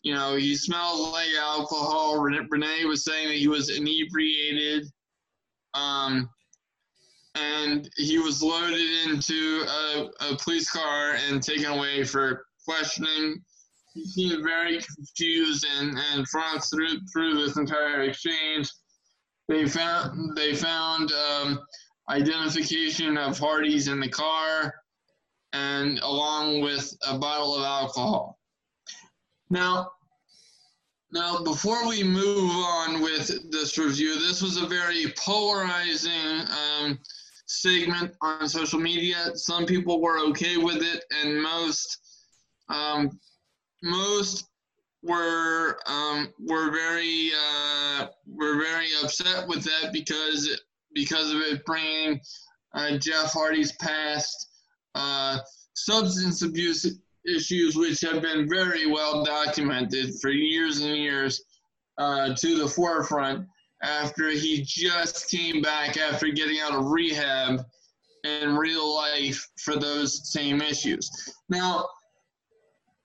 [0.03, 2.20] you know, he smelled like alcohol.
[2.20, 4.87] Ren- Renee was saying that he was inebriated.
[5.74, 6.31] Um,
[7.35, 13.43] and he was loaded into a, a police car and taken away for questioning
[13.97, 18.70] he seemed very confused and, and drunk through through this entire exchange.
[19.48, 21.60] They found they found um,
[22.10, 24.74] identification of Hardy's in the car,
[25.52, 28.38] and along with a bottle of alcohol.
[29.48, 29.90] Now,
[31.10, 36.98] now before we move on with this review, this was a very polarizing um,
[37.47, 39.30] segment on social media.
[39.36, 42.06] Some people were okay with it, and most
[42.68, 43.18] um,
[43.82, 44.48] most
[45.02, 50.60] were um, were very uh, were very upset with that because
[50.94, 52.20] because of it bringing
[52.74, 54.51] uh, Jeff Hardy's past
[54.94, 55.38] uh,
[55.74, 61.43] substance abuse issues, which have been very well documented for years and years,
[61.98, 63.47] uh, to the forefront
[63.82, 67.64] after he just came back after getting out of rehab
[68.24, 71.10] in real life for those same issues.
[71.48, 71.86] Now,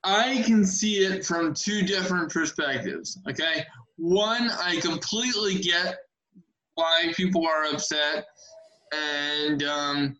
[0.04, 3.18] I can see it from two different perspectives.
[3.28, 3.64] Okay.
[3.96, 5.98] One, I completely get
[6.74, 8.26] why people are upset.
[8.92, 10.16] And, um,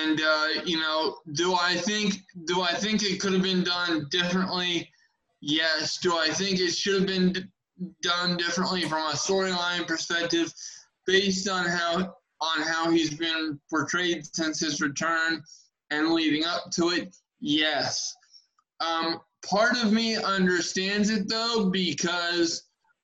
[0.00, 2.14] and uh, you know, do I think
[2.44, 4.88] do I think it could have been done differently?
[5.40, 5.98] Yes.
[5.98, 7.44] Do I think it should have been d-
[8.00, 10.52] done differently from a storyline perspective,
[11.06, 15.42] based on how on how he's been portrayed since his return
[15.90, 17.14] and leading up to it?
[17.46, 18.16] Yes.
[18.80, 22.62] Um, part of me understands it though because,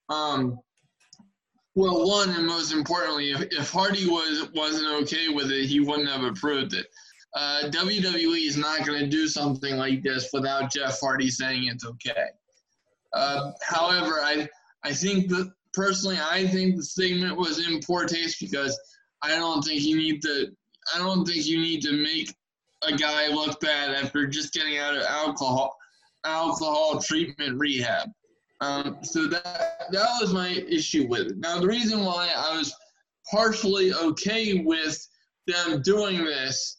[0.09, 0.59] um,
[1.75, 6.09] well, one and most importantly, if, if Hardy was wasn't okay with it, he wouldn't
[6.09, 6.87] have approved it.
[7.37, 11.85] Uh, WWE is not going to do something like this without Jeff Hardy saying it's
[11.85, 12.25] okay.
[13.13, 14.49] Uh, however, I
[14.85, 18.81] I think that personally, I think the statement was in poor taste because
[19.23, 20.47] I don't think you need to.
[20.95, 22.35] I don't think you need to make
[22.83, 25.77] a guy look bad after just getting out of alcohol
[26.25, 28.09] alcohol treatment rehab.
[28.61, 31.39] Um, so that that was my issue with it.
[31.39, 32.75] Now the reason why I was
[33.31, 35.07] partially okay with
[35.47, 36.79] them doing this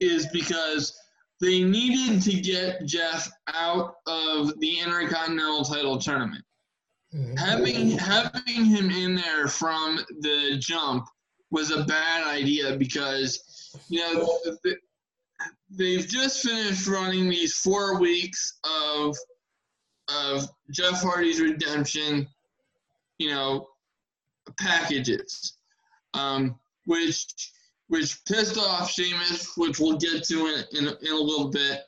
[0.00, 0.96] is because
[1.40, 6.44] they needed to get Jeff out of the Intercontinental Title tournament.
[7.38, 11.06] Having having him in there from the jump
[11.50, 14.38] was a bad idea because you know
[15.70, 19.16] they've just finished running these four weeks of
[20.08, 22.26] of Jeff Hardy's redemption,
[23.18, 23.68] you know,
[24.58, 25.58] packages,
[26.14, 27.26] um, which
[27.88, 31.80] which pissed off Sheamus, which we'll get to in, in, in a little bit.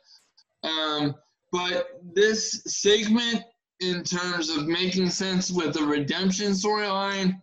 [0.63, 1.15] Um,
[1.53, 3.43] but this segment,
[3.81, 7.35] in terms of making sense with the redemption storyline,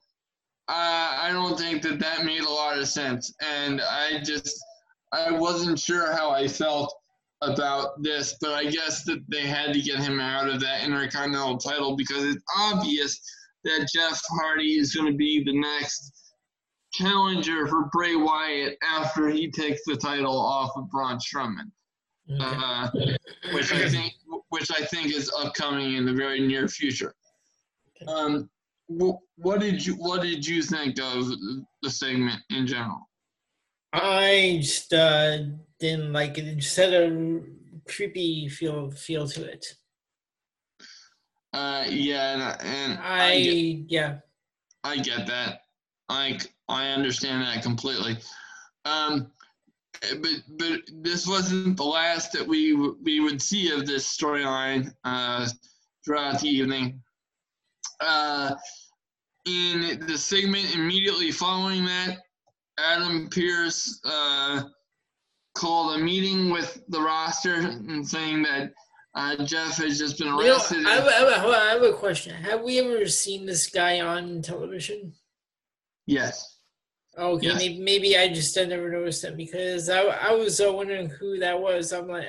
[0.69, 4.63] uh, I don't think that that made a lot of sense, and I just
[5.13, 6.93] I wasn't sure how I felt
[7.41, 11.57] about this, but I guess that they had to get him out of that Intercontinental
[11.57, 13.19] title because it's obvious
[13.63, 16.33] that Jeff Hardy is going to be the next
[16.93, 21.71] challenger for Bray Wyatt after he takes the title off of Braun Strowman,
[22.39, 22.89] uh,
[23.53, 24.13] which I think
[24.49, 27.13] which I think is upcoming in the very near future.
[28.07, 28.49] Um,
[28.87, 31.27] what did you what did you think of
[31.81, 33.06] the segment in general?
[33.93, 35.37] I just uh,
[35.79, 36.47] didn't like it.
[36.47, 37.41] It just had a
[37.87, 39.65] creepy feel feel to it.
[41.53, 44.17] Uh, yeah, and, and I I get, yeah.
[44.83, 45.61] I get that.
[46.09, 48.17] I I understand that completely.
[48.85, 49.31] Um,
[50.21, 55.47] but but this wasn't the last that we we would see of this storyline uh,
[56.05, 57.01] throughout the evening.
[57.99, 58.53] Uh,
[59.47, 62.17] in the segment immediately following that,
[62.77, 64.63] Adam Pearce uh,
[65.55, 68.71] called a meeting with the roster and saying that
[69.15, 70.85] uh, Jeff has just been You know, arrested.
[70.85, 72.35] I, have, I, have, I have a question.
[72.35, 75.13] Have we ever seen this guy on television?
[76.05, 76.53] yes.
[77.19, 77.57] Okay, Yes.
[77.57, 81.39] maybe, maybe I just had never noticed him because I, I was uh, wondering who
[81.39, 81.91] that was.
[81.91, 82.25] I'm like,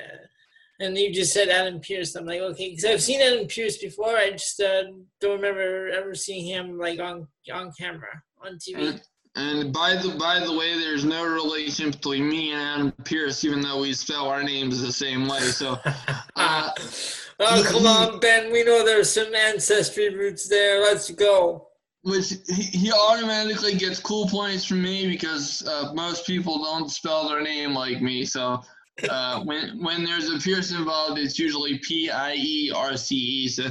[0.79, 2.15] and you just said Adam Pearce.
[2.15, 4.15] I'm like, okay, because I've seen Adam Pearce before.
[4.17, 4.85] I just uh,
[5.21, 8.99] don't remember ever seeing him like on on camera on TV.
[9.35, 13.61] And, by the by the way, there's no relation between me and Adam Pearce, even
[13.61, 15.39] though we spell our names the same way.
[15.39, 15.79] So
[16.35, 16.69] uh,
[17.39, 18.51] oh come on, Ben.
[18.51, 20.81] We know there's some ancestry roots there.
[20.81, 21.67] Let's go.
[22.03, 27.29] which he, he automatically gets cool points from me because uh, most people don't spell
[27.29, 28.25] their name like me.
[28.25, 28.61] So
[29.09, 33.47] uh, when when there's a Pierce involved, it's usually P I E R C E.
[33.47, 33.69] So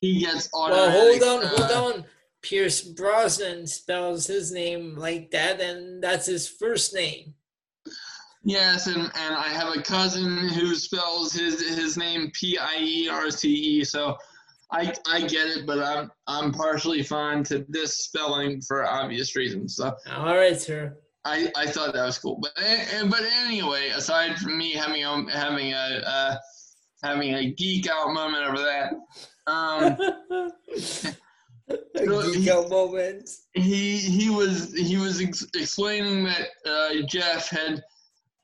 [0.00, 2.04] he gets Well, hold on, hold uh, on.
[2.42, 7.34] Pierce Brosnan spells his name like that, and that's his first name.
[8.44, 13.08] Yes, and, and I have a cousin who spells his his name P I E
[13.08, 13.84] R C E.
[13.84, 14.16] So
[14.72, 19.76] I I get it, but I'm I'm partially fine to this spelling for obvious reasons.
[19.76, 20.96] So All right, sir.
[21.24, 22.40] I, I thought that was cool.
[22.42, 26.36] But a- but anyway, aside from me having a, having a uh,
[27.04, 28.94] having a geek out moment over that,
[29.46, 29.96] um,
[31.96, 33.30] So Geek out moment.
[33.52, 37.82] he he was he was ex- explaining that uh, Jeff had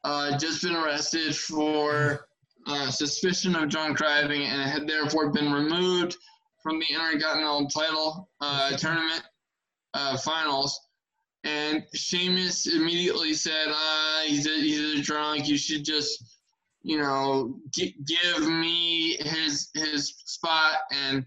[0.04, 2.28] uh, just been arrested for
[2.66, 6.16] uh, suspicion of drunk driving and had therefore been removed
[6.62, 9.22] from the Intercontinental Title uh, Tournament
[9.94, 10.78] uh, Finals.
[11.44, 15.48] And Sheamus immediately said, "Ah, he's a, he's a drunk.
[15.48, 16.22] You should just,
[16.82, 21.26] you know, gi- give me his his spot and."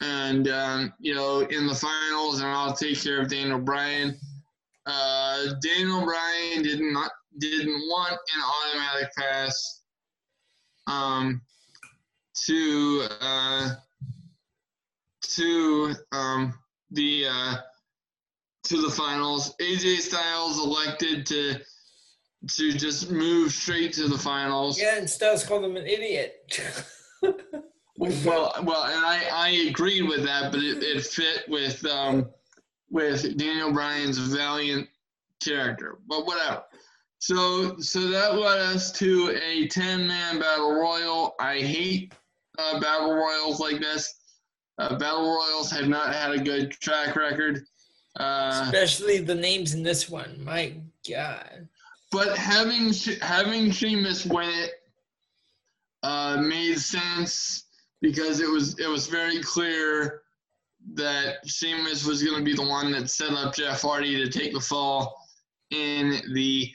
[0.00, 4.16] And um, you know in the finals, and I'll take care of Daniel Bryan.
[4.86, 9.82] Uh, Daniel Bryan did not didn't want an automatic pass
[10.86, 11.42] um,
[12.46, 13.70] to uh,
[15.22, 16.54] to um,
[16.90, 17.56] the uh,
[18.64, 19.54] to the finals.
[19.60, 21.56] AJ Styles elected to
[22.48, 24.80] to just move straight to the finals.
[24.80, 26.36] Yeah, and Styles called him an idiot.
[28.00, 32.30] Well, well, and I, I agreed with that, but it, it fit with um,
[32.90, 34.88] with Daniel Bryan's valiant
[35.44, 35.98] character.
[36.08, 36.62] But whatever.
[37.18, 41.34] So so that led us to a ten man battle royal.
[41.38, 42.14] I hate
[42.58, 44.14] uh, battle royals like this.
[44.78, 47.66] Uh, battle royals have not had a good track record.
[48.18, 50.42] Uh, Especially the names in this one.
[50.42, 50.72] My
[51.08, 51.68] God.
[52.10, 54.70] but having Sh- having Sheamus win it
[56.02, 57.64] uh, made sense
[58.00, 60.22] because it was it was very clear
[60.94, 64.52] that Sheamus was going to be the one that set up Jeff Hardy to take
[64.52, 65.14] the fall
[65.70, 66.70] in the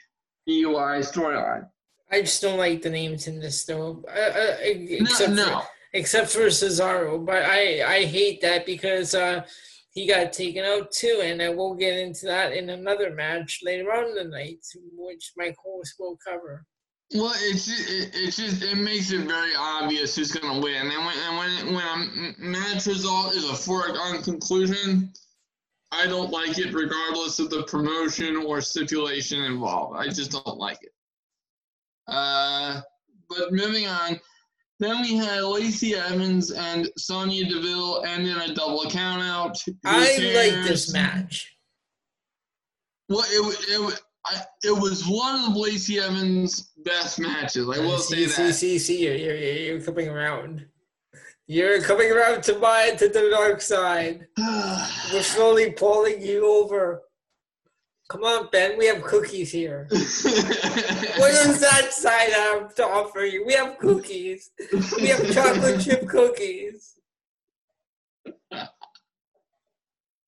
[0.48, 1.68] DUI storyline.
[2.12, 4.04] I just don't like the names in this though.
[4.08, 5.46] Uh, uh, No, except no.
[5.46, 9.44] For, except for Cesaro, but I I hate that because uh,
[9.90, 13.92] he got taken out too, and I will get into that in another match later
[13.92, 14.60] on in the night,
[14.96, 16.66] which my host will cover.
[17.14, 21.06] Well, it's it, it's just it makes it very obvious who's going to win, and
[21.06, 25.14] when and when when a match result is a foregone conclusion,
[25.92, 29.98] I don't like it, regardless of the promotion or stipulation involved.
[29.98, 30.94] I just don't like it.
[32.08, 32.82] Uh,
[33.30, 34.20] but moving on,
[34.80, 39.58] then we had Lacey Evans and Sonya Deville end in a double countout.
[39.86, 41.56] I like this match.
[43.10, 47.70] Well, it it I, it was one of Lacey Evans' best matches.
[47.70, 48.54] I will say see, see, that.
[48.54, 50.66] see, see, you're, you're, you're you're coming around.
[51.48, 54.26] You're coming around to my to the dark side.
[55.14, 57.04] We're slowly pulling you over.
[58.10, 58.78] Come on, Ben.
[58.78, 59.88] We have cookies here.
[61.18, 63.46] What does that side have to offer you?
[63.46, 64.52] We have cookies.
[64.98, 67.00] We have chocolate chip cookies.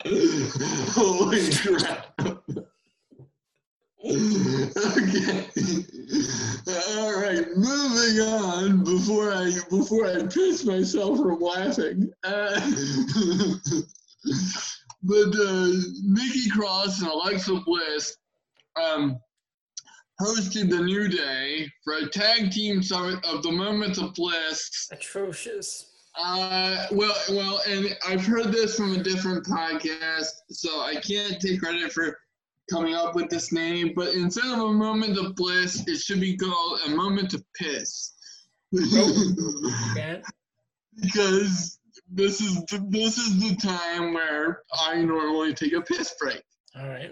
[0.06, 2.20] Holy crap.
[4.08, 5.48] Okay.
[6.98, 7.46] All right.
[7.56, 12.10] Moving on before I before I piss myself from laughing.
[12.24, 12.60] Uh,
[15.04, 15.72] but uh,
[16.04, 18.16] Nikki Cross and Alexa Bliss
[18.82, 19.20] um,
[20.22, 24.88] hosted the New Day for a tag team summit of the Moments of Bliss.
[24.92, 25.94] Atrocious.
[26.20, 31.62] Uh, well, well, and I've heard this from a different podcast, so I can't take
[31.62, 32.18] credit for
[32.72, 33.94] coming up with this name.
[33.96, 38.14] But instead of a moment of bliss, it should be called a moment of piss.
[41.00, 41.80] Because
[42.12, 46.42] this is the, this is the time where I normally take a piss break
[46.76, 47.12] All right.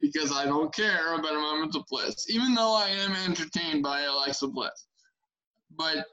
[0.00, 4.02] because I don't care about a moment of bliss, even though I am entertained by
[4.02, 4.86] Alexa Bliss.
[5.76, 6.04] But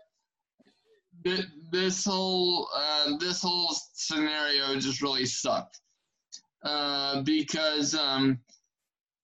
[1.25, 5.81] thi- this whole uh, this whole scenario just really sucked
[6.63, 8.39] uh, because um,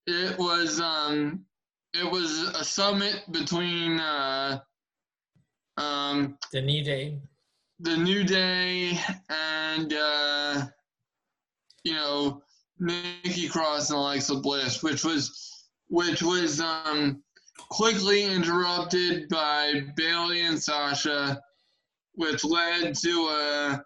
[0.08, 1.46] it was um,
[1.94, 4.60] it was a summit between uh,
[5.78, 7.20] um, The New Day.
[7.80, 8.98] the New Day
[9.30, 10.66] and uh,
[11.84, 12.42] you know
[12.80, 15.40] Nikki Cross and Alexa Bliss, which was
[15.90, 17.22] which was um,
[17.70, 21.42] quickly interrupted by Bayley and Sasha,
[22.16, 23.84] which led to a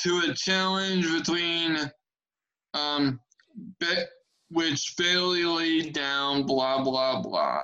[0.00, 1.78] to a challenge between
[2.74, 3.20] um,
[4.54, 6.44] which Bayley laid down.
[6.44, 7.60] Blah blah blah.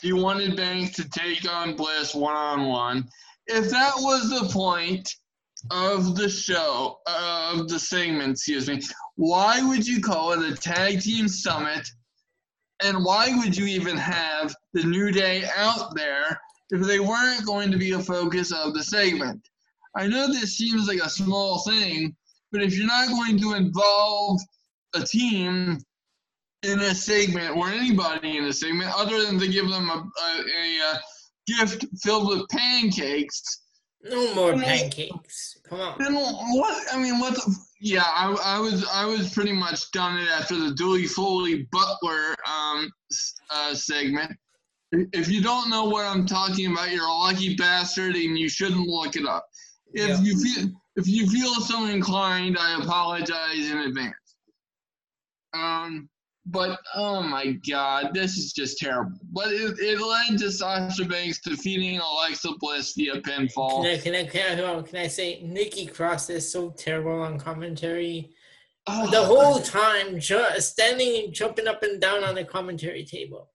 [0.00, 3.08] She wanted Banks to take on Bliss one on one
[3.46, 5.14] if that was the point
[5.70, 8.80] of the show, uh, of the segment, excuse me,
[9.16, 11.88] why would you call it a tag team summit?
[12.82, 16.38] And why would you even have the New Day out there
[16.70, 19.40] if they weren't going to be a focus of the segment?
[19.96, 22.14] I know this seems like a small thing,
[22.52, 24.40] but if you're not going to involve
[24.96, 25.78] a team
[26.62, 30.92] in a segment or anybody in a segment other than to give them a, a,
[30.92, 31.00] a,
[31.46, 33.62] gift filled with pancakes.
[34.02, 35.58] No more Well, pancakes.
[35.68, 35.96] Come on.
[35.98, 36.84] Then what?
[36.92, 37.34] I mean, what?
[37.34, 41.68] The, yeah, I, I was I was pretty much done it after the Dewey Foley
[41.70, 42.90] Butler um
[43.50, 44.32] uh, segment.
[44.92, 48.86] If you don't know what I'm talking about, you're a lucky bastard, and you shouldn't
[48.86, 49.46] look it up.
[49.92, 50.20] If Yeah.
[50.20, 54.14] you feel if you feel so inclined, I apologize in advance.
[55.56, 56.08] Um,
[56.48, 59.18] but oh my god, this is just terrible.
[59.32, 63.82] But it, it led to Sasha Banks defeating Alexa Bliss via pinfall.
[63.82, 67.38] Can I, can I, can I, can I say Nikki Cross is so terrible on
[67.38, 68.30] commentary?
[68.86, 73.50] Oh, The whole time, ju- standing and jumping up and down on the commentary table.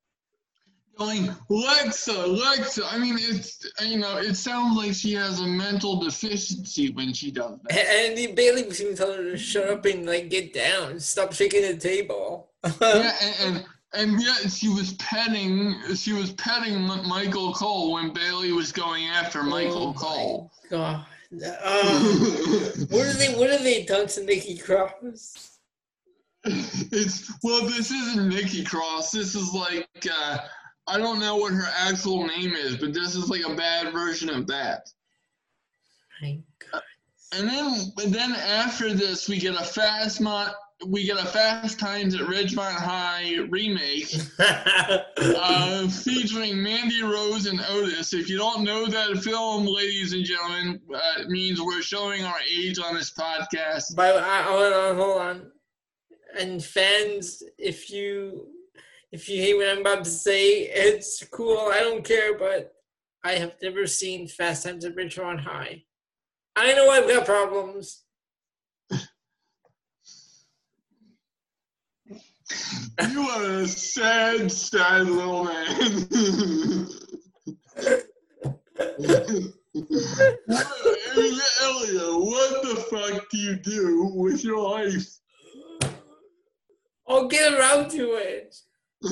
[1.01, 2.83] Going Lexa, Lexa.
[2.87, 7.31] I mean, it's you know, it sounds like she has a mental deficiency when she
[7.31, 7.87] does that.
[7.87, 11.33] And the Bayley was even telling her to shut up and like get down, stop
[11.33, 12.51] shaking the table.
[12.81, 18.51] yeah, and, and and yet she was petting, she was petting Michael Cole when Bayley
[18.51, 20.51] was going after Michael Oh Cole.
[20.69, 21.03] God.
[21.63, 22.75] Oh.
[22.89, 23.33] what are they?
[23.33, 25.57] What are they done to Nikki Cross?
[26.43, 29.11] it's well, this isn't Nikki Cross.
[29.11, 30.37] This is like uh,
[30.91, 34.29] I don't know what her actual name is, but this is like a bad version
[34.29, 34.89] of that.
[36.21, 36.37] My
[36.69, 36.81] God.
[37.33, 40.51] And then, and then after this, we get a fast mod,
[40.85, 48.13] we get a Fast Times at Ridgemont High remake, uh, featuring Mandy Rose and Otis.
[48.13, 52.39] If you don't know that film, ladies and gentlemen, uh, it means we're showing our
[52.53, 53.95] age on this podcast.
[53.95, 55.51] But I, hold on, hold on.
[56.37, 58.47] And fans, if you
[59.11, 61.69] if you hate what I'm about to say, it's cool.
[61.71, 62.73] I don't care, but
[63.23, 65.83] I have never seen Fast Times at Ridgemont High.
[66.55, 68.03] I know I've got problems.
[73.09, 76.87] You are a sad, sad little man.
[81.61, 85.07] Elliot, what the fuck do you do with your life?
[87.07, 88.55] I'll get around to it.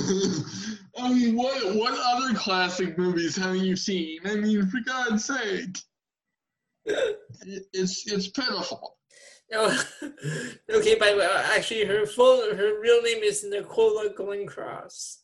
[0.97, 4.19] I mean, what what other classic movies haven't you seen?
[4.25, 5.77] I mean, for God's sake,
[6.85, 7.19] It-
[7.73, 8.97] it's it's pitiful.
[9.51, 9.65] No,
[10.69, 15.17] okay, but uh, actually, her full her real name is Nicola Glencross.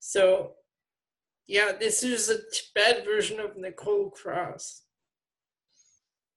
[0.00, 0.52] So,
[1.46, 2.36] yeah, this is a
[2.74, 4.82] bad version of Nicole Cross.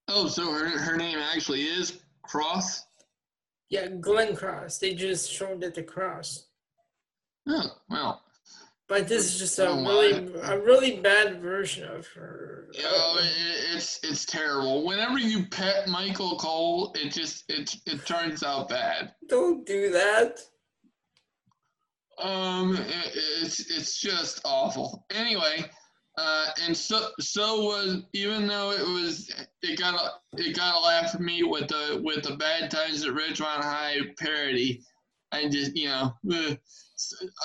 [0.07, 2.85] Oh, so her her name actually is Cross.
[3.69, 4.77] Yeah, Glenn Cross.
[4.77, 6.47] They just showed it the cross.
[7.47, 8.21] Oh, well,
[8.87, 12.67] But this is just a Oh really a really bad version of her.
[13.19, 14.85] it, it's it's terrible.
[14.85, 19.13] Whenever you pet Michael Cole, it just it it turns out bad.
[19.27, 20.39] Don't do that.
[22.21, 23.11] Um, it,
[23.41, 25.05] it's it's just awful.
[25.09, 25.65] Anyway,
[26.17, 30.79] uh, and so so was even though it was it got a it got a
[30.79, 34.83] laugh from me with the with the bad times at Ridgemont High parody.
[35.31, 36.13] I just you know.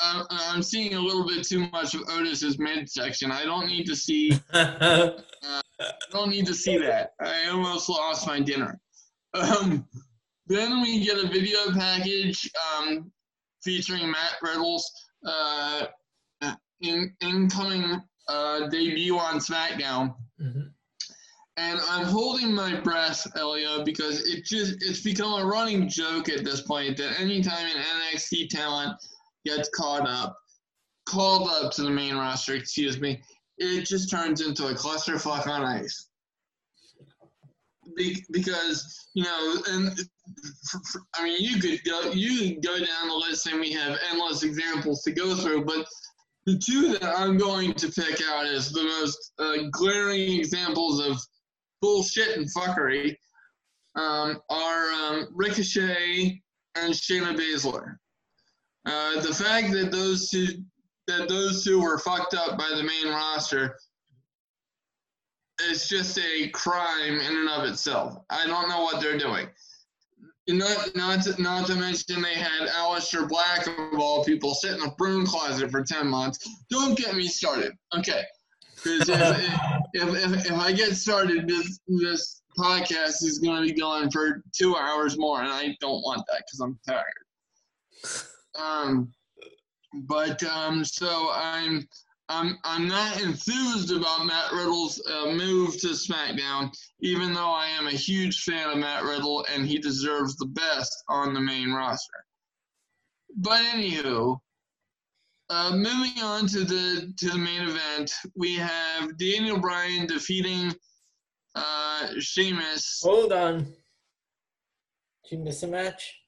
[0.02, 3.30] Uh, I'm, seeing a little bit too much of Otis's midsection.
[3.30, 7.12] I don't need to see don't need to see that.
[7.20, 8.78] I almost lost my dinner.
[9.34, 9.86] Um,
[10.46, 13.10] then we get a video package um,
[13.62, 14.90] featuring Matt Riddle's
[15.26, 15.86] uh,
[16.80, 20.14] in, incoming uh, debut on SmackDown.
[20.40, 20.70] Mhm.
[21.58, 26.44] And I'm holding my breath, Elio, because it just it's become a running joke at
[26.44, 28.94] this point that anytime an NXT talent
[29.46, 30.36] gets caught up,
[31.08, 33.20] called up to the main roster, excuse me,
[33.58, 36.08] it just turns into a clusterfuck on ice.
[37.96, 39.98] Be- because you know, and
[41.14, 44.42] I mean, you could go you could go down the list, and we have endless
[44.42, 45.86] examples to go through, but
[46.46, 51.18] the two that I'm going to pick out as the most uh, glaring examples of
[51.80, 53.16] bullshit and fuckery
[53.96, 56.40] um, are um, Ricochet
[56.76, 57.96] and Shayna Baszler.
[58.86, 60.46] Uh, the fact that those two
[61.08, 63.76] that those two were fucked up by the main roster
[65.68, 68.18] is just a crime in and of itself.
[68.30, 69.46] I don't know what they're doing.
[70.48, 74.82] Not, not, to, not to mention they had Aleister Black of all people sit in
[74.82, 76.48] a broom closet for 10 months.
[76.70, 77.72] Don't get me started.
[77.96, 78.22] Okay.
[78.76, 79.18] Because if,
[79.94, 84.42] if, if, if I get started, this, this podcast is going to be going for
[84.52, 88.32] two hours more, and I don't want that because I'm tired.
[88.58, 89.12] Um,
[90.04, 91.86] but um, so I'm
[92.28, 97.86] I'm I'm not enthused about Matt Riddle's uh, move to SmackDown, even though I am
[97.86, 102.24] a huge fan of Matt Riddle and he deserves the best on the main roster.
[103.36, 104.38] But anywho,
[105.50, 110.74] uh, moving on to the to the main event, we have Daniel Bryan defeating
[111.54, 113.00] uh, Sheamus.
[113.04, 113.58] Hold on.
[115.24, 116.25] Did you miss a match?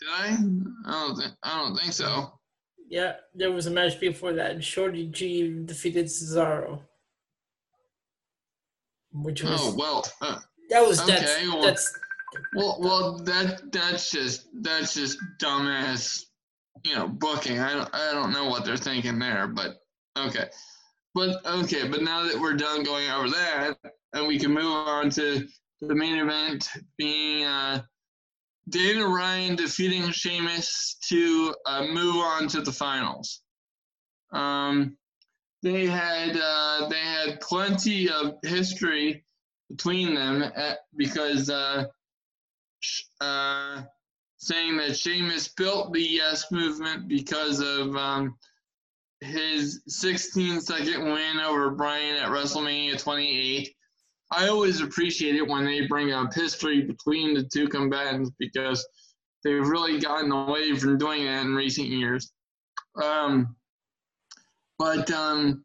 [0.00, 0.28] Did I?
[0.86, 2.32] I don't think I don't think so.
[2.88, 4.62] Yeah, there was a match before that.
[4.64, 6.80] Shorty G defeated Cesaro.
[9.12, 10.04] Which was Oh well.
[10.20, 10.38] Uh,
[10.70, 11.92] that was that's okay, well- that's
[12.54, 16.24] Well, well, that that's just that's just dumbass,
[16.84, 17.58] you know, booking.
[17.58, 19.76] I don't I don't know what they're thinking there, but
[20.16, 20.48] okay,
[21.14, 23.76] but okay, but now that we're done going over that,
[24.12, 25.46] and we can move on to
[25.80, 26.68] the main event
[26.98, 27.82] being uh,
[28.70, 33.42] Daniel Bryan defeating Sheamus to uh, move on to the finals.
[34.32, 34.96] Um,
[35.62, 39.24] they had uh, they had plenty of history
[39.68, 41.50] between them at, because.
[41.50, 41.86] Uh,
[43.20, 43.82] uh,
[44.40, 48.36] saying that Sheamus built the Yes movement because of um,
[49.20, 53.74] his 16 second win over Bryan at WrestleMania 28.
[54.30, 58.86] I always appreciate it when they bring up history between the two combatants because
[59.42, 62.32] they've really gotten away from doing that in recent years.
[63.02, 63.56] Um,
[64.78, 65.64] but um,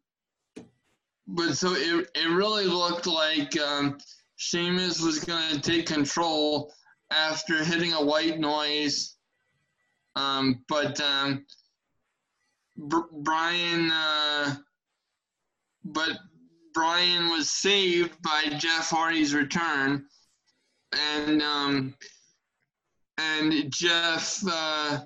[1.28, 3.98] but so it, it really looked like um,
[4.36, 6.72] Sheamus was going to take control
[7.10, 9.16] after hitting a white noise.
[10.14, 11.44] Um, but um,
[12.76, 14.56] Br- Bryan, uh,
[15.84, 16.18] but
[16.76, 20.04] Bryan was saved by Jeff Hardy's return,
[20.92, 21.94] and um,
[23.16, 24.98] and Jeff uh,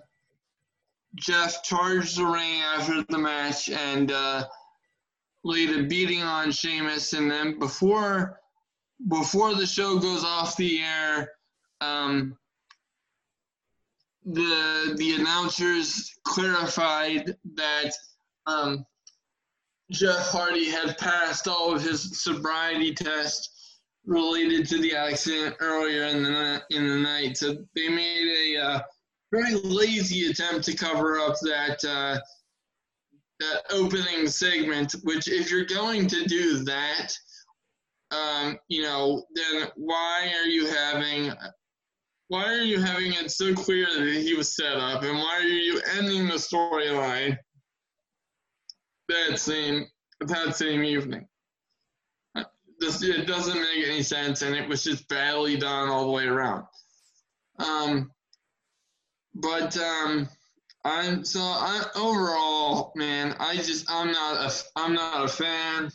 [1.14, 4.48] Jeff charged the ring after the match and uh,
[5.44, 8.40] laid a beating on Sheamus, and then before
[9.06, 11.30] before the show goes off the air
[11.80, 12.36] um,
[14.26, 17.92] the the announcers clarified that
[18.46, 18.84] um,
[19.90, 26.22] Jeff Hardy had passed all of his sobriety tests related to the accident earlier in
[26.22, 27.36] the ni- in the night.
[27.36, 28.80] So they made a uh,
[29.32, 32.18] very lazy attempt to cover up that uh,
[33.40, 34.94] that opening segment.
[35.02, 37.12] Which, if you're going to do that,
[38.10, 41.32] um, you know, then why are you having
[42.28, 45.42] why are you having it so clear that he was set up, and why are
[45.42, 47.36] you ending the storyline
[49.10, 49.86] that same
[50.20, 51.26] that same evening?
[52.34, 52.44] Uh,
[52.78, 56.26] This it doesn't make any sense, and it was just badly done all the way
[56.26, 56.64] around.
[57.58, 58.10] Um,
[59.34, 60.28] but um,
[60.84, 65.90] I'm so I overall, man, I just I'm not a I'm not a fan,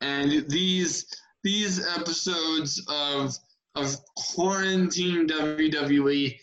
[0.00, 1.06] and these
[1.42, 3.34] these episodes of
[3.74, 6.38] of quarantine WWE,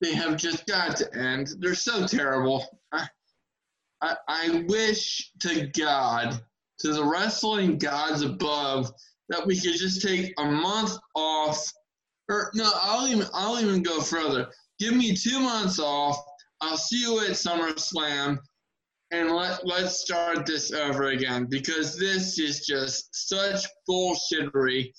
[0.00, 1.48] they have just got to end.
[1.60, 2.64] They're so terrible.
[2.92, 3.08] I,
[4.02, 6.40] I, wish to God,
[6.80, 8.92] to the wrestling gods above,
[9.28, 11.70] that we could just take a month off.
[12.28, 14.48] Or no, I'll even I'll even go further.
[14.78, 16.22] Give me two months off.
[16.60, 18.38] I'll see you at SummerSlam.
[19.10, 24.92] and let let's start this over again because this is just such bullshittery,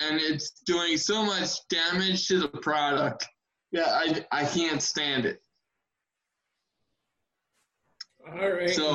[0.00, 3.26] and it's doing so much damage to the product.
[3.72, 5.42] Yeah, I I can't stand it.
[8.32, 8.70] All right.
[8.70, 8.94] So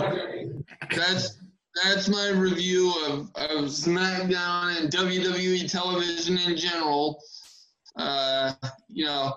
[0.95, 1.37] that's
[1.83, 7.21] that's my review of, of SmackDown and WWE television in general.
[7.97, 8.53] Uh,
[8.87, 9.33] you know,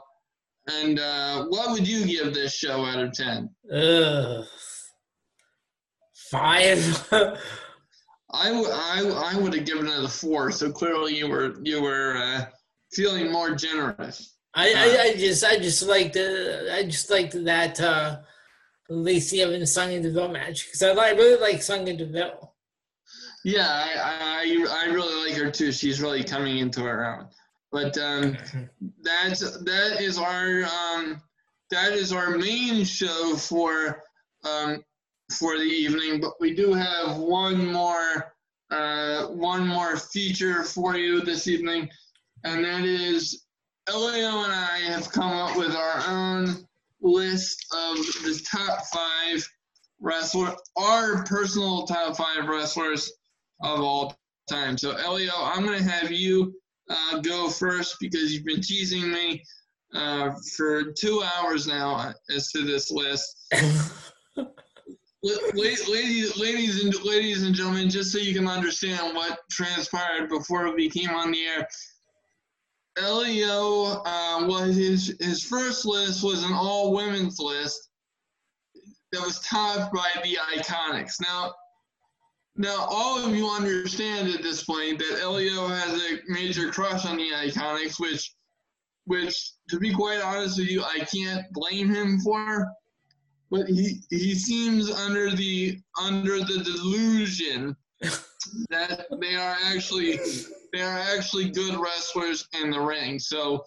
[0.68, 3.50] and uh, what would you give this show out of ten?
[3.72, 4.44] Ugh.
[6.30, 7.08] Five.
[8.30, 10.50] I, w- I, I would have given it a four.
[10.50, 12.44] So clearly you were you were uh,
[12.92, 14.36] feeling more generous.
[14.54, 18.18] I, I, I just I just liked the I just liked that uh
[18.88, 22.54] Lacey Evans Sonya Deville match because I, like, I really like Sonya Deville.
[23.44, 25.72] Yeah, I, I I really like her too.
[25.72, 27.28] She's really coming into her own.
[27.70, 28.36] But um,
[29.02, 31.22] that's that is our um,
[31.70, 34.02] that is our main show for
[34.44, 34.84] um,
[35.30, 36.20] for the evening.
[36.20, 38.34] But we do have one more
[38.70, 41.88] uh, one more feature for you this evening,
[42.44, 43.44] and that is
[43.88, 46.67] Elio and I have come up with our own
[47.00, 49.48] list of the top five
[50.00, 53.12] wrestler, our personal top five wrestlers
[53.62, 54.16] of all
[54.48, 54.78] time.
[54.78, 56.54] So Elio, I'm gonna have you
[56.88, 59.42] uh, go first because you've been teasing me
[59.94, 63.46] uh, for two hours now as to this list.
[65.24, 65.60] La- la-
[65.90, 70.88] ladies, ladies and ladies and gentlemen, just so you can understand what transpired before we
[70.88, 71.66] came on the air.
[73.00, 77.88] Elio uh, was his his first list was an all women's list
[79.12, 81.14] that was topped by the IIconics.
[81.20, 81.54] Now,
[82.56, 87.16] now all of you understand at this point that Elio has a major crush on
[87.16, 88.34] the IIconics, which,
[89.06, 92.70] which to be quite honest with you, I can't blame him for.
[93.50, 97.74] But he he seems under the under the delusion
[98.70, 100.18] that they are actually
[100.72, 103.18] they are actually good wrestlers in the ring.
[103.18, 103.64] So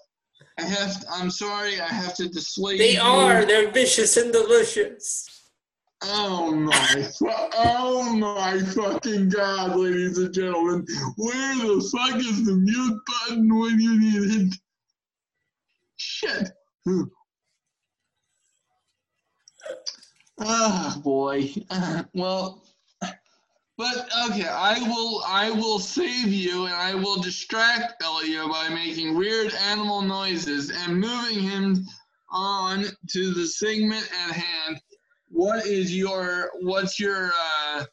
[0.60, 3.02] I have I'm sorry I have to dissuade They you.
[3.02, 3.46] are.
[3.46, 5.28] They're vicious and delicious.
[6.04, 7.10] Oh my
[7.54, 10.86] oh my fucking god, ladies and gentlemen.
[11.18, 14.56] Where the fuck is the mute button when you need it?
[15.98, 16.50] Shit.
[20.44, 21.52] Ah boy.
[22.16, 22.64] well
[23.78, 29.16] but okay, I will I will save you and I will distract Elio by making
[29.18, 31.86] weird animal noises and moving him
[32.32, 34.80] on to the segment at hand.
[35.30, 37.86] What is your what's your uh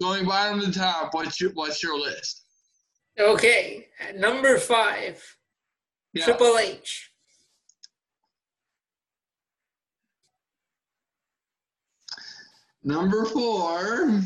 [0.00, 2.42] going bottom to top, what's your what's your list?
[3.18, 5.22] Okay, at number five,
[6.12, 6.24] Yeah.
[6.24, 7.10] Triple H.
[12.82, 14.20] Number four.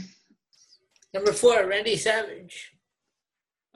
[1.19, 2.75] Number four, Randy Savage.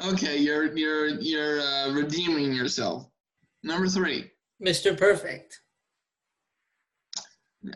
[0.00, 3.08] Okay, you're you're you're uh, redeeming yourself.
[3.64, 4.30] Number three.
[4.64, 4.96] Mr.
[4.96, 5.60] Perfect.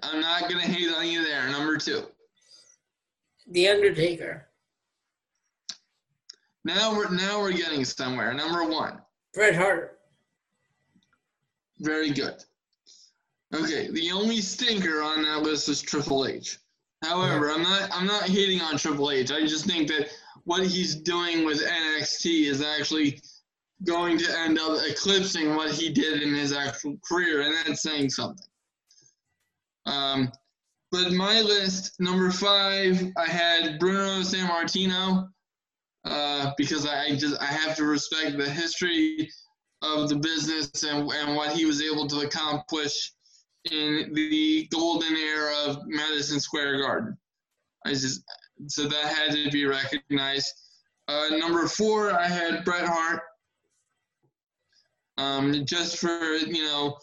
[0.05, 1.48] I'm not gonna hate on you there.
[1.51, 2.05] Number two.
[3.51, 4.47] The Undertaker.
[6.64, 8.32] Now we're now we're getting somewhere.
[8.34, 9.01] Number one.
[9.34, 9.98] Bret Hart.
[11.80, 12.36] Very good.
[13.52, 16.59] Okay, the only stinker on that list is Triple H.
[17.02, 19.31] However, I'm not I'm not hating on Triple H.
[19.31, 20.09] I just think that
[20.44, 23.20] what he's doing with NXT is actually
[23.85, 28.10] going to end up eclipsing what he did in his actual career, and that's saying
[28.10, 28.47] something.
[29.85, 30.32] Um,
[30.90, 35.28] but my list, number five, I had Bruno Sammartino
[36.05, 39.31] uh, because I just I have to respect the history
[39.82, 43.12] of the business and, and what he was able to accomplish
[43.72, 47.16] in the golden era of Madison Square Garden.
[47.84, 48.22] I just
[48.68, 50.52] so that had to be recognized.
[51.09, 53.22] Uh, number four, I had Bret Hart.
[55.18, 56.98] Um, just for you know,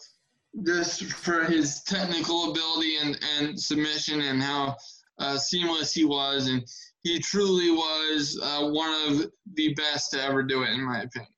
[0.66, 4.76] just for his technical ability and, and submission and how
[5.18, 6.64] uh, seamless he was, and
[7.02, 11.32] he truly was uh, one of the best to ever do it, in my opinion.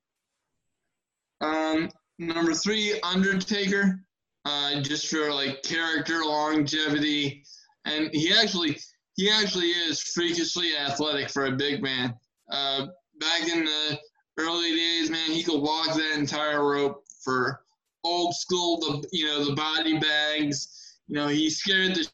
[1.40, 1.88] Um,
[2.18, 4.00] number three, Undertaker,
[4.46, 7.44] uh, just for like character longevity,
[7.84, 8.78] and he actually
[9.16, 12.14] he actually is freakishly athletic for a big man.
[12.50, 12.86] Uh,
[13.18, 13.98] back in the
[14.38, 17.60] early days, man, he could walk that entire rope for
[18.04, 20.98] old school, the you know the body bags.
[21.08, 22.06] You know, he scared the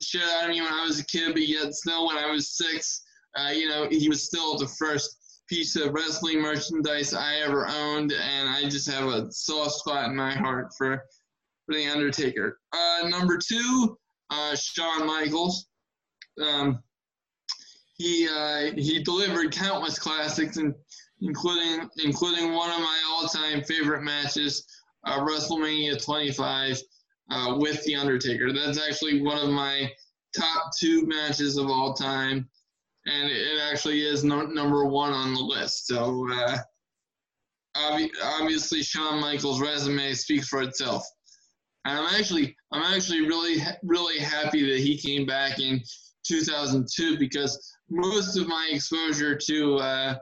[0.00, 2.56] shit out of me when I was a kid, but yet still when I was
[2.56, 3.02] six,
[3.36, 8.12] uh, you know, he was still the first piece of wrestling merchandise I ever owned,
[8.12, 11.04] and I just have a soft spot in my heart for
[11.66, 12.58] for the Undertaker.
[12.72, 13.98] Uh, number two,
[14.30, 15.66] uh, Shawn Michaels.
[16.42, 16.80] Um,
[17.96, 20.74] he uh, he delivered countless classics, and
[21.20, 24.66] including including one of my all-time favorite matches,
[25.06, 26.80] uh, WrestleMania 25,
[27.30, 28.52] uh, with the Undertaker.
[28.52, 29.88] That's actually one of my
[30.36, 32.48] top two matches of all time,
[33.06, 35.86] and it actually is no, number one on the list.
[35.86, 36.58] So uh,
[37.76, 41.04] obvi- obviously, Shawn Michaels' resume speaks for itself.
[41.84, 45.82] And I'm actually I'm actually really really happy that he came back in
[46.26, 50.14] 2002 because most of my exposure to uh,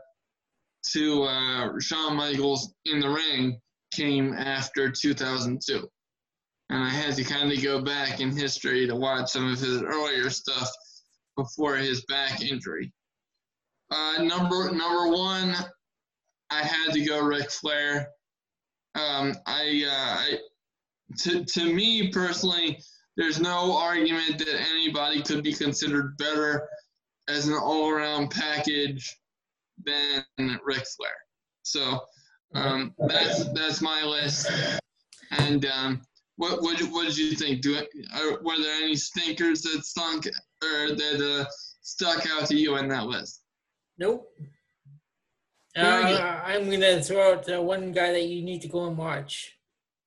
[0.93, 3.61] to uh, Shawn Michaels in the ring
[3.95, 5.89] came after 2002,
[6.71, 9.83] and I had to kind of go back in history to watch some of his
[9.83, 10.69] earlier stuff
[11.37, 12.93] before his back injury.
[13.91, 15.55] Uh, number number one,
[16.51, 18.09] I had to go Ric Flair.
[18.95, 20.39] Um, I, uh, I
[21.19, 22.79] to to me personally,
[23.17, 26.69] there's no argument that anybody could be considered better
[27.29, 29.17] as an all-around package
[29.85, 30.25] than
[30.65, 31.11] Ric Flair.
[31.63, 32.01] So
[32.55, 34.51] um, that's that's my list.
[35.31, 36.03] And um,
[36.37, 37.63] what what what did you think?
[37.63, 41.45] Do it, are, were there any stinkers that stunk or that uh,
[41.83, 43.43] stuck out to you in that list?
[43.99, 44.29] Nope.
[45.77, 49.57] Uh, I'm gonna throw out uh, one guy that you need to go and watch.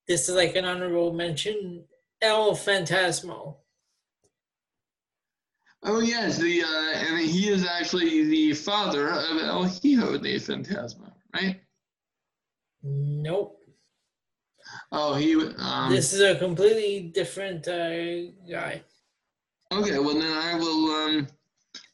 [0.08, 1.84] This is like an honorable mention.
[2.22, 3.56] El Fantasmo.
[5.82, 11.12] Oh yes, the uh, and he is actually the father of El Hijo de Fantasma,
[11.34, 11.60] right?
[12.82, 13.60] Nope.
[14.90, 15.34] Oh, he.
[15.58, 18.82] Um, This is a completely different uh, guy.
[19.72, 20.90] Okay, well then I will.
[20.90, 21.26] Um,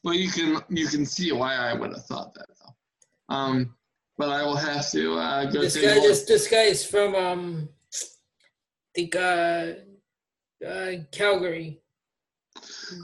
[0.03, 3.35] well, you can you can see why I would have thought that though.
[3.35, 3.75] Um,
[4.17, 6.25] but I will have to uh, go This guy, look.
[6.27, 7.69] this guy is from um,
[8.93, 9.73] think uh,
[10.65, 11.81] uh, Calgary.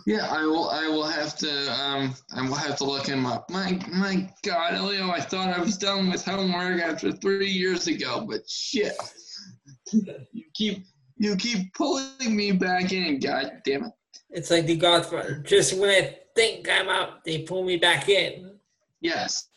[0.06, 0.70] Yeah, I will.
[0.70, 1.72] I will have to.
[1.72, 3.50] Um, I will have to look him up.
[3.50, 5.10] My my God, Elio!
[5.10, 8.94] I thought I was done with homework after three years ago, but shit,
[9.92, 10.86] you keep
[11.18, 13.20] you keep pulling me back in.
[13.20, 13.92] God damn it!
[14.30, 15.42] It's like the Godfather.
[15.46, 18.52] Just when I think I'm out, they pull me back in.
[19.02, 19.50] Yes,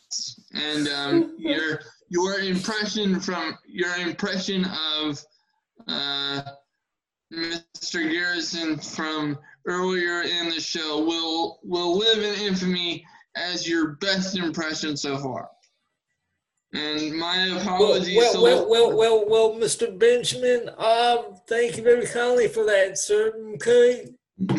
[0.53, 4.65] and um, your your impression from your impression
[4.99, 5.23] of
[7.33, 8.09] Mr.
[8.09, 13.05] Garrison from earlier in the show will will live in infamy
[13.35, 15.49] as your best impression so far.
[16.73, 18.17] And my apologies.
[18.17, 19.97] well, well, well, well, well, Mr.
[19.97, 20.69] Benjamin.
[20.77, 23.31] Um, thank you very kindly for that, sir.
[23.55, 24.07] Okay.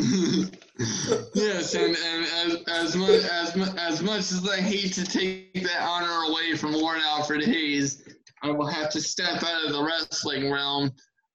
[1.35, 5.83] yes, and, and as, as much as as much as I hate to take that
[5.83, 8.05] honor away from Lord Alfred Hayes,
[8.43, 10.93] I will have to step out of the wrestling realm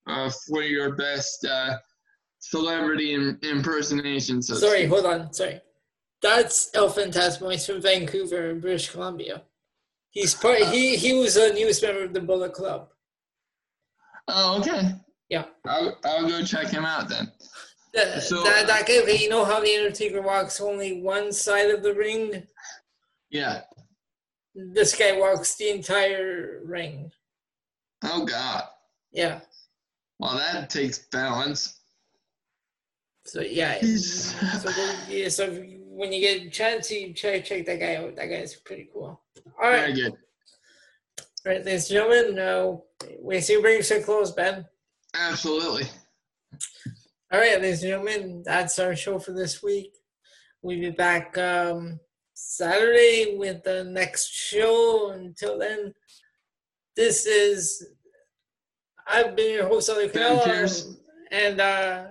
[0.10, 1.78] uh, for your best uh,
[2.40, 4.42] celebrity im- impersonation.
[4.42, 5.32] So Sorry, hold on.
[5.34, 5.62] Sorry.
[6.22, 7.52] That's El Fantasmo.
[7.52, 9.44] He's from Vancouver, British Columbia.
[10.12, 10.60] He's part.
[10.60, 12.90] He he was a newest member of the Bullet Club.
[14.28, 14.92] Oh, okay.
[15.30, 15.46] Yeah.
[15.66, 17.32] I'll, I'll go check him out then.
[17.94, 21.70] That, So- that, that guy, okay, you know how the Undertaker walks only one side
[21.72, 22.44] of the ring?
[23.30, 23.62] Yeah.
[24.56, 27.12] This guy walks the entire ring.
[28.04, 28.64] Oh God.
[29.12, 29.42] Yeah.
[30.20, 31.80] Well, that takes balance.
[33.26, 33.76] So yeah.
[33.80, 34.70] He's- So,
[35.10, 38.16] yeah, so when you get a chance, you check check that guy out.
[38.16, 39.22] That guy's pretty cool.
[39.62, 40.12] All Very right, good.
[40.12, 42.40] all right, ladies and gentlemen.
[42.40, 42.78] Uh,
[43.22, 44.66] we see bring us to close, Ben.
[45.16, 45.86] Absolutely.
[47.32, 49.94] All right, ladies and gentlemen, that's our show for this week.
[50.62, 52.00] We'll be back um,
[52.34, 55.12] Saturday with the next show.
[55.12, 55.94] Until then,
[56.96, 57.88] this is
[59.10, 60.96] I've been your host, Ali Pierce.
[61.32, 62.04] and uh,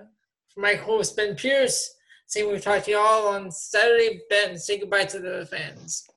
[0.57, 1.95] my host Ben Pierce.
[2.27, 4.21] Saying we'll talk to you all on Saturday.
[4.29, 6.07] Ben, say goodbye to the fans.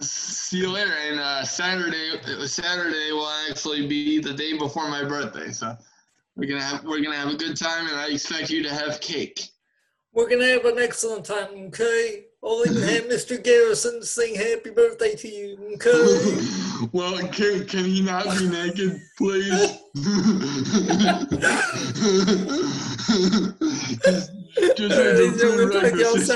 [0.00, 0.92] See you later.
[0.92, 5.74] And uh, Saturday, Saturday will actually be the day before my birthday, so
[6.36, 9.00] we're gonna have we're gonna have a good time, and I expect you to have
[9.00, 9.48] cake.
[10.12, 12.26] We're gonna have an excellent time, okay?
[12.44, 13.42] I'll have Mr.
[13.42, 16.58] Garrison sing happy birthday to you, okay?
[16.92, 19.78] well, can, can he not be naked, please?
[24.02, 24.30] Just,
[24.76, 26.30] just as a Ladies